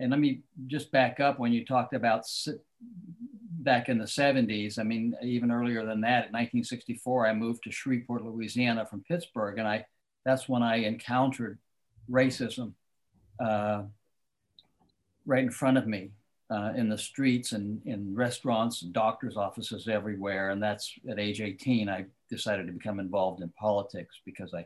and 0.00 0.10
let 0.10 0.18
me 0.18 0.40
just 0.66 0.90
back 0.90 1.20
up 1.20 1.38
when 1.38 1.52
you 1.52 1.64
talked 1.64 1.94
about 1.94 2.24
back 2.80 3.88
in 3.88 3.98
the 3.98 4.04
70s. 4.04 4.78
I 4.78 4.82
mean, 4.82 5.14
even 5.22 5.50
earlier 5.50 5.84
than 5.84 6.00
that, 6.02 6.28
in 6.28 6.32
1964, 6.32 7.26
I 7.26 7.34
moved 7.34 7.64
to 7.64 7.72
Shreveport, 7.72 8.24
Louisiana 8.24 8.86
from 8.86 9.02
Pittsburgh, 9.02 9.58
and 9.58 9.68
I 9.68 9.84
that's 10.24 10.48
when 10.48 10.62
I 10.62 10.78
encountered 10.78 11.58
racism 12.10 12.72
uh, 13.44 13.82
right 15.24 15.42
in 15.42 15.50
front 15.50 15.78
of 15.78 15.86
me 15.86 16.10
uh, 16.50 16.72
in 16.76 16.88
the 16.88 16.98
streets 16.98 17.52
and 17.52 17.80
in 17.86 18.14
restaurants 18.14 18.82
and 18.82 18.92
doctors' 18.92 19.36
offices 19.36 19.88
everywhere. 19.88 20.50
And 20.50 20.62
that's 20.62 20.92
at 21.08 21.18
age 21.18 21.40
18, 21.40 21.88
I 21.88 22.06
decided 22.30 22.66
to 22.66 22.72
become 22.72 23.00
involved 23.00 23.42
in 23.42 23.50
politics 23.50 24.20
because 24.24 24.54
I, 24.54 24.64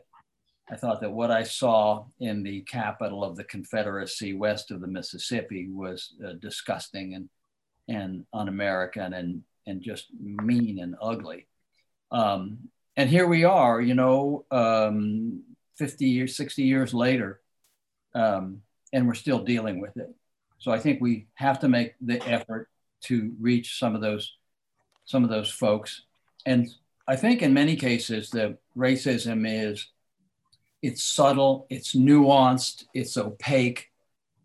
I 0.71 0.75
thought 0.75 1.01
that 1.01 1.11
what 1.11 1.31
I 1.31 1.43
saw 1.43 2.05
in 2.19 2.43
the 2.43 2.61
capital 2.61 3.23
of 3.23 3.35
the 3.35 3.43
Confederacy 3.43 4.33
west 4.33 4.71
of 4.71 4.81
the 4.81 4.87
Mississippi 4.87 5.69
was 5.69 6.13
uh, 6.25 6.33
disgusting 6.39 7.15
and 7.15 7.29
and 7.87 8.25
un-American 8.33 9.13
and 9.13 9.43
and 9.67 9.81
just 9.81 10.07
mean 10.19 10.79
and 10.79 10.95
ugly. 11.01 11.47
Um, 12.11 12.69
and 12.97 13.09
here 13.09 13.27
we 13.27 13.43
are, 13.43 13.79
you 13.79 13.93
know, 13.93 14.45
um, 14.51 15.43
50 15.77 16.05
years, 16.05 16.35
60 16.35 16.63
years 16.63 16.93
later, 16.93 17.41
um, 18.13 18.61
and 18.91 19.07
we're 19.07 19.13
still 19.13 19.43
dealing 19.43 19.79
with 19.79 19.95
it. 19.97 20.13
So 20.59 20.71
I 20.71 20.79
think 20.79 21.01
we 21.01 21.27
have 21.35 21.59
to 21.59 21.69
make 21.69 21.93
the 22.01 22.21
effort 22.27 22.69
to 23.05 23.31
reach 23.39 23.79
some 23.79 23.95
of 23.95 24.01
those 24.01 24.35
some 25.05 25.23
of 25.23 25.29
those 25.29 25.49
folks. 25.49 26.03
And 26.45 26.69
I 27.07 27.15
think 27.15 27.41
in 27.41 27.53
many 27.53 27.75
cases 27.75 28.29
the 28.29 28.57
racism 28.77 29.45
is 29.47 29.87
it's 30.81 31.03
subtle, 31.03 31.67
it's 31.69 31.95
nuanced, 31.95 32.85
it's 32.93 33.17
opaque, 33.17 33.89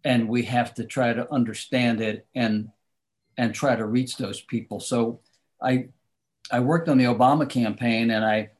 and 0.04 0.28
we 0.28 0.42
have 0.44 0.74
to 0.74 0.84
try 0.84 1.12
to 1.12 1.30
understand 1.32 2.00
it 2.00 2.26
and 2.34 2.70
and 3.36 3.54
try 3.54 3.76
to 3.76 3.84
reach 3.84 4.16
those 4.16 4.40
people. 4.40 4.80
So 4.80 5.20
I 5.60 5.88
I 6.50 6.60
worked 6.60 6.88
on 6.88 6.98
the 6.98 7.04
Obama 7.04 7.48
campaign 7.48 8.10
and 8.10 8.24
I 8.24 8.50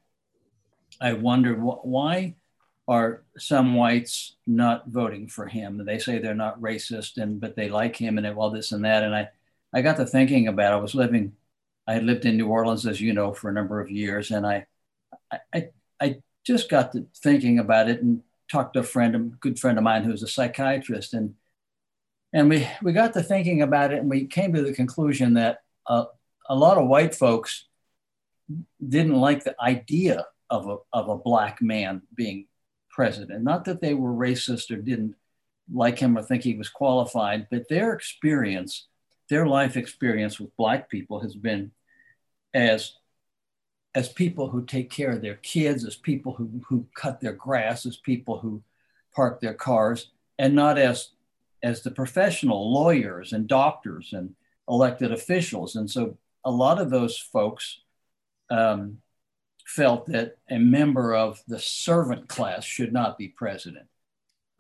I 1.01 1.13
wondered 1.15 1.59
wh- 1.59 1.85
why 1.85 2.35
are 2.89 3.25
some 3.39 3.75
whites 3.75 4.37
not 4.47 4.89
voting 4.89 5.29
for 5.29 5.47
him? 5.47 5.85
They 5.85 5.99
say 5.99 6.19
they're 6.19 6.35
not 6.35 6.61
racist 6.61 7.17
and 7.17 7.41
but 7.41 7.57
they 7.57 7.69
like 7.69 7.97
him 7.97 8.19
and 8.19 8.27
all 8.27 8.51
this 8.51 8.73
and 8.73 8.85
that. 8.85 9.03
And 9.05 9.15
I 9.15 9.29
I 9.73 9.83
got 9.83 9.97
to 9.99 10.07
thinking 10.07 10.49
about 10.49 10.73
it. 10.73 10.77
I 10.77 10.81
was 10.81 10.95
living 10.95 11.33
I 11.87 11.95
had 11.95 12.05
lived 12.05 12.25
in 12.25 12.37
New 12.37 12.49
Orleans 12.49 12.87
as 12.87 13.01
you 13.01 13.13
know 13.13 13.33
for 13.33 13.49
a 13.51 13.53
number 13.53 13.81
of 13.81 13.91
years 13.91 14.31
and 14.31 14.47
I 14.47 14.67
I 15.53 15.71
I 16.01 16.23
just 16.45 16.69
got 16.69 16.93
to 16.93 17.07
thinking 17.17 17.59
about 17.59 17.89
it 17.89 18.03
and 18.03 18.23
talked 18.51 18.75
to 18.75 18.81
a 18.81 18.85
friend, 18.85 19.15
a 19.15 19.19
good 19.19 19.59
friend 19.59 19.79
of 19.79 19.85
mine 19.85 20.05
who's 20.05 20.23
a 20.23 20.29
psychiatrist 20.29 21.15
and 21.15 21.35
and 22.33 22.49
we, 22.49 22.69
we 22.83 22.93
got 22.93 23.13
to 23.15 23.23
thinking 23.23 23.63
about 23.63 23.93
it 23.93 24.01
and 24.01 24.11
we 24.11 24.27
came 24.27 24.53
to 24.53 24.63
the 24.63 24.73
conclusion 24.73 25.35
that 25.35 25.61
uh, 25.87 26.05
a 26.49 26.55
lot 26.55 26.79
of 26.79 26.89
white 26.89 27.15
folks 27.15 27.67
didn't 28.87 29.19
like 29.21 29.45
the 29.45 29.57
idea 29.61 30.27
of 30.51 30.69
a, 30.69 30.77
of 30.93 31.09
a 31.09 31.17
black 31.17 31.61
man 31.61 32.03
being 32.15 32.47
president. 32.91 33.43
Not 33.43 33.65
that 33.65 33.81
they 33.81 33.95
were 33.95 34.13
racist 34.13 34.71
or 34.71 34.77
didn't 34.77 35.15
like 35.73 35.99
him 35.99 36.17
or 36.17 36.23
think 36.23 36.43
he 36.43 36.55
was 36.55 36.69
qualified, 36.69 37.49
but 37.51 37.69
their 37.69 37.93
experience, 37.93 38.87
their 39.29 39.47
life 39.47 39.77
experience 39.77 40.39
with 40.39 40.57
black 40.57 40.89
people 40.89 41.21
has 41.21 41.35
been 41.35 41.73
as 42.55 42.93
as 43.95 44.11
people 44.11 44.51
who 44.51 44.63
take 44.63 44.91
care 44.91 45.13
of 45.13 45.23
their 45.23 45.37
kids, 45.37 45.83
as 45.83 45.97
people 45.97 46.35
who, 46.35 46.61
who 46.69 46.87
cut 46.95 47.19
their 47.19 47.33
grass, 47.33 47.87
as 47.87 47.97
people 47.97 48.39
who 48.39 48.63
park 49.15 49.41
their 49.41 49.55
cars, 49.55 50.11
and 50.39 50.55
not 50.55 50.77
as 50.77 51.13
as 51.67 51.83
the 51.83 51.91
professional 51.91 52.73
lawyers 52.73 53.33
and 53.33 53.49
doctors 53.49 54.13
and 54.13 54.37
elected 54.69 55.11
officials. 55.11 55.75
And 55.75 55.91
so 55.91 56.17
a 56.45 56.51
lot 56.51 56.81
of 56.81 56.91
those 56.91 57.19
folks 57.19 57.81
um, 58.51 58.99
felt 59.67 60.07
that 60.07 60.37
a 60.49 60.59
member 60.59 61.13
of 61.13 61.43
the 61.49 61.59
servant 61.59 62.29
class 62.29 62.65
should 62.65 62.93
not 62.93 63.19
be 63.19 63.29
president. 63.29 63.87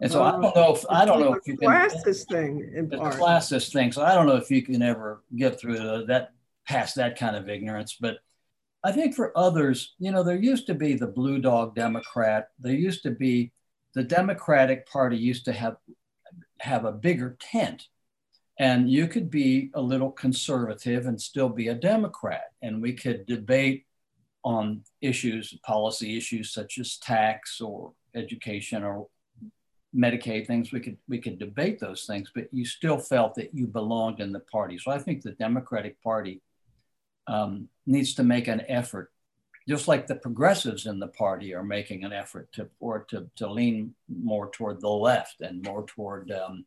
And 0.01 0.11
so 0.11 0.23
I 0.25 0.33
don't 0.33 0.55
know 0.55 0.75
if 0.75 0.85
I 0.91 1.05
don't 1.05 1.21
know 1.21 1.35
if 1.35 1.47
you 1.47 1.57
can 1.57 1.69
classist 1.69 2.29
thing 2.29 2.71
in 2.75 2.89
the 2.89 2.99
part. 2.99 3.15
classist 3.15 3.73
thing. 3.73 3.93
So 3.93 4.03
I 4.03 4.13
don't 4.13 4.27
know 4.27 4.37
if 4.37 4.51
you 4.51 4.63
can 4.63 4.83
ever 4.83 5.23
get 5.35 5.59
through 5.59 5.79
the, 5.79 6.05
that 6.09 6.33
past 6.67 6.97
that 6.97 7.17
kind 7.17 7.37
of 7.37 7.49
ignorance. 7.49 7.97
But 7.99 8.19
I 8.85 8.91
think 8.93 9.15
for 9.15 9.33
others, 9.39 9.95
you 9.99 10.11
know, 10.11 10.25
there 10.25 10.37
used 10.37 10.67
to 10.67 10.75
be 10.75 10.95
the 10.95 11.07
blue 11.07 11.39
dog 11.39 11.77
Democrat. 11.77 12.49
There 12.59 12.75
used 12.75 13.05
to 13.05 13.11
be 13.13 13.53
the 13.95 14.03
Democratic 14.03 14.87
Party 14.87 15.17
used 15.17 15.47
to 15.47 15.53
have 15.53 15.77
have 16.61 16.85
a 16.85 16.93
bigger 16.93 17.37
tent. 17.41 17.89
And 18.59 18.91
you 18.91 19.07
could 19.07 19.31
be 19.31 19.71
a 19.75 19.83
little 19.83 20.11
conservative 20.11 21.07
and 21.07 21.21
still 21.21 21.51
be 21.51 21.69
a 21.69 21.75
Democrat. 21.75 22.53
And 22.63 22.81
we 22.81 22.95
could 22.95 23.27
debate 23.27 23.85
on 24.45 24.83
issues, 25.01 25.53
policy 25.65 26.17
issues 26.17 26.53
such 26.53 26.79
as 26.79 26.97
tax 26.97 27.61
or 27.61 27.93
education 28.15 28.83
or 28.83 29.09
Medicaid 29.97 30.47
things, 30.47 30.73
we 30.73 30.81
could 30.81 30.99
we 31.09 31.19
could 31.19 31.39
debate 31.39 31.81
those 31.81 32.05
things, 32.05 32.31
but 32.35 32.49
you 32.53 32.65
still 32.65 32.99
felt 32.99 33.35
that 33.37 33.55
you 33.55 33.67
belonged 33.67 34.21
in 34.21 34.33
the 34.33 34.41
party. 34.41 34.79
So 34.79 34.91
I 34.91 34.99
think 34.99 35.23
the 35.23 35.33
Democratic 35.33 36.03
Party 36.03 36.43
um, 37.27 37.69
needs 37.87 38.15
to 38.15 38.23
make 38.23 38.47
an 38.47 38.63
effort, 38.69 39.11
just 39.69 39.89
like 39.89 40.07
the 40.07 40.15
progressives 40.15 40.87
in 40.87 40.99
the 40.99 41.09
party 41.09 41.55
are 41.55 41.65
making 41.65 42.05
an 42.05 42.13
effort 42.13 42.53
to 42.53 42.69
or 42.81 43.05
to 43.11 43.29
to 43.37 43.51
lean 43.51 43.95
more 44.09 44.51
toward 44.51 44.81
the 44.81 44.89
left 44.89 45.41
and 45.41 45.65
more 45.65 45.85
toward 45.87 46.31
um, 46.31 46.65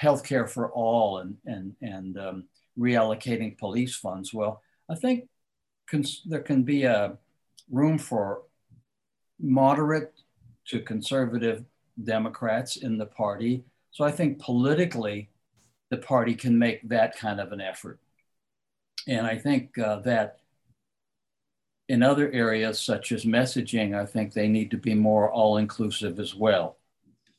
healthcare 0.00 0.48
for 0.48 0.70
all 0.72 1.18
and 1.18 1.36
and 1.46 1.74
and 1.80 2.18
um, 2.18 2.44
reallocating 2.78 3.56
police 3.58 3.94
funds. 3.94 4.34
Well, 4.34 4.62
I 4.88 4.94
think 4.94 5.28
cons- 5.88 6.22
there 6.26 6.40
can 6.40 6.62
be 6.62 6.84
a 6.84 7.16
room 7.70 7.98
for 7.98 8.42
moderate 9.40 10.12
to 10.66 10.80
conservative 10.80 11.64
Democrats 12.02 12.76
in 12.76 12.98
the 12.98 13.06
party. 13.06 13.64
So 13.90 14.04
I 14.04 14.10
think 14.10 14.40
politically, 14.40 15.28
the 15.90 15.98
party 15.98 16.34
can 16.34 16.58
make 16.58 16.88
that 16.88 17.16
kind 17.16 17.40
of 17.40 17.52
an 17.52 17.60
effort. 17.60 17.98
And 19.06 19.26
I 19.26 19.36
think 19.36 19.76
uh, 19.78 20.00
that 20.00 20.38
in 21.88 22.02
other 22.02 22.30
areas, 22.32 22.80
such 22.80 23.12
as 23.12 23.24
messaging, 23.24 23.98
I 23.98 24.06
think 24.06 24.32
they 24.32 24.48
need 24.48 24.70
to 24.70 24.76
be 24.76 24.94
more 24.94 25.30
all 25.30 25.56
inclusive 25.58 26.18
as 26.20 26.34
well. 26.34 26.78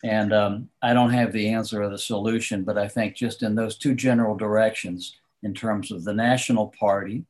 And 0.03 0.33
um, 0.33 0.69
I 0.81 0.93
don't 0.93 1.13
have 1.13 1.31
the 1.31 1.49
answer 1.49 1.81
or 1.81 1.89
the 1.89 1.97
solution, 1.97 2.63
but 2.63 2.77
I 2.77 2.87
think 2.87 3.15
just 3.15 3.41
in 3.41 3.55
those 3.55 3.77
two 3.77 3.95
general 3.95 4.35
directions, 4.35 5.17
in 5.43 5.53
terms 5.53 5.91
of 5.91 6.03
the 6.03 6.13
national 6.13 6.73
party 6.77 7.25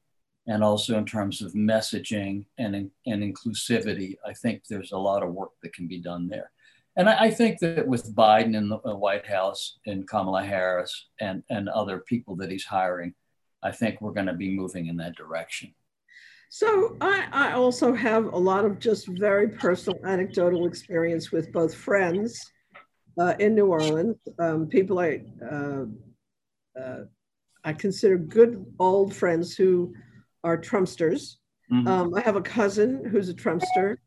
and 0.47 0.63
also 0.63 0.97
in 0.97 1.05
terms 1.05 1.41
of 1.41 1.53
messaging 1.53 2.45
and, 2.57 2.75
and 3.05 3.23
inclusivity, 3.23 4.15
I 4.25 4.33
think 4.33 4.63
there's 4.67 4.91
a 4.91 4.97
lot 4.97 5.23
of 5.23 5.33
work 5.33 5.51
that 5.61 5.73
can 5.73 5.87
be 5.87 5.99
done 5.99 6.27
there. 6.27 6.51
And 6.95 7.09
I, 7.09 7.25
I 7.25 7.31
think 7.31 7.59
that 7.59 7.87
with 7.87 8.15
Biden 8.15 8.55
in 8.55 8.69
the 8.69 8.77
White 8.77 9.25
House 9.25 9.77
and 9.85 10.07
Kamala 10.07 10.43
Harris 10.43 11.07
and, 11.19 11.43
and 11.49 11.69
other 11.69 11.99
people 11.99 12.35
that 12.37 12.51
he's 12.51 12.65
hiring, 12.65 13.13
I 13.63 13.71
think 13.71 14.01
we're 14.01 14.11
going 14.11 14.27
to 14.27 14.33
be 14.33 14.55
moving 14.55 14.87
in 14.87 14.97
that 14.97 15.15
direction. 15.15 15.73
So 16.55 16.95
I, 17.01 17.25
I 17.31 17.53
also 17.53 17.95
have 17.95 18.25
a 18.25 18.37
lot 18.37 18.63
of 18.63 18.77
just 18.77 19.07
very 19.07 19.49
personal 19.49 19.97
anecdotal 20.05 20.67
experience 20.67 21.31
with 21.31 21.51
both 21.51 21.73
friends 21.73 22.51
uh, 23.19 23.33
in 23.39 23.55
New 23.55 23.65
Orleans, 23.65 24.17
um, 24.37 24.67
people 24.67 24.99
I 24.99 25.23
uh, 25.51 25.85
uh, 26.79 27.05
I 27.63 27.73
consider 27.73 28.19
good 28.19 28.63
old 28.77 29.15
friends 29.15 29.55
who 29.55 29.95
are 30.43 30.55
Trumpsters. 30.55 31.37
Mm-hmm. 31.71 31.87
Um, 31.87 32.13
I 32.13 32.21
have 32.21 32.35
a 32.35 32.41
cousin 32.41 33.03
who's 33.03 33.29
a 33.29 33.33
Trumpster. 33.33 33.97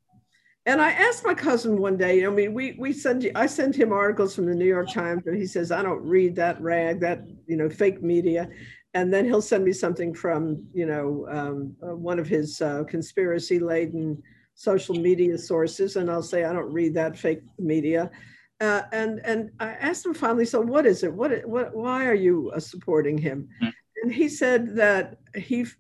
And 0.67 0.81
I 0.81 0.93
asked 0.93 1.25
my 1.25 1.35
cousin 1.35 1.81
one 1.81 1.97
day, 1.97 2.25
I 2.25 2.31
mean, 2.31 2.55
we 2.55 2.77
we 2.79 2.93
send 2.93 3.29
I 3.35 3.47
send 3.47 3.75
him 3.75 3.93
articles 3.93 4.37
from 4.37 4.47
the 4.47 4.55
New 4.55 4.67
York 4.67 4.93
Times, 4.93 5.27
and 5.27 5.37
he 5.37 5.47
says, 5.47 5.73
I 5.73 5.83
don't 5.83 6.03
read 6.05 6.37
that 6.37 6.61
rag, 6.61 7.01
that 7.01 7.25
you 7.49 7.57
know, 7.57 7.69
fake 7.69 8.05
media. 8.05 8.49
And 8.97 9.13
then 9.13 9.27
he'll 9.27 9.43
send 9.43 9.63
me 9.63 9.75
something 9.75 10.15
from, 10.15 10.65
you 10.73 10.87
know, 10.87 11.27
um, 11.31 11.77
uh, 11.87 11.95
one 11.95 12.19
of 12.19 12.27
his 12.27 12.63
uh, 12.63 12.83
conspiracy 12.85 13.59
laden 13.59 14.23
social 14.55 14.95
media 14.95 15.37
sources, 15.37 15.97
and 15.97 16.11
I'll 16.11 16.23
say, 16.23 16.45
I 16.45 16.53
don't 16.55 16.73
read 16.73 16.95
that 16.95 17.19
fake 17.19 17.43
media. 17.59 18.11
Uh, 18.59 18.83
and 18.93 19.21
and 19.31 19.51
I 19.61 19.73
asked 19.89 20.07
him 20.07 20.15
finally, 20.15 20.47
so 20.47 20.63
what 20.63 20.87
is 20.87 21.05
it? 21.05 21.13
What 21.13 21.31
what? 21.47 21.75
Why 21.75 22.07
are 22.07 22.21
you 22.29 22.51
uh, 22.57 22.59
supporting 22.59 23.19
him? 23.19 23.39
Mm-hmm. 23.63 23.71
And 24.03 24.15
he 24.15 24.31
said 24.31 24.75
that 24.77 25.19
he 25.35 25.61
f- 25.63 25.77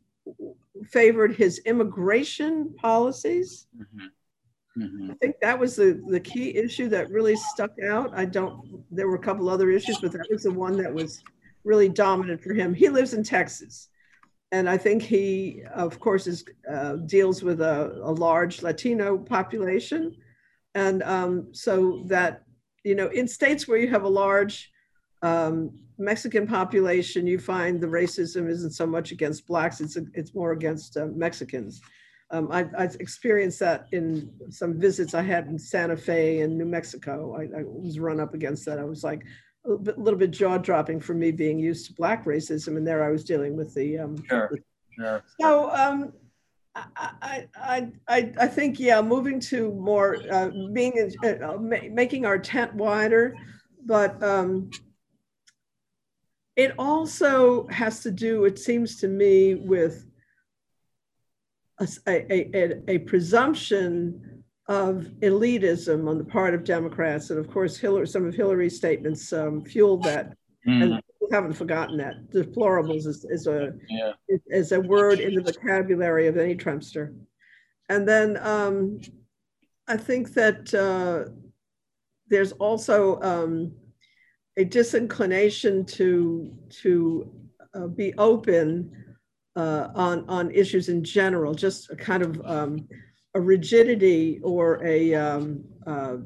favored 0.85 1.35
his 1.35 1.59
immigration 1.64 2.75
policies. 2.79 3.67
Mm-hmm 3.75 4.07
Mm-hmm. 4.79 5.11
I 5.11 5.14
think 5.14 5.37
that 5.41 5.59
was 5.59 5.77
the, 5.77 6.03
the 6.09 6.21
key 6.21 6.55
issue 6.57 6.89
that 6.91 7.11
really 7.11 7.37
stuck 7.37 7.73
out. 7.89 8.11
I 8.14 8.27
don't, 8.27 8.85
there 8.91 9.09
were 9.09 9.17
a 9.17 9.27
couple 9.27 9.49
other 9.49 9.71
issues, 9.71 9.99
but 10.01 10.12
that 10.12 10.27
was 10.31 10.43
the 10.43 10.53
one 10.53 10.77
that 10.77 10.93
was 10.93 11.23
really 11.67 11.89
dominant 11.89 12.41
for 12.41 12.55
him. 12.55 12.73
He 12.73 12.89
lives 12.89 13.12
in 13.12 13.23
Texas. 13.25 13.89
And 14.53 14.71
I 14.71 14.79
think 14.79 15.03
he, 15.03 15.64
of 15.75 15.99
course, 15.99 16.27
is, 16.29 16.45
uh, 16.73 16.95
deals 17.05 17.43
with 17.43 17.61
a, 17.61 18.01
a, 18.03 18.12
large 18.12 18.62
Latino 18.62 19.19
population. 19.19 20.17
And 20.75 21.03
um, 21.03 21.49
so 21.53 22.05
that, 22.07 22.45
you 22.85 22.95
know, 22.95 23.09
in 23.09 23.27
states 23.27 23.67
where 23.67 23.79
you 23.79 23.89
have 23.89 24.05
a 24.05 24.09
large 24.09 24.71
um, 25.23 25.77
Mexican 25.99 26.47
population, 26.47 27.27
you 27.27 27.41
find 27.41 27.81
the 27.81 27.89
racism 27.89 28.49
isn't 28.49 28.71
so 28.71 28.87
much 28.87 29.11
against 29.11 29.49
Blacks, 29.49 29.81
it's, 29.81 29.99
it's 30.14 30.35
more 30.35 30.53
against 30.53 30.97
uh, 30.97 31.07
Mexicans. 31.07 31.81
Um, 32.31 32.49
I, 32.51 32.67
I, 32.77 32.85
experienced 33.01 33.61
that 33.61 33.87
in 33.93 34.33
some 34.51 34.81
visits 34.81 35.14
I 35.14 35.23
had 35.23 35.47
in 35.47 35.59
Santa 35.59 35.97
Fe 35.97 36.41
and 36.41 36.59
New 36.59 36.64
Mexico. 36.64 37.37
I, 37.37 37.61
I 37.61 37.62
was 37.64 38.01
run 38.01 38.19
up 38.19 38.35
against 38.35 38.64
that. 38.67 38.81
I 38.81 38.85
was 38.85 39.05
like 39.05 39.23
a 39.67 39.71
little 39.71 39.85
bit, 39.85 39.99
little 39.99 40.19
bit, 40.19 40.31
jaw 40.31 40.59
dropping 40.59 41.01
for 41.01 41.14
me 41.14 41.31
being 41.31 41.59
used 41.59 41.87
to 41.87 41.93
black 41.95 42.25
racism, 42.25 42.77
and 42.77 42.87
there 42.87 43.03
I 43.03 43.11
was 43.11 43.25
dealing 43.25 43.57
with 43.57 43.75
the. 43.75 43.99
Um, 43.99 44.23
sure. 44.29 44.51
sure. 44.99 45.25
So 45.41 45.71
um, 45.71 46.12
I, 46.75 47.49
I, 47.57 47.93
I, 48.09 48.33
I 48.41 48.47
think 48.47 48.79
yeah, 48.79 49.01
moving 49.03 49.41
to 49.41 49.73
more 49.75 50.19
uh, 50.31 50.51
being 50.73 51.12
uh, 51.25 51.57
making 51.59 52.27
our 52.27 52.39
tent 52.39 52.75
wider, 52.75 53.35
but 53.85 54.23
um, 54.23 54.71
it 56.57 56.75
also 56.79 57.67
has 57.69 58.03
to 58.03 58.11
do. 58.11 58.45
It 58.45 58.59
seems 58.59 58.97
to 59.01 59.09
me 59.09 59.55
with 59.55 60.07
a, 61.79 61.89
a, 62.09 62.81
a, 62.89 62.99
presumption 62.99 64.36
of 64.69 65.07
elitism 65.21 66.09
on 66.09 66.19
the 66.19 66.25
part 66.25 66.55
of 66.55 66.64
Democrats. 66.64 67.31
And 67.31 67.39
of 67.39 67.51
course, 67.51 67.77
Hillary, 67.77 68.09
some 68.09 68.27
of 68.27 68.35
Hillary's 68.35 68.77
statements 68.77 69.33
um, 69.33 69.64
fueled 69.64 70.03
that. 70.05 70.37
Mm. 70.67 70.83
And 70.83 71.03
we 71.21 71.29
haven't 71.31 71.53
forgotten 71.53 71.97
that. 71.99 72.31
Deplorables 72.31 73.07
is, 73.07 73.25
is 73.31 73.47
a, 73.47 73.73
yeah. 73.89 74.12
is, 74.49 74.73
a 74.73 74.81
word 74.81 75.21
in 75.21 75.35
the 75.35 75.43
vocabulary 75.43 76.27
of 76.27 76.37
any 76.37 76.57
Trumpster. 76.57 77.14
And 77.89 78.09
then 78.09 78.37
um, 78.39 79.01
I 79.87 79.97
think 79.97 80.35
that 80.35 80.75
uh, 80.75 81.31
there's 82.29 82.51
also 82.53 83.21
um, 83.21 83.73
a 84.57 84.64
disinclination 84.64 85.85
to, 85.85 86.53
to 86.83 87.33
uh, 87.75 87.87
be 87.87 88.12
open 88.19 88.91
uh, 89.55 89.89
on, 89.95 90.29
on 90.29 90.51
issues 90.51 90.89
in 90.89 91.05
general, 91.05 91.55
just 91.55 91.91
a 91.91 91.97
kind 91.97 92.23
of 92.25 92.41
um, 92.45 92.89
a 93.37 93.41
rigidity 93.41 94.41
or 94.43 94.82
a 94.82 95.14
um, 95.14 95.62
uh, 95.87 96.16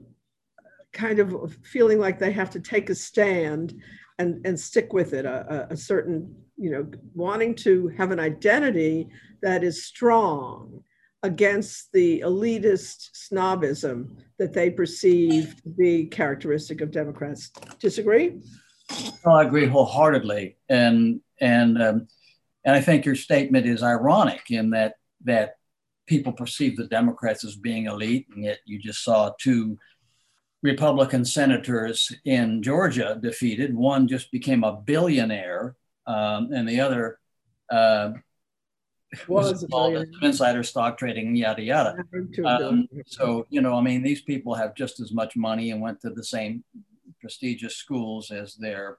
kind 0.92 1.18
of 1.18 1.56
feeling 1.64 1.98
like 1.98 2.20
they 2.20 2.30
have 2.30 2.50
to 2.50 2.60
take 2.60 2.88
a 2.88 2.94
stand 2.94 3.74
and, 4.20 4.46
and 4.46 4.58
stick 4.58 4.92
with 4.92 5.12
it, 5.12 5.24
a, 5.24 5.66
a 5.70 5.76
certain, 5.76 6.32
you 6.56 6.70
know, 6.70 6.86
wanting 7.12 7.52
to 7.56 7.88
have 7.98 8.12
an 8.12 8.20
identity 8.20 9.08
that 9.42 9.64
is 9.64 9.84
strong 9.84 10.84
against 11.24 11.90
the 11.92 12.20
elitist 12.20 13.10
snobism 13.12 14.16
that 14.38 14.52
they 14.52 14.70
perceive 14.70 15.60
to 15.64 15.68
be 15.70 16.06
characteristic 16.06 16.80
of 16.80 16.92
Democrats. 16.92 17.50
Disagree? 17.80 18.40
Oh, 19.26 19.32
I 19.32 19.42
agree 19.42 19.66
wholeheartedly, 19.66 20.58
and 20.68 21.20
and 21.40 21.82
um, 21.82 22.08
and 22.64 22.76
I 22.76 22.80
think 22.80 23.04
your 23.04 23.14
statement 23.16 23.66
is 23.66 23.82
ironic 23.82 24.50
in 24.50 24.70
that 24.70 24.94
that 25.24 25.56
people 26.10 26.32
perceive 26.32 26.76
the 26.76 26.88
Democrats 26.88 27.44
as 27.44 27.54
being 27.54 27.86
elite, 27.86 28.26
and 28.34 28.44
yet 28.44 28.58
you 28.66 28.80
just 28.80 29.04
saw 29.04 29.30
two 29.40 29.78
Republican 30.60 31.24
senators 31.24 32.12
in 32.24 32.64
Georgia 32.64 33.16
defeated. 33.22 33.72
One 33.72 34.08
just 34.08 34.32
became 34.32 34.64
a 34.64 34.72
billionaire, 34.72 35.76
um, 36.08 36.52
and 36.52 36.68
the 36.68 36.80
other 36.80 37.20
uh, 37.70 38.10
was, 39.28 39.62
involved 39.62 39.98
in 39.98 40.12
insider 40.20 40.64
stock 40.64 40.98
trading, 40.98 41.36
yada 41.36 41.62
yada. 41.62 41.94
Um, 42.44 42.88
so 43.06 43.46
you 43.48 43.60
know, 43.60 43.74
I 43.78 43.80
mean, 43.80 44.02
these 44.02 44.22
people 44.22 44.54
have 44.54 44.74
just 44.74 44.98
as 44.98 45.12
much 45.12 45.36
money 45.36 45.70
and 45.70 45.80
went 45.80 46.00
to 46.00 46.10
the 46.10 46.24
same 46.24 46.64
prestigious 47.20 47.76
schools 47.76 48.32
as 48.32 48.56
their 48.56 48.98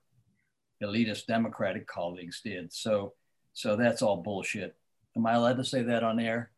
elitist 0.81 1.25
Democratic 1.25 1.87
colleagues 1.87 2.39
did. 2.41 2.71
So, 2.71 3.13
so 3.51 3.75
that's 3.75 4.01
all 4.01 4.17
bullshit. 4.17 4.77
Am 5.17 5.25
I 5.25 5.33
allowed 5.33 5.57
to 5.57 5.65
say 5.65 5.83
that 5.83 6.03
on 6.03 6.17
air? 6.19 6.50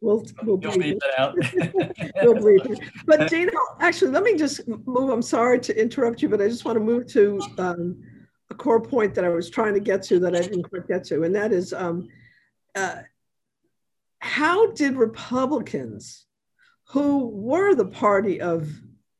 We'll, 0.00 0.24
we'll 0.42 0.58
bleep 0.58 0.98
it 1.02 1.18
out. 1.18 1.34
we'll 2.22 2.34
bleep 2.34 2.70
it. 2.70 2.80
But 3.06 3.30
Dino, 3.30 3.52
actually, 3.80 4.10
let 4.10 4.22
me 4.22 4.36
just 4.36 4.66
move. 4.68 5.10
I'm 5.10 5.22
sorry 5.22 5.58
to 5.60 5.80
interrupt 5.80 6.20
you, 6.20 6.28
but 6.28 6.40
I 6.40 6.48
just 6.48 6.64
want 6.64 6.76
to 6.76 6.84
move 6.84 7.06
to 7.08 7.40
um, 7.58 8.02
a 8.50 8.54
core 8.54 8.80
point 8.80 9.14
that 9.14 9.24
I 9.24 9.30
was 9.30 9.48
trying 9.48 9.74
to 9.74 9.80
get 9.80 10.02
to 10.04 10.20
that 10.20 10.36
I 10.36 10.40
didn't 10.40 10.64
quite 10.64 10.86
get 10.86 11.04
to, 11.04 11.22
and 11.22 11.34
that 11.34 11.52
is 11.52 11.72
um, 11.72 12.08
uh, 12.74 12.96
how 14.18 14.72
did 14.72 14.96
Republicans, 14.96 16.26
who 16.88 17.28
were 17.28 17.74
the 17.74 17.86
party 17.86 18.40
of 18.40 18.68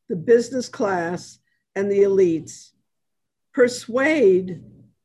the 0.09 0.17
business 0.17 0.69
class 0.69 1.39
and 1.75 1.91
the 1.91 2.01
elites, 2.01 2.71
persuade 3.55 4.63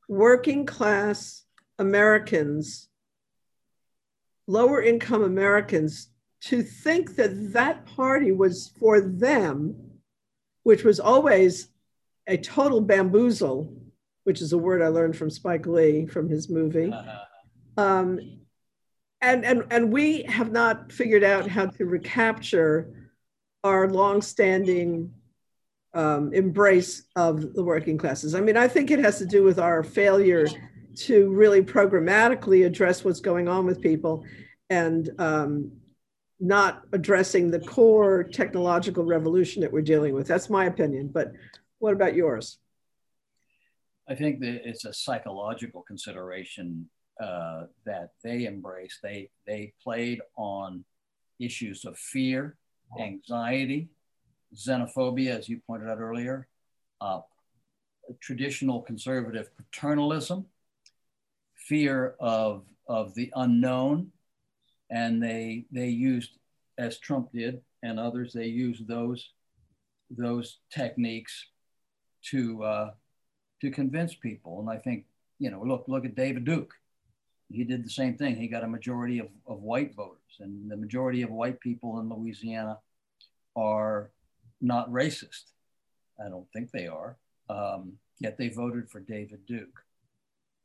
working 0.08 0.66
class 0.66 1.46
Americans, 1.80 2.90
lower 4.52 4.82
income 4.82 5.24
Americans, 5.24 6.10
to 6.42 6.64
think 6.64 7.16
that 7.16 7.54
that 7.54 7.86
party 7.86 8.32
was 8.32 8.74
for 8.80 9.00
them, 9.00 9.76
which 10.64 10.84
was 10.84 11.00
always 11.00 11.68
a 12.28 12.38
total 12.38 12.82
bamboozle, 12.82 13.74
which 14.24 14.42
is 14.42 14.54
a 14.54 14.58
word 14.58 14.82
I 14.82 14.88
learned 14.88 15.16
from 15.16 15.30
Spike 15.30 15.68
Lee 15.68 16.06
from 16.06 16.30
his 16.30 16.50
movie. 16.50 16.92
Uh-huh. 16.92 17.84
Um, 17.84 18.20
and, 19.22 19.46
and, 19.46 19.64
and 19.70 19.94
we 19.94 20.24
have 20.24 20.52
not 20.52 20.92
figured 20.92 21.24
out 21.24 21.48
how 21.48 21.68
to 21.68 21.86
recapture 21.86 23.12
our 23.64 23.88
longstanding 23.88 25.14
um, 25.94 26.34
embrace 26.34 27.04
of 27.16 27.54
the 27.54 27.64
working 27.64 27.98
classes. 27.98 28.34
I 28.34 28.42
mean, 28.42 28.58
I 28.58 28.68
think 28.68 28.90
it 28.90 29.00
has 29.00 29.20
to 29.20 29.26
do 29.26 29.44
with 29.44 29.60
our 29.60 29.84
failure 29.84 30.48
to 30.96 31.30
really 31.32 31.62
programmatically 31.62 32.66
address 32.66 33.04
what's 33.04 33.20
going 33.20 33.48
on 33.48 33.66
with 33.66 33.82
people 33.82 34.24
and 34.70 35.10
um, 35.20 35.72
not 36.40 36.84
addressing 36.92 37.52
the 37.52 37.60
core 37.60 38.24
technological 38.24 39.06
revolution 39.06 39.62
that 39.62 39.72
we're 39.72 39.82
dealing 39.82 40.14
with. 40.14 40.28
That's 40.28 40.50
my 40.50 40.66
opinion. 40.66 41.10
But 41.14 41.34
what 41.80 41.94
about 41.94 42.16
yours? 42.16 42.58
I 44.10 44.16
think 44.16 44.40
that 44.42 44.68
it's 44.68 44.86
a 44.86 44.94
psychological 44.94 45.84
consideration 45.84 46.90
uh, 47.22 47.66
that 47.86 48.10
they 48.24 48.48
embraced. 48.48 49.00
They 49.04 49.30
they 49.46 49.74
played 49.84 50.22
on 50.36 50.84
issues 51.40 51.86
of 51.86 51.98
fear, 51.98 52.58
anxiety, 53.00 53.90
xenophobia, 54.56 55.38
as 55.38 55.48
you 55.48 55.62
pointed 55.66 55.90
out 55.90 56.00
earlier, 56.00 56.48
uh, 57.00 57.22
traditional 58.20 58.82
conservative 58.82 59.50
paternalism, 59.56 60.46
fear 61.68 62.16
of, 62.20 62.64
of 62.88 63.14
the 63.16 63.32
unknown, 63.36 64.12
and 64.90 65.22
they, 65.22 65.66
they 65.72 65.88
used, 65.88 66.32
as 66.78 66.98
Trump 66.98 67.32
did 67.32 67.62
and 67.84 68.00
others, 68.00 68.34
they 68.34 68.48
used 68.48 68.88
those, 68.88 69.30
those 70.10 70.60
techniques 70.74 71.48
to, 72.30 72.64
uh, 72.64 72.92
to 73.62 73.72
convince 73.72 74.14
people. 74.16 74.60
And 74.60 74.70
I 74.70 74.78
think, 74.78 75.06
you 75.40 75.50
know, 75.50 75.64
look, 75.64 75.86
look 75.88 76.06
at 76.06 76.16
David 76.16 76.46
Duke. 76.46 76.74
He 77.50 77.64
did 77.64 77.84
the 77.84 77.90
same 77.90 78.18
thing. 78.18 78.36
He 78.36 78.48
got 78.48 78.64
a 78.64 78.68
majority 78.68 79.20
of, 79.20 79.28
of 79.46 79.62
white 79.62 79.96
voters, 79.96 80.18
and 80.40 80.70
the 80.70 80.78
majority 80.78 81.22
of 81.22 81.32
white 81.32 81.60
people 81.60 82.00
in 82.00 82.10
Louisiana 82.10 82.78
are 83.56 84.12
not 84.62 84.90
racist. 84.90 85.52
I 86.24 86.30
don't 86.30 86.48
think 86.54 86.72
they 86.72 86.88
are. 86.88 87.18
Um, 87.50 87.94
yet 88.20 88.38
they 88.38 88.50
voted 88.50 88.90
for 88.90 89.00
David 89.00 89.46
Duke. 89.46 89.84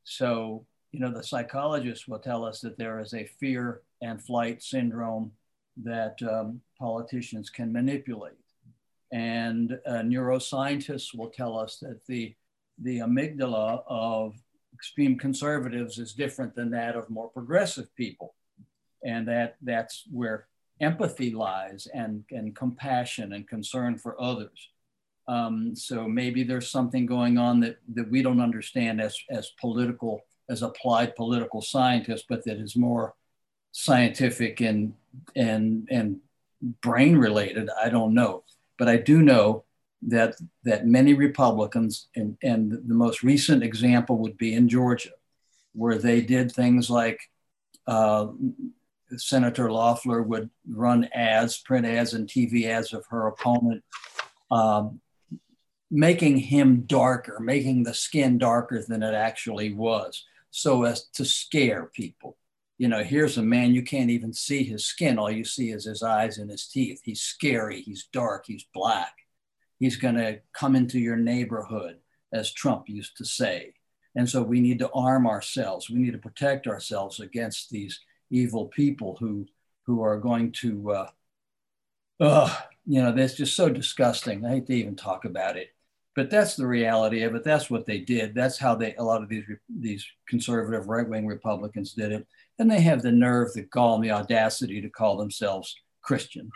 So, 0.04 0.66
you 0.96 1.02
know, 1.02 1.12
the 1.12 1.22
psychologists 1.22 2.08
will 2.08 2.18
tell 2.18 2.42
us 2.42 2.62
that 2.62 2.78
there 2.78 3.00
is 3.00 3.12
a 3.12 3.26
fear 3.38 3.82
and 4.00 4.22
flight 4.22 4.62
syndrome 4.62 5.30
that 5.76 6.16
um, 6.22 6.62
politicians 6.78 7.50
can 7.50 7.70
manipulate. 7.70 8.32
And 9.12 9.78
uh, 9.86 10.00
neuroscientists 10.00 11.14
will 11.14 11.28
tell 11.28 11.58
us 11.58 11.76
that 11.82 12.00
the, 12.06 12.34
the 12.78 13.00
amygdala 13.00 13.82
of 13.86 14.36
extreme 14.72 15.18
conservatives 15.18 15.98
is 15.98 16.14
different 16.14 16.54
than 16.54 16.70
that 16.70 16.96
of 16.96 17.10
more 17.10 17.28
progressive 17.28 17.94
people. 17.94 18.34
And 19.04 19.28
that 19.28 19.56
that's 19.60 20.04
where 20.10 20.46
empathy 20.80 21.30
lies 21.30 21.88
and, 21.92 22.24
and 22.30 22.56
compassion 22.56 23.34
and 23.34 23.46
concern 23.46 23.98
for 23.98 24.18
others. 24.18 24.70
Um, 25.28 25.76
so 25.76 26.08
maybe 26.08 26.42
there's 26.42 26.70
something 26.70 27.04
going 27.04 27.36
on 27.36 27.60
that, 27.60 27.76
that 27.92 28.10
we 28.10 28.22
don't 28.22 28.40
understand 28.40 29.02
as, 29.02 29.14
as 29.28 29.50
political, 29.60 30.22
as 30.48 30.62
applied 30.62 31.16
political 31.16 31.60
scientists, 31.60 32.24
but 32.28 32.44
that 32.44 32.58
is 32.58 32.76
more 32.76 33.14
scientific 33.72 34.60
and, 34.60 34.94
and, 35.34 35.88
and 35.90 36.20
brain 36.80 37.16
related. 37.16 37.68
I 37.82 37.88
don't 37.88 38.14
know. 38.14 38.44
But 38.78 38.88
I 38.88 38.96
do 38.96 39.22
know 39.22 39.64
that, 40.02 40.36
that 40.64 40.86
many 40.86 41.14
Republicans, 41.14 42.08
and, 42.14 42.36
and 42.42 42.72
the 42.72 42.94
most 42.94 43.22
recent 43.22 43.62
example 43.62 44.18
would 44.18 44.36
be 44.36 44.54
in 44.54 44.68
Georgia, 44.68 45.10
where 45.72 45.98
they 45.98 46.20
did 46.20 46.52
things 46.52 46.88
like 46.88 47.20
uh, 47.86 48.28
Senator 49.16 49.70
Loeffler 49.70 50.22
would 50.22 50.50
run 50.68 51.08
ads, 51.14 51.58
print 51.58 51.86
ads, 51.86 52.14
and 52.14 52.28
TV 52.28 52.66
ads 52.66 52.92
of 52.92 53.04
her 53.10 53.28
opponent, 53.28 53.84
um, 54.50 55.00
making 55.90 56.38
him 56.38 56.82
darker, 56.82 57.38
making 57.40 57.84
the 57.84 57.94
skin 57.94 58.38
darker 58.38 58.82
than 58.86 59.02
it 59.02 59.14
actually 59.14 59.72
was, 59.72 60.24
so 60.56 60.84
as 60.84 61.08
to 61.10 61.22
scare 61.22 61.90
people. 61.92 62.38
You 62.78 62.88
know, 62.88 63.04
here's 63.04 63.36
a 63.36 63.42
man, 63.42 63.74
you 63.74 63.82
can't 63.82 64.08
even 64.08 64.32
see 64.32 64.64
his 64.64 64.86
skin. 64.86 65.18
All 65.18 65.30
you 65.30 65.44
see 65.44 65.70
is 65.70 65.84
his 65.84 66.02
eyes 66.02 66.38
and 66.38 66.50
his 66.50 66.66
teeth. 66.66 67.02
He's 67.04 67.20
scary, 67.20 67.82
he's 67.82 68.08
dark, 68.10 68.44
he's 68.46 68.64
black. 68.72 69.12
He's 69.78 69.96
going 69.96 70.14
to 70.14 70.40
come 70.54 70.74
into 70.74 70.98
your 70.98 71.16
neighborhood, 71.16 71.98
as 72.32 72.50
Trump 72.52 72.88
used 72.88 73.18
to 73.18 73.24
say. 73.26 73.74
And 74.14 74.26
so 74.26 74.42
we 74.42 74.60
need 74.60 74.78
to 74.78 74.90
arm 74.92 75.26
ourselves. 75.26 75.90
We 75.90 75.98
need 75.98 76.12
to 76.12 76.18
protect 76.18 76.66
ourselves 76.66 77.20
against 77.20 77.68
these 77.68 78.00
evil 78.30 78.66
people 78.66 79.16
who 79.20 79.46
who 79.84 80.02
are 80.02 80.18
going 80.18 80.50
to 80.50 80.90
uh, 80.90 81.10
uh, 82.18 82.56
you 82.86 83.02
know 83.02 83.12
that's 83.12 83.34
just 83.34 83.54
so 83.54 83.68
disgusting 83.68 84.44
i 84.44 84.50
hate 84.50 84.66
to 84.66 84.72
even 84.72 84.96
talk 84.96 85.24
about 85.24 85.56
it 85.56 85.68
but 86.16 86.30
that's 86.30 86.56
the 86.56 86.66
reality 86.66 87.22
of 87.22 87.34
it. 87.34 87.44
That's 87.44 87.70
what 87.70 87.84
they 87.84 87.98
did. 87.98 88.34
That's 88.34 88.56
how 88.56 88.74
they 88.74 88.94
a 88.96 89.04
lot 89.04 89.22
of 89.22 89.28
these 89.28 89.44
these 89.68 90.04
conservative 90.26 90.88
right-wing 90.88 91.26
republicans 91.26 91.92
did 91.92 92.10
it. 92.10 92.26
And 92.58 92.70
they 92.70 92.80
have 92.80 93.02
the 93.02 93.12
nerve 93.12 93.52
the 93.52 93.62
gall 93.62 93.96
and 93.96 94.04
the 94.04 94.12
audacity 94.12 94.80
to 94.80 94.88
call 94.88 95.18
themselves 95.18 95.76
christian. 96.02 96.50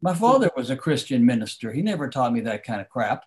My 0.00 0.14
father 0.14 0.50
was 0.56 0.70
a 0.70 0.76
christian 0.76 1.26
minister. 1.26 1.70
He 1.70 1.82
never 1.82 2.08
taught 2.08 2.32
me 2.32 2.40
that 2.40 2.64
kind 2.64 2.80
of 2.80 2.88
crap. 2.88 3.24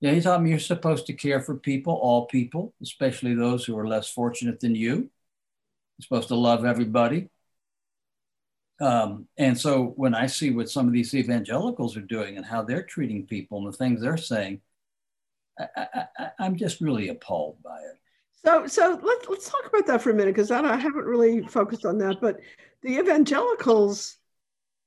Yeah 0.00 0.12
he 0.12 0.20
taught 0.20 0.42
me 0.42 0.50
you're 0.50 0.60
supposed 0.60 1.06
to 1.06 1.12
care 1.12 1.40
for 1.40 1.56
people 1.56 1.94
all 1.94 2.26
people 2.26 2.72
especially 2.80 3.34
those 3.34 3.64
who 3.64 3.76
are 3.76 3.88
less 3.88 4.08
fortunate 4.08 4.60
than 4.60 4.76
you. 4.76 4.94
You're 4.94 6.02
supposed 6.02 6.28
to 6.28 6.36
love 6.36 6.64
everybody. 6.64 7.30
Um, 8.80 9.26
and 9.36 9.58
so 9.58 9.92
when 9.96 10.14
I 10.14 10.26
see 10.26 10.50
what 10.50 10.70
some 10.70 10.86
of 10.86 10.92
these 10.92 11.12
evangelicals 11.12 11.96
are 11.96 12.00
doing 12.00 12.36
and 12.36 12.46
how 12.46 12.62
they're 12.62 12.84
treating 12.84 13.26
people 13.26 13.58
and 13.58 13.66
the 13.66 13.76
things 13.76 14.00
they're 14.00 14.16
saying, 14.16 14.60
I, 15.58 16.46
am 16.46 16.56
just 16.56 16.80
really 16.80 17.08
appalled 17.08 17.62
by 17.62 17.76
it. 17.76 17.98
So, 18.44 18.66
so 18.66 19.00
let's 19.02 19.28
let's 19.28 19.50
talk 19.50 19.66
about 19.66 19.86
that 19.86 20.00
for 20.00 20.10
a 20.10 20.14
minute 20.14 20.34
because 20.34 20.50
I, 20.50 20.60
I 20.60 20.76
haven't 20.76 21.04
really 21.04 21.42
focused 21.42 21.84
on 21.84 21.98
that. 21.98 22.20
But 22.20 22.38
the 22.82 22.98
evangelicals, 22.98 24.16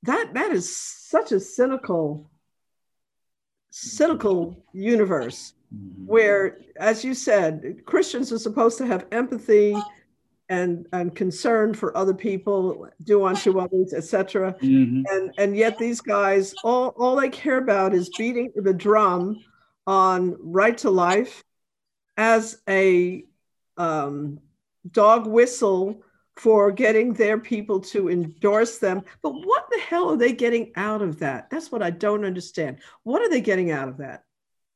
that 0.03 0.33
that 0.33 0.51
is 0.51 0.75
such 0.75 1.31
a 1.31 1.39
cynical, 1.39 2.31
cynical 3.69 4.63
universe 4.73 5.53
mm-hmm. 5.73 6.05
where, 6.05 6.59
as 6.77 7.03
you 7.03 7.13
said, 7.13 7.81
Christians 7.85 8.31
are 8.31 8.39
supposed 8.39 8.77
to 8.77 8.87
have 8.87 9.05
empathy 9.11 9.75
and 10.47 10.87
and 10.93 11.15
concern 11.15 11.73
for 11.73 11.95
other 11.95 12.13
people, 12.13 12.87
do 13.03 13.25
unto 13.25 13.59
others, 13.59 13.93
etc. 13.93 14.55
Mm-hmm. 14.61 15.03
And 15.09 15.33
and 15.37 15.57
yet 15.57 15.77
these 15.77 15.99
guys, 15.99 16.53
all 16.63 16.89
all 16.97 17.15
they 17.15 17.29
care 17.29 17.57
about 17.57 17.93
is 17.93 18.09
beating 18.17 18.51
the 18.55 18.73
drum 18.73 19.43
on 19.87 20.37
right 20.39 20.77
to 20.79 20.89
life 20.89 21.43
as 22.17 22.61
a 22.67 23.25
um, 23.77 24.39
dog 24.91 25.27
whistle 25.27 26.03
for 26.37 26.71
getting 26.71 27.13
their 27.13 27.37
people 27.37 27.79
to 27.79 28.09
endorse 28.09 28.77
them. 28.77 29.03
But 29.21 29.33
what 29.33 29.65
the 29.71 29.79
hell 29.79 30.11
are 30.11 30.17
they 30.17 30.33
getting 30.33 30.71
out 30.75 31.01
of 31.01 31.19
that? 31.19 31.49
That's 31.49 31.71
what 31.71 31.83
I 31.83 31.89
don't 31.89 32.25
understand. 32.25 32.79
What 33.03 33.21
are 33.21 33.29
they 33.29 33.41
getting 33.41 33.71
out 33.71 33.89
of 33.89 33.97
that? 33.97 34.23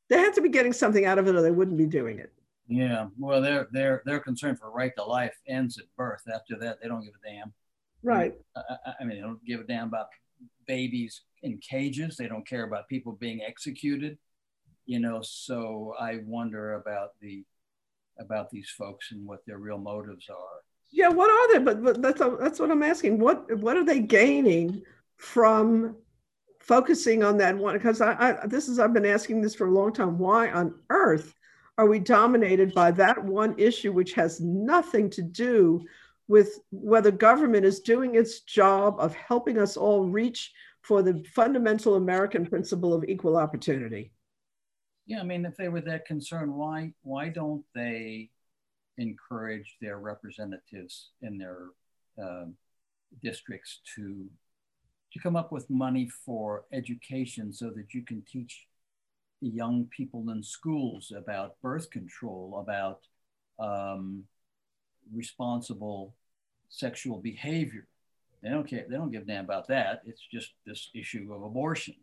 They 0.10 0.20
have 0.20 0.36
to 0.36 0.42
be 0.42 0.50
getting 0.50 0.74
something 0.74 1.06
out 1.06 1.18
of 1.18 1.28
it, 1.28 1.36
or 1.36 1.42
they 1.42 1.52
wouldn't 1.52 1.78
be 1.78 1.88
doing 1.88 2.20
it. 2.20 2.32
Yeah, 2.68 3.08
well, 3.18 3.42
they're 3.42 3.68
they're 3.72 4.02
they're 4.06 4.20
concerned 4.20 4.60
for 4.60 4.72
right 4.72 4.92
to 4.98 5.04
life 5.04 5.36
ends 5.48 5.78
at 5.78 5.86
birth. 5.98 6.24
After 6.32 6.58
that, 6.60 6.78
they 6.82 6.88
don't 6.88 7.04
give 7.04 7.14
a 7.14 7.28
damn. 7.28 7.54
Right. 8.04 8.36
I, 8.56 8.94
I 9.00 9.04
mean, 9.04 9.18
they 9.18 9.22
don't 9.22 9.44
give 9.44 9.62
a 9.62 9.64
damn 9.64 9.88
about 9.88 10.08
babies 10.68 11.22
in 11.42 11.58
cages. 11.60 12.18
They 12.18 12.28
don't 12.28 12.48
care 12.48 12.64
about 12.64 12.88
people 12.88 13.14
being 13.14 13.42
executed. 13.42 14.18
You 14.86 15.00
know, 15.00 15.22
so 15.22 15.96
I 16.00 16.20
wonder 16.26 16.74
about 16.76 17.20
the 17.20 17.44
about 18.20 18.50
these 18.50 18.70
folks 18.70 19.12
and 19.12 19.26
what 19.26 19.46
their 19.46 19.58
real 19.58 19.78
motives 19.78 20.30
are. 20.30 20.62
Yeah, 20.92 21.10
what 21.10 21.30
are 21.30 21.54
they? 21.54 21.64
But, 21.64 21.84
but 21.84 22.02
that's 22.02 22.22
that's 22.40 22.60
what 22.60 22.72
I'm 22.72 22.84
asking. 22.84 23.20
What 23.20 23.58
what 23.58 23.78
are 23.78 23.84
they 23.84 24.00
gaining 24.00 24.84
from 25.18 25.96
focusing 26.60 27.24
on 27.24 27.38
that 27.38 27.58
one? 27.58 27.76
Because 27.76 28.02
I, 28.02 28.14
I 28.14 28.48
this 28.48 28.68
is 28.68 28.80
I've 28.80 28.94
been 28.94 29.06
asking 29.06 29.42
this 29.42 29.56
for 29.56 29.68
a 29.68 29.72
long 29.72 29.92
time. 29.92 30.18
Why 30.18 30.52
on 30.52 30.76
earth 30.90 31.34
are 31.78 31.88
we 31.88 32.00
dominated 32.00 32.74
by 32.74 32.92
that 32.92 33.22
one 33.22 33.56
issue, 33.58 33.92
which 33.92 34.14
has 34.14 34.40
nothing 34.40 35.10
to 35.12 35.22
do 35.22 35.86
with 36.28 36.60
whether 36.72 37.12
government 37.12 37.66
is 37.66 37.82
doing 37.82 38.16
its 38.16 38.42
job 38.42 38.96
of 39.00 39.14
helping 39.16 39.58
us 39.60 39.78
all 39.78 40.08
reach 40.08 40.54
for 40.82 41.02
the 41.02 41.24
fundamental 41.34 41.96
American 41.96 42.46
principle 42.46 42.94
of 42.94 43.04
equal 43.04 43.36
opportunity? 43.36 44.12
Yeah, 45.06 45.20
I 45.20 45.24
mean, 45.24 45.46
if 45.46 45.56
they 45.56 45.70
were 45.70 45.82
that 45.82 46.06
concerned, 46.06 46.54
why 46.54 46.92
why 47.04 47.30
don't 47.30 47.64
they 47.74 48.30
encourage 48.98 49.78
their 49.82 50.00
representatives 50.00 51.10
in 51.22 51.38
their 51.38 51.68
uh, 52.22 52.46
districts 53.22 53.82
to 53.96 54.28
to 55.14 55.20
come 55.20 55.36
up 55.36 55.52
with 55.52 55.70
money 55.70 56.10
for 56.26 56.66
education 56.74 57.54
so 57.54 57.70
that 57.70 57.94
you 57.94 58.04
can 58.04 58.22
teach 58.30 58.66
the 59.42 59.50
young 59.50 59.86
people 59.96 60.30
in 60.30 60.44
schools 60.44 61.14
about 61.16 61.62
birth 61.62 61.90
control, 61.90 62.60
about 62.60 63.02
um, 63.60 64.24
responsible 65.14 66.14
sexual 66.70 67.20
behavior. 67.20 67.88
They 68.42 68.50
don't 68.50 68.68
care. 68.68 68.86
They 68.90 68.96
don't 68.96 69.12
give 69.12 69.24
a 69.24 69.26
damn 69.26 69.46
about 69.46 69.68
that. 69.70 70.02
It's 70.06 70.22
just 70.32 70.52
this 70.66 70.90
issue 70.94 71.34
of 71.34 71.44
abortion, 71.44 71.96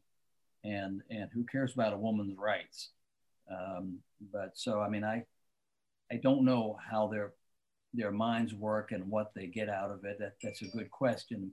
and 0.65 1.03
and 1.11 1.31
who 1.33 1.45
cares 1.45 1.75
about 1.75 1.93
a 1.93 1.99
woman's 1.99 2.39
rights? 2.39 2.91
Um, 3.51 3.99
but 4.33 4.53
so 4.55 4.81
I 4.81 4.89
mean, 4.89 5.05
I 5.05 5.25
I 6.11 6.17
don't 6.17 6.45
know 6.45 6.79
how 6.91 7.09
their 7.09 7.33
their 7.95 8.13
minds 8.13 8.55
work 8.55 8.93
and 8.93 9.11
what 9.11 9.33
they 9.35 9.47
get 9.47 9.69
out 9.69 9.91
of 9.91 10.05
it. 10.05 10.19
That, 10.19 10.35
that's 10.43 10.63
a 10.63 10.67
good 10.69 10.91
question. 10.91 11.53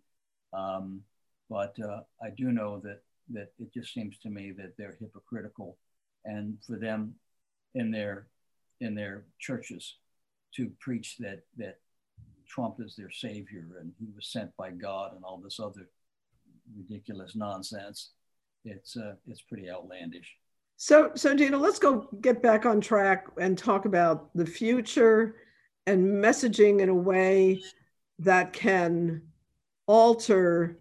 Um, 0.54 1.02
but 1.50 1.76
uh, 1.80 2.02
I 2.24 2.30
do 2.36 2.52
know 2.52 2.80
that 2.84 3.02
that 3.32 3.52
it 3.60 3.74
just 3.74 3.94
seems 3.94 4.18
to 4.20 4.30
me 4.30 4.52
that 4.58 4.76
they're 4.78 4.98
hypocritical, 5.00 5.78
and 6.26 6.58
for 6.66 6.78
them 6.78 7.16
in 7.76 7.92
their 7.92 8.28
in 8.82 8.96
their 8.96 9.26
churches 9.40 9.96
to 10.56 10.72
preach 10.80 11.18
that 11.20 11.44
that 11.58 11.80
Trump 12.48 12.78
is 12.80 12.96
their 12.96 13.12
savior 13.12 13.78
and 13.80 13.94
he 14.00 14.08
was 14.16 14.28
sent 14.32 14.56
by 14.58 14.72
God 14.72 15.14
and 15.16 15.24
all 15.24 15.38
this 15.38 15.60
other 15.60 15.88
ridiculous 16.76 17.36
nonsense. 17.36 18.12
It's 18.66 18.98
uh, 18.98 19.16
it's 19.28 19.42
pretty 19.42 19.70
outlandish. 19.70 20.36
So, 20.82 21.12
so 21.14 21.36
Dina, 21.36 21.58
let's 21.58 21.80
go 21.80 22.08
get 22.22 22.42
back 22.42 22.66
on 22.66 22.80
track 22.80 23.26
and 23.38 23.58
talk 23.58 23.84
about 23.84 24.30
the 24.34 24.46
future 24.46 25.36
and 25.88 26.06
messaging 26.06 26.80
in 26.80 26.88
a 26.88 26.96
way 26.96 27.62
that 28.20 28.54
can 28.54 29.22
alter 29.88 30.80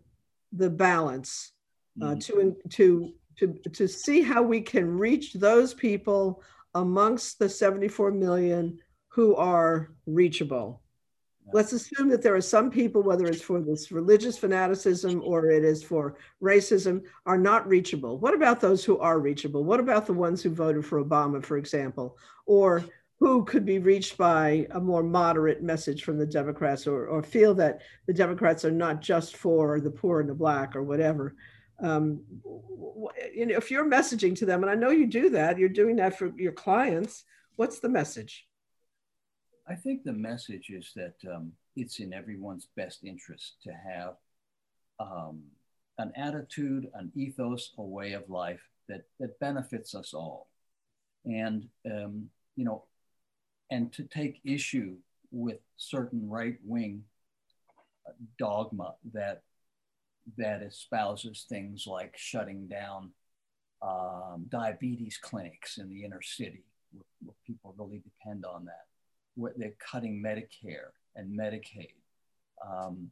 the 0.52 0.70
balance 0.70 1.52
uh, 2.00 2.14
mm. 2.14 2.24
to 2.26 2.56
to 2.70 3.12
to 3.38 3.70
to 3.72 3.88
see 3.88 4.22
how 4.22 4.42
we 4.42 4.60
can 4.60 4.98
reach 4.98 5.32
those 5.34 5.74
people 5.74 6.42
amongst 6.74 7.38
the 7.38 7.48
74 7.48 8.12
million 8.12 8.78
who 9.08 9.34
are 9.34 9.90
reachable 10.06 10.82
let's 11.52 11.72
assume 11.72 12.08
that 12.08 12.22
there 12.22 12.34
are 12.34 12.40
some 12.40 12.70
people, 12.70 13.02
whether 13.02 13.26
it's 13.26 13.42
for 13.42 13.60
this 13.60 13.90
religious 13.90 14.36
fanaticism 14.36 15.22
or 15.24 15.50
it 15.50 15.64
is 15.64 15.82
for 15.82 16.16
racism, 16.42 17.02
are 17.26 17.38
not 17.38 17.66
reachable. 17.68 18.18
What 18.18 18.34
about 18.34 18.60
those 18.60 18.84
who 18.84 18.98
are 18.98 19.18
reachable? 19.18 19.64
What 19.64 19.80
about 19.80 20.06
the 20.06 20.12
ones 20.12 20.42
who 20.42 20.50
voted 20.50 20.84
for 20.84 21.02
Obama, 21.02 21.44
for 21.44 21.56
example, 21.56 22.16
or 22.46 22.84
who 23.20 23.44
could 23.44 23.64
be 23.64 23.78
reached 23.78 24.16
by 24.16 24.66
a 24.70 24.80
more 24.80 25.02
moderate 25.02 25.62
message 25.62 26.04
from 26.04 26.18
the 26.18 26.26
Democrats 26.26 26.86
or, 26.86 27.06
or 27.06 27.22
feel 27.22 27.52
that 27.54 27.80
the 28.06 28.14
Democrats 28.14 28.64
are 28.64 28.70
not 28.70 29.00
just 29.00 29.36
for 29.36 29.80
the 29.80 29.90
poor 29.90 30.20
and 30.20 30.28
the 30.28 30.34
black 30.34 30.76
or 30.76 30.82
whatever? 30.82 31.34
Um, 31.80 32.22
you 33.34 33.46
know, 33.46 33.56
if 33.56 33.70
you're 33.70 33.88
messaging 33.88 34.36
to 34.36 34.46
them, 34.46 34.62
and 34.62 34.70
I 34.70 34.74
know 34.74 34.90
you 34.90 35.06
do 35.06 35.30
that, 35.30 35.58
you're 35.58 35.68
doing 35.68 35.96
that 35.96 36.18
for 36.18 36.32
your 36.36 36.52
clients, 36.52 37.24
what's 37.56 37.80
the 37.80 37.88
message? 37.88 38.46
I 39.68 39.74
think 39.74 40.02
the 40.02 40.12
message 40.12 40.70
is 40.70 40.92
that 40.96 41.16
um, 41.30 41.52
it's 41.76 42.00
in 42.00 42.14
everyone's 42.14 42.68
best 42.74 43.04
interest 43.04 43.56
to 43.64 43.72
have 43.72 44.14
um, 44.98 45.42
an 45.98 46.10
attitude, 46.16 46.88
an 46.94 47.12
ethos, 47.14 47.72
a 47.76 47.82
way 47.82 48.12
of 48.12 48.30
life 48.30 48.62
that, 48.88 49.02
that 49.20 49.38
benefits 49.40 49.94
us 49.94 50.14
all. 50.14 50.48
And, 51.26 51.68
um, 51.90 52.30
you 52.56 52.64
know, 52.64 52.84
and 53.70 53.92
to 53.92 54.04
take 54.04 54.40
issue 54.44 54.96
with 55.30 55.58
certain 55.76 56.30
right 56.30 56.56
wing 56.64 57.04
dogma 58.38 58.94
that 59.12 59.42
that 60.38 60.62
espouses 60.62 61.44
things 61.48 61.86
like 61.86 62.14
shutting 62.16 62.68
down 62.68 63.10
um, 63.82 64.46
diabetes 64.48 65.18
clinics 65.20 65.76
in 65.76 65.90
the 65.90 66.04
inner 66.04 66.22
city, 66.22 66.64
where, 66.92 67.04
where 67.22 67.34
people 67.46 67.74
really 67.78 68.02
depend 68.02 68.44
on 68.46 68.64
that 68.64 68.86
they're 69.56 69.74
cutting 69.78 70.22
Medicare 70.22 70.90
and 71.16 71.38
Medicaid, 71.38 71.94
um, 72.66 73.10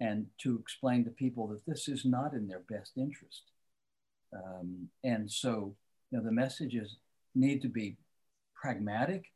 and 0.00 0.26
to 0.38 0.58
explain 0.58 1.04
to 1.04 1.10
people 1.10 1.46
that 1.48 1.64
this 1.66 1.88
is 1.88 2.04
not 2.04 2.32
in 2.32 2.48
their 2.48 2.62
best 2.68 2.92
interest. 2.96 3.42
Um, 4.34 4.88
and 5.02 5.30
so, 5.30 5.74
you 6.10 6.18
know, 6.18 6.24
the 6.24 6.32
messages 6.32 6.96
need 7.34 7.62
to 7.62 7.68
be 7.68 7.96
pragmatic, 8.54 9.32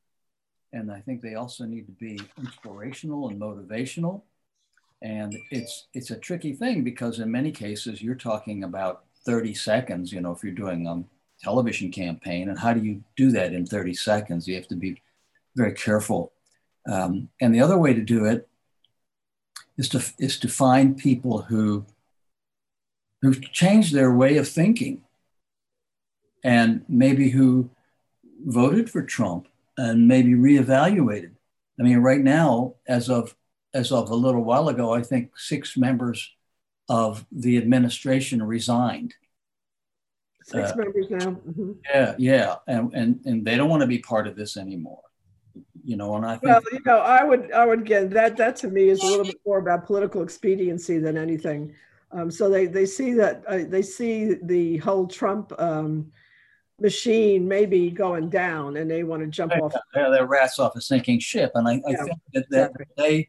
and 0.72 0.90
I 0.90 1.00
think 1.00 1.22
they 1.22 1.34
also 1.34 1.64
need 1.64 1.86
to 1.86 1.92
be 1.92 2.20
inspirational 2.38 3.28
and 3.28 3.40
motivational. 3.40 4.22
And 5.00 5.36
it's 5.50 5.86
it's 5.94 6.10
a 6.10 6.16
tricky 6.16 6.54
thing 6.54 6.82
because 6.82 7.20
in 7.20 7.30
many 7.30 7.52
cases 7.52 8.02
you're 8.02 8.16
talking 8.16 8.64
about 8.64 9.04
30 9.24 9.54
seconds. 9.54 10.12
You 10.12 10.20
know, 10.20 10.32
if 10.32 10.42
you're 10.42 10.52
doing 10.52 10.86
a 10.86 11.04
television 11.42 11.92
campaign, 11.92 12.48
and 12.48 12.58
how 12.58 12.72
do 12.72 12.80
you 12.80 13.02
do 13.16 13.30
that 13.32 13.52
in 13.52 13.64
30 13.64 13.94
seconds? 13.94 14.48
You 14.48 14.56
have 14.56 14.68
to 14.68 14.76
be 14.76 15.00
very 15.58 15.74
careful. 15.74 16.32
Um, 16.90 17.28
and 17.40 17.54
the 17.54 17.60
other 17.60 17.76
way 17.76 17.92
to 17.92 18.00
do 18.00 18.24
it 18.24 18.48
is 19.76 19.90
to, 19.90 20.02
is 20.18 20.38
to 20.38 20.48
find 20.48 20.96
people 20.96 21.42
who, 21.42 21.84
who 23.20 23.34
changed 23.34 23.92
their 23.92 24.14
way 24.14 24.38
of 24.38 24.48
thinking 24.48 25.02
and 26.42 26.84
maybe 26.88 27.28
who 27.28 27.68
voted 28.46 28.88
for 28.88 29.02
Trump 29.02 29.48
and 29.76 30.08
maybe 30.08 30.32
reevaluated. 30.32 31.32
I 31.78 31.82
mean, 31.82 31.98
right 31.98 32.20
now, 32.20 32.74
as 32.86 33.10
of 33.10 33.34
as 33.74 33.92
of 33.92 34.10
a 34.10 34.14
little 34.14 34.42
while 34.42 34.68
ago, 34.68 34.94
I 34.94 35.02
think 35.02 35.38
six 35.38 35.76
members 35.76 36.34
of 36.88 37.26
the 37.30 37.58
administration 37.58 38.42
resigned. 38.42 39.14
Six 40.42 40.70
uh, 40.70 40.76
members 40.76 41.06
now. 41.10 41.18
Mm-hmm. 41.18 41.72
Yeah, 41.92 42.14
yeah, 42.18 42.54
and, 42.66 42.92
and 42.94 43.20
and 43.26 43.44
they 43.44 43.56
don't 43.56 43.68
want 43.68 43.82
to 43.82 43.86
be 43.86 43.98
part 43.98 44.26
of 44.26 44.34
this 44.34 44.56
anymore 44.56 45.02
you 45.88 45.96
know, 45.96 46.16
and 46.16 46.26
I 46.26 46.32
think 46.32 46.42
well, 46.42 46.60
you 46.70 46.80
know, 46.84 46.98
I 46.98 47.24
would, 47.24 47.50
I 47.50 47.64
would 47.64 47.86
get 47.86 48.10
that. 48.10 48.36
That 48.36 48.56
to 48.56 48.68
me 48.68 48.90
is 48.90 49.02
a 49.02 49.06
little 49.06 49.24
bit 49.24 49.40
more 49.46 49.58
about 49.58 49.86
political 49.86 50.22
expediency 50.22 50.98
than 50.98 51.16
anything. 51.16 51.74
Um, 52.12 52.30
so 52.30 52.50
they 52.50 52.66
they 52.66 52.84
see 52.84 53.14
that 53.14 53.42
uh, 53.48 53.60
they 53.66 53.80
see 53.80 54.34
the 54.42 54.76
whole 54.78 55.06
Trump 55.06 55.50
um, 55.58 56.12
machine 56.78 57.48
maybe 57.48 57.90
going 57.90 58.28
down, 58.28 58.76
and 58.76 58.90
they 58.90 59.02
want 59.02 59.22
to 59.22 59.28
jump 59.28 59.52
yeah, 59.56 59.60
off. 59.62 59.74
Yeah, 59.96 60.10
they're 60.10 60.26
rats 60.26 60.58
off 60.58 60.76
a 60.76 60.82
sinking 60.82 61.20
ship, 61.20 61.52
and 61.54 61.66
I, 61.66 61.76
I 61.76 61.82
yeah, 61.86 62.04
think 62.04 62.18
that, 62.34 62.50
that 62.50 62.70
exactly. 62.72 62.86
they 62.98 63.28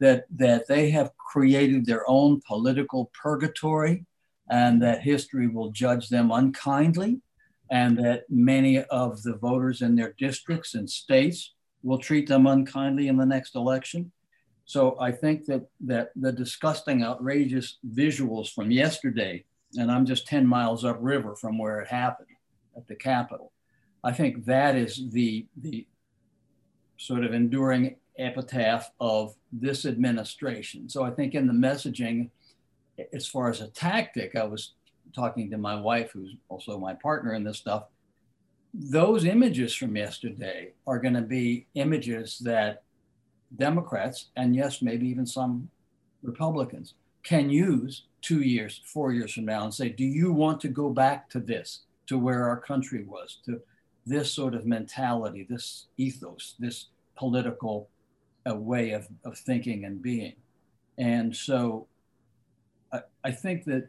that 0.00 0.24
that 0.36 0.68
they 0.68 0.90
have 0.90 1.10
created 1.16 1.86
their 1.86 2.04
own 2.06 2.42
political 2.46 3.10
purgatory, 3.14 4.04
and 4.50 4.82
that 4.82 5.00
history 5.00 5.48
will 5.48 5.70
judge 5.70 6.10
them 6.10 6.30
unkindly, 6.30 7.22
and 7.70 7.96
that 7.96 8.24
many 8.28 8.82
of 8.82 9.22
the 9.22 9.36
voters 9.36 9.80
in 9.80 9.96
their 9.96 10.12
districts 10.18 10.74
and 10.74 10.90
states 10.90 11.54
will 11.84 11.98
treat 11.98 12.26
them 12.26 12.46
unkindly 12.46 13.06
in 13.06 13.16
the 13.16 13.26
next 13.26 13.54
election. 13.54 14.10
So 14.64 14.98
I 14.98 15.12
think 15.12 15.44
that 15.44 15.68
that 15.82 16.10
the 16.16 16.32
disgusting, 16.32 17.04
outrageous 17.04 17.78
visuals 17.94 18.52
from 18.52 18.70
yesterday, 18.70 19.44
and 19.76 19.92
I'm 19.92 20.06
just 20.06 20.26
10 20.26 20.46
miles 20.46 20.84
upriver 20.84 21.36
from 21.36 21.58
where 21.58 21.80
it 21.80 21.88
happened 21.88 22.28
at 22.76 22.88
the 22.88 22.96
Capitol. 22.96 23.52
I 24.02 24.12
think 24.12 24.46
that 24.46 24.74
is 24.74 25.10
the 25.10 25.46
the 25.60 25.86
sort 26.96 27.24
of 27.24 27.34
enduring 27.34 27.96
epitaph 28.18 28.90
of 29.00 29.34
this 29.52 29.84
administration. 29.84 30.88
So 30.88 31.04
I 31.04 31.10
think 31.10 31.34
in 31.34 31.46
the 31.46 31.52
messaging, 31.52 32.30
as 33.12 33.26
far 33.26 33.50
as 33.50 33.60
a 33.60 33.68
tactic, 33.68 34.36
I 34.36 34.44
was 34.44 34.74
talking 35.14 35.50
to 35.50 35.58
my 35.58 35.74
wife, 35.78 36.12
who's 36.12 36.36
also 36.48 36.78
my 36.78 36.94
partner 36.94 37.34
in 37.34 37.44
this 37.44 37.58
stuff, 37.58 37.84
those 38.74 39.24
images 39.24 39.72
from 39.72 39.96
yesterday 39.96 40.72
are 40.86 40.98
going 40.98 41.14
to 41.14 41.22
be 41.22 41.66
images 41.74 42.38
that 42.40 42.82
Democrats, 43.56 44.30
and 44.36 44.56
yes, 44.56 44.82
maybe 44.82 45.06
even 45.06 45.26
some 45.26 45.70
Republicans, 46.22 46.94
can 47.22 47.48
use 47.48 48.06
two 48.20 48.40
years, 48.40 48.80
four 48.84 49.12
years 49.12 49.32
from 49.32 49.44
now 49.44 49.62
and 49.62 49.72
say, 49.72 49.88
do 49.88 50.04
you 50.04 50.32
want 50.32 50.60
to 50.60 50.68
go 50.68 50.90
back 50.90 51.30
to 51.30 51.38
this, 51.38 51.82
to 52.06 52.18
where 52.18 52.48
our 52.48 52.60
country 52.60 53.04
was, 53.04 53.38
to 53.44 53.60
this 54.06 54.30
sort 54.30 54.54
of 54.54 54.66
mentality, 54.66 55.46
this 55.48 55.86
ethos, 55.96 56.54
this 56.58 56.86
political 57.16 57.88
uh, 58.48 58.54
way 58.56 58.90
of, 58.90 59.06
of 59.24 59.38
thinking 59.38 59.84
and 59.84 60.02
being? 60.02 60.34
And 60.98 61.34
so 61.34 61.86
I, 62.92 63.00
I 63.22 63.30
think 63.30 63.64
that 63.64 63.88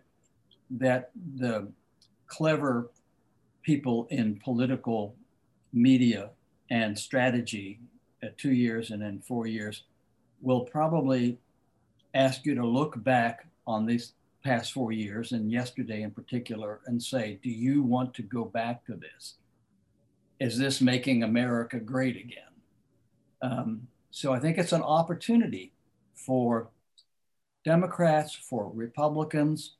that 0.71 1.11
the 1.35 1.67
clever 2.27 2.89
people 3.65 4.07
in 4.11 4.39
political 4.43 5.15
media 5.73 6.29
and 6.69 6.97
strategy 6.97 7.79
at 8.21 8.37
two 8.37 8.53
years 8.53 8.91
and 8.91 9.01
then 9.01 9.19
four 9.19 9.47
years 9.47 9.83
will 10.41 10.61
probably 10.61 11.39
ask 12.13 12.45
you 12.45 12.53
to 12.53 12.65
look 12.65 13.03
back 13.03 13.47
on 13.65 13.85
these 13.85 14.13
past 14.43 14.71
four 14.71 14.91
years 14.91 15.31
and 15.31 15.51
yesterday 15.51 16.03
in 16.03 16.11
particular 16.11 16.81
and 16.85 17.01
say, 17.01 17.39
do 17.41 17.49
you 17.49 17.81
want 17.81 18.13
to 18.13 18.21
go 18.21 18.45
back 18.45 18.85
to 18.85 18.93
this? 18.93 19.35
Is 20.39 20.57
this 20.59 20.79
making 20.79 21.23
America 21.23 21.79
great 21.79 22.15
again? 22.17 22.53
Um, 23.41 23.87
so 24.11 24.31
I 24.31 24.39
think 24.39 24.59
it's 24.59 24.73
an 24.73 24.83
opportunity 24.83 25.73
for 26.13 26.69
Democrats, 27.63 28.35
for 28.35 28.69
Republicans, 28.71 29.75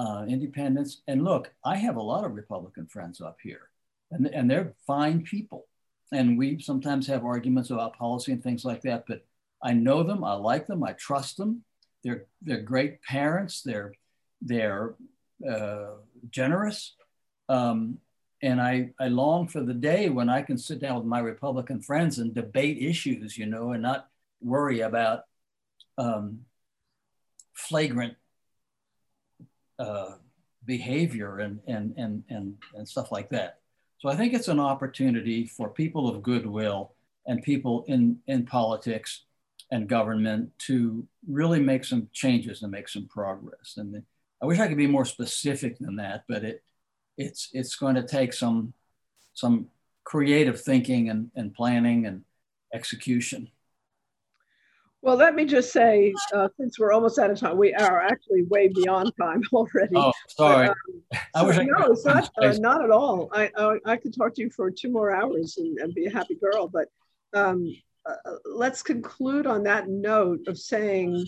uh, 0.00 0.24
independents. 0.26 1.02
And 1.08 1.22
look, 1.22 1.52
I 1.62 1.76
have 1.76 1.96
a 1.96 2.02
lot 2.02 2.24
of 2.24 2.34
Republican 2.34 2.86
friends 2.86 3.20
up 3.20 3.36
here, 3.42 3.68
and, 4.10 4.26
and 4.26 4.50
they're 4.50 4.72
fine 4.86 5.22
people. 5.22 5.66
And 6.10 6.38
we 6.38 6.58
sometimes 6.60 7.06
have 7.06 7.24
arguments 7.24 7.70
about 7.70 7.98
policy 7.98 8.32
and 8.32 8.42
things 8.42 8.64
like 8.64 8.80
that, 8.82 9.04
but 9.06 9.26
I 9.62 9.74
know 9.74 10.02
them, 10.02 10.24
I 10.24 10.32
like 10.32 10.66
them, 10.66 10.82
I 10.82 10.92
trust 10.94 11.36
them. 11.36 11.64
They're, 12.02 12.24
they're 12.40 12.62
great 12.62 13.02
parents, 13.02 13.60
they're, 13.62 13.92
they're 14.40 14.94
uh, 15.48 15.96
generous. 16.30 16.94
Um, 17.50 17.98
and 18.42 18.58
I, 18.58 18.92
I 18.98 19.08
long 19.08 19.48
for 19.48 19.62
the 19.62 19.74
day 19.74 20.08
when 20.08 20.30
I 20.30 20.40
can 20.40 20.56
sit 20.56 20.80
down 20.80 20.96
with 20.96 21.04
my 21.04 21.18
Republican 21.18 21.82
friends 21.82 22.18
and 22.18 22.34
debate 22.34 22.78
issues, 22.78 23.36
you 23.36 23.44
know, 23.44 23.72
and 23.72 23.82
not 23.82 24.08
worry 24.40 24.80
about 24.80 25.24
um, 25.98 26.40
flagrant 27.52 28.14
uh, 29.80 30.12
behavior 30.66 31.38
and, 31.38 31.58
and, 31.66 31.94
and, 31.96 32.22
and, 32.28 32.54
and 32.74 32.86
stuff 32.86 33.10
like 33.10 33.30
that. 33.30 33.58
So 33.98 34.08
I 34.08 34.16
think 34.16 34.34
it's 34.34 34.48
an 34.48 34.60
opportunity 34.60 35.46
for 35.46 35.70
people 35.70 36.08
of 36.08 36.22
goodwill 36.22 36.94
and 37.26 37.42
people 37.42 37.84
in, 37.88 38.18
in 38.26 38.46
politics 38.46 39.24
and 39.70 39.88
government 39.88 40.50
to 40.66 41.06
really 41.28 41.60
make 41.60 41.84
some 41.84 42.08
changes 42.12 42.62
and 42.62 42.70
make 42.70 42.88
some 42.88 43.06
progress. 43.08 43.74
And 43.76 44.02
I 44.42 44.46
wish 44.46 44.58
I 44.58 44.68
could 44.68 44.76
be 44.76 44.86
more 44.86 45.04
specific 45.04 45.78
than 45.78 45.96
that, 45.96 46.24
but 46.28 46.44
it, 46.44 46.62
it's, 47.16 47.50
it's 47.52 47.76
going 47.76 47.94
to 47.94 48.06
take 48.06 48.32
some, 48.32 48.72
some 49.34 49.66
creative 50.04 50.60
thinking 50.60 51.10
and, 51.10 51.30
and 51.36 51.54
planning 51.54 52.06
and 52.06 52.24
execution. 52.74 53.48
Well, 55.02 55.16
let 55.16 55.34
me 55.34 55.46
just 55.46 55.72
say, 55.72 56.12
uh, 56.34 56.48
since 56.58 56.78
we're 56.78 56.92
almost 56.92 57.18
out 57.18 57.30
of 57.30 57.38
time, 57.38 57.56
we 57.56 57.72
are 57.72 58.02
actually 58.02 58.42
way 58.42 58.68
beyond 58.68 59.12
time 59.18 59.42
already. 59.52 59.96
Oh, 59.96 60.12
sorry. 60.28 60.68
But, 60.68 61.18
um, 61.18 61.20
I 61.34 61.42
wish 61.42 61.56
so, 61.56 61.62
I 61.62 61.64
no, 61.64 61.86
it's 61.86 62.04
not, 62.04 62.30
uh, 62.42 62.52
not 62.58 62.84
at 62.84 62.90
all. 62.90 63.30
I, 63.32 63.50
I, 63.56 63.78
I 63.86 63.96
could 63.96 64.14
talk 64.14 64.34
to 64.34 64.42
you 64.42 64.50
for 64.50 64.70
two 64.70 64.90
more 64.90 65.10
hours 65.10 65.56
and, 65.56 65.78
and 65.78 65.94
be 65.94 66.06
a 66.06 66.10
happy 66.10 66.34
girl, 66.34 66.68
but 66.68 66.88
um, 67.32 67.74
uh, 68.04 68.14
let's 68.44 68.82
conclude 68.82 69.46
on 69.46 69.62
that 69.62 69.88
note 69.88 70.46
of 70.48 70.58
saying 70.58 71.26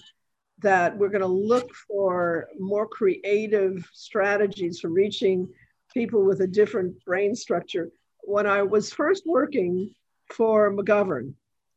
that 0.58 0.96
we're 0.96 1.08
going 1.08 1.22
to 1.22 1.26
look 1.26 1.74
for 1.88 2.48
more 2.58 2.86
creative 2.86 3.88
strategies 3.92 4.80
for 4.80 4.88
reaching 4.88 5.48
people 5.94 6.24
with 6.24 6.40
a 6.40 6.46
different 6.46 7.02
brain 7.04 7.34
structure. 7.34 7.90
When 8.22 8.46
I 8.46 8.62
was 8.62 8.92
first 8.92 9.24
working 9.26 9.94
for 10.30 10.72
McGovern, 10.72 11.34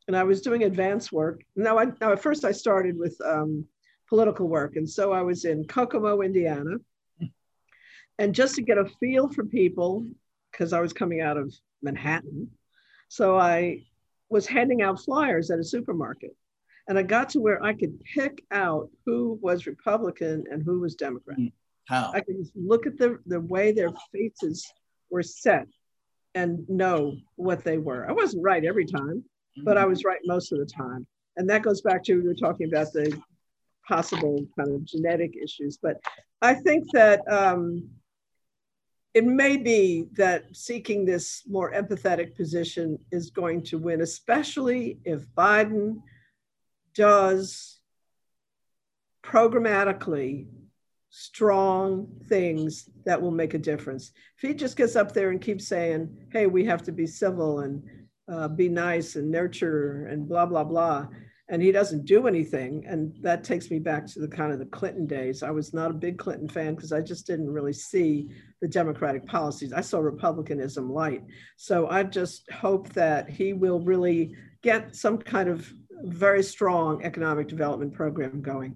and 0.08 0.16
I 0.16 0.24
was 0.24 0.41
doing 0.41 0.64
advanced 0.64 1.12
work. 1.12 1.41
Now, 1.56 1.80
I, 1.80 1.86
now 1.99 2.12
at 2.12 2.22
first 2.22 2.45
I 2.45 2.51
started 2.51 2.97
with 2.97 3.20
um, 3.26 3.66
political 4.08 4.47
work, 4.47 4.76
and 4.76 4.89
so 4.89 5.12
I 5.12 5.22
was 5.22 5.45
in 5.45 5.66
Kokomo, 5.66 6.22
Indiana, 6.22 6.78
and 8.20 8.36
just 8.36 8.56
to 8.56 8.62
get 8.62 8.78
a 8.78 8.86
feel 8.99 9.28
for 9.30 9.43
people, 9.43 10.06
because 10.51 10.74
I 10.74 10.80
was 10.80 10.93
coming 10.93 11.22
out 11.22 11.38
of 11.38 11.53
Manhattan, 11.82 12.49
so 13.08 13.38
I 13.38 13.84
was 14.30 14.45
handing 14.45 14.82
out 14.82 15.03
flyers 15.03 15.51
at 15.51 15.60
a 15.60 15.64
supermarket, 15.64 16.36
and 16.88 16.97
I 16.97 17.03
got 17.03 17.30
to 17.30 17.39
where 17.39 17.64
I 17.64 17.74
could 17.74 17.99
pick 18.03 18.43
out 18.51 18.89
who 19.06 19.39
was 19.41 19.68
Republican 19.68 20.45
and 20.51 20.64
who 20.64 20.80
was 20.80 20.95
Democrat. 20.95 21.38
Hmm. 21.38 21.47
How? 21.88 22.12
I 22.14 22.22
could 22.22 22.38
just 22.38 22.56
look 22.56 22.88
at 22.88 22.97
the 22.97 23.20
the 23.28 23.41
way 23.41 23.72
their 23.72 23.91
faces 24.12 24.66
were 25.12 25.22
set 25.22 25.68
and 26.34 26.68
know 26.68 27.16
what 27.36 27.64
they 27.64 27.78
were. 27.78 28.10
I 28.10 28.12
wasn't 28.12 28.43
right 28.43 28.66
every 28.66 28.86
time 28.86 29.24
but 29.64 29.78
I 29.78 29.82
mm-hmm. 29.82 29.89
was 29.89 30.03
right 30.03 30.20
most 30.26 30.51
of 30.51 30.60
the 30.60 30.66
time. 30.66 31.06
And 31.38 31.49
that 31.49 31.64
goes 31.64 31.82
back 31.82 32.03
to 32.03 32.16
we 32.16 32.28
were 32.28 32.34
talking 32.34 32.68
about 32.68 32.93
the 32.93 33.20
possible 33.88 34.45
kind 34.58 34.74
of 34.74 34.86
genetic 34.86 35.36
issues. 35.41 35.78
But 35.82 35.97
I 36.41 36.53
think 36.53 36.86
that 36.93 37.22
um, 37.32 37.89
it 39.14 39.26
may 39.26 39.58
be 39.58 40.08
that 40.14 40.56
seeking 40.56 41.06
this 41.06 41.43
more 41.47 41.72
empathetic 41.72 42.36
position 42.36 42.99
is 43.12 43.30
going 43.30 43.64
to 43.64 43.78
win, 43.78 44.01
especially 44.01 44.99
if 45.06 45.26
Biden 45.38 46.01
does 46.93 47.80
programmatically 49.24 50.47
strong 51.10 52.08
things 52.28 52.89
that 53.06 53.22
will 53.22 53.32
make 53.32 53.53
a 53.53 53.58
difference. 53.58 54.12
If 54.38 54.49
he 54.49 54.53
just 54.53 54.76
gets 54.76 54.97
up 54.97 55.14
there 55.14 55.30
and 55.32 55.41
keeps 55.41 55.68
saying, 55.68 56.28
hey, 56.32 56.45
we 56.47 56.66
have 56.66 56.84
to 56.84 56.91
be 56.91 57.08
civil 57.08 57.62
and 57.62 57.84
uh, 58.28 58.47
be 58.47 58.69
nice 58.69 59.15
and 59.15 59.30
nurture 59.30 60.07
and 60.07 60.28
blah 60.28 60.45
blah 60.45 60.63
blah 60.63 61.07
and 61.47 61.61
he 61.61 61.71
doesn't 61.71 62.05
do 62.05 62.28
anything 62.28 62.84
and 62.88 63.15
that 63.21 63.43
takes 63.43 63.69
me 63.69 63.78
back 63.78 64.05
to 64.07 64.19
the 64.19 64.28
kind 64.28 64.51
of 64.51 64.59
the 64.59 64.65
clinton 64.65 65.05
days 65.05 65.43
i 65.43 65.51
was 65.51 65.73
not 65.73 65.91
a 65.91 65.93
big 65.93 66.17
clinton 66.17 66.49
fan 66.49 66.73
because 66.73 66.91
i 66.91 67.01
just 67.01 67.28
didn't 67.28 67.49
really 67.49 67.73
see 67.73 68.28
the 68.61 68.67
democratic 68.67 69.26
policies 69.26 69.73
i 69.73 69.82
saw 69.82 69.99
republicanism 69.99 70.91
light 70.91 71.23
so 71.55 71.88
i 71.89 72.01
just 72.01 72.49
hope 72.51 72.89
that 72.89 73.30
he 73.30 73.53
will 73.53 73.80
really 73.80 74.36
get 74.63 74.95
some 74.95 75.17
kind 75.17 75.49
of 75.49 75.71
very 76.03 76.41
strong 76.43 77.03
economic 77.03 77.47
development 77.47 77.93
program 77.93 78.41
going 78.41 78.76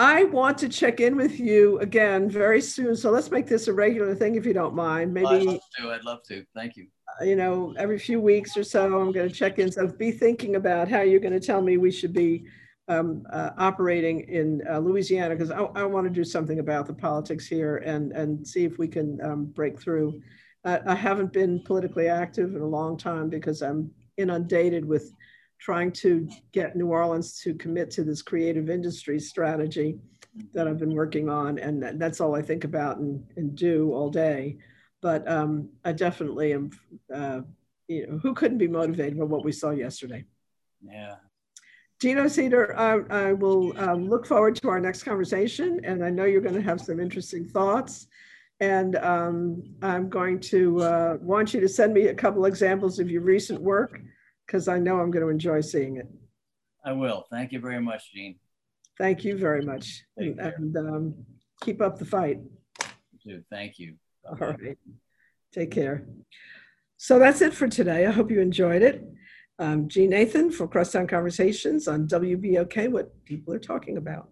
I 0.00 0.22
want 0.22 0.58
to 0.58 0.68
check 0.68 1.00
in 1.00 1.16
with 1.16 1.40
you 1.40 1.80
again 1.80 2.30
very 2.30 2.60
soon. 2.60 2.94
So 2.94 3.10
let's 3.10 3.32
make 3.32 3.48
this 3.48 3.66
a 3.66 3.72
regular 3.72 4.14
thing 4.14 4.36
if 4.36 4.46
you 4.46 4.52
don't 4.52 4.76
mind. 4.76 5.12
Maybe 5.12 5.26
I'd 5.26 5.42
love 5.42 5.60
to. 5.76 5.90
I'd 5.90 6.04
love 6.04 6.22
to. 6.28 6.44
Thank 6.54 6.76
you 6.76 6.86
you 7.20 7.36
know, 7.36 7.74
every 7.76 7.98
few 7.98 8.20
weeks 8.20 8.56
or 8.56 8.64
so, 8.64 9.00
I'm 9.00 9.12
going 9.12 9.28
to 9.28 9.34
check 9.34 9.58
in. 9.58 9.70
So 9.72 9.86
be 9.86 10.12
thinking 10.12 10.56
about 10.56 10.88
how 10.88 11.02
you're 11.02 11.20
going 11.20 11.38
to 11.38 11.40
tell 11.40 11.60
me 11.60 11.76
we 11.76 11.90
should 11.90 12.12
be 12.12 12.44
um, 12.88 13.26
uh, 13.32 13.50
operating 13.58 14.20
in 14.20 14.62
uh, 14.68 14.78
Louisiana 14.78 15.34
because 15.34 15.50
I, 15.50 15.58
I 15.58 15.84
want 15.84 16.06
to 16.06 16.12
do 16.12 16.24
something 16.24 16.58
about 16.58 16.86
the 16.86 16.94
politics 16.94 17.46
here 17.46 17.78
and 17.78 18.12
and 18.12 18.46
see 18.46 18.64
if 18.64 18.78
we 18.78 18.88
can 18.88 19.20
um, 19.22 19.46
break 19.46 19.80
through. 19.80 20.20
Uh, 20.64 20.78
I 20.86 20.94
haven't 20.94 21.32
been 21.32 21.62
politically 21.64 22.08
active 22.08 22.54
in 22.54 22.62
a 22.62 22.66
long 22.66 22.96
time 22.96 23.28
because 23.28 23.62
I'm 23.62 23.90
inundated 24.16 24.84
with 24.84 25.12
trying 25.60 25.92
to 25.92 26.28
get 26.52 26.76
New 26.76 26.88
Orleans 26.88 27.40
to 27.40 27.54
commit 27.54 27.90
to 27.92 28.04
this 28.04 28.22
creative 28.22 28.70
industry 28.70 29.20
strategy 29.20 29.98
that 30.54 30.68
I've 30.68 30.78
been 30.78 30.94
working 30.94 31.28
on, 31.28 31.58
and 31.58 32.00
that's 32.00 32.20
all 32.20 32.34
I 32.34 32.42
think 32.42 32.64
about 32.64 32.98
and, 32.98 33.22
and 33.36 33.54
do 33.54 33.92
all 33.92 34.08
day 34.08 34.56
but 35.00 35.28
um, 35.30 35.70
I 35.84 35.92
definitely 35.92 36.52
am. 36.52 36.70
Uh, 37.12 37.40
you 37.88 38.06
know, 38.06 38.18
who 38.18 38.34
couldn't 38.34 38.58
be 38.58 38.68
motivated 38.68 39.18
by 39.18 39.24
what 39.24 39.44
we 39.44 39.52
saw 39.52 39.70
yesterday? 39.70 40.24
Yeah. 40.82 41.16
Gino 42.00 42.28
Cedar, 42.28 42.78
I, 42.78 43.28
I 43.28 43.32
will 43.32 43.76
um, 43.78 44.08
look 44.08 44.26
forward 44.26 44.54
to 44.56 44.68
our 44.68 44.78
next 44.78 45.02
conversation, 45.02 45.80
and 45.84 46.04
I 46.04 46.10
know 46.10 46.26
you're 46.26 46.40
going 46.40 46.54
to 46.54 46.62
have 46.62 46.80
some 46.80 47.00
interesting 47.00 47.48
thoughts. 47.48 48.06
And 48.60 48.96
um, 48.96 49.62
I'm 49.82 50.08
going 50.08 50.40
to 50.40 50.82
uh, 50.82 51.16
want 51.20 51.54
you 51.54 51.60
to 51.60 51.68
send 51.68 51.94
me 51.94 52.08
a 52.08 52.14
couple 52.14 52.44
examples 52.44 52.98
of 52.98 53.10
your 53.10 53.22
recent 53.22 53.60
work 53.60 54.00
because 54.46 54.68
I 54.68 54.78
know 54.78 55.00
I'm 55.00 55.10
going 55.10 55.24
to 55.24 55.30
enjoy 55.30 55.60
seeing 55.60 55.96
it. 55.96 56.08
I 56.84 56.92
will. 56.92 57.26
Thank 57.30 57.52
you 57.52 57.60
very 57.60 57.80
much, 57.80 58.12
Gene. 58.12 58.36
Thank 58.96 59.24
you 59.24 59.36
very 59.36 59.62
much. 59.62 60.02
and, 60.16 60.40
and 60.40 60.76
um, 60.76 61.14
keep 61.62 61.80
up 61.80 61.98
the 61.98 62.04
fight. 62.04 62.38
Thank 63.50 63.78
you. 63.78 63.96
All 64.28 64.36
right. 64.48 64.78
Take 65.52 65.70
care. 65.70 66.06
So 66.96 67.18
that's 67.18 67.40
it 67.40 67.54
for 67.54 67.68
today. 67.68 68.06
I 68.06 68.10
hope 68.10 68.30
you 68.30 68.40
enjoyed 68.40 68.82
it. 68.82 69.04
Um, 69.58 69.88
Jean 69.88 70.10
Nathan 70.10 70.50
for 70.50 70.68
Crosstown 70.68 71.06
Conversations 71.06 71.88
on 71.88 72.06
WBOK, 72.06 72.90
what 72.90 73.24
people 73.24 73.54
are 73.54 73.58
talking 73.58 73.96
about. 73.96 74.28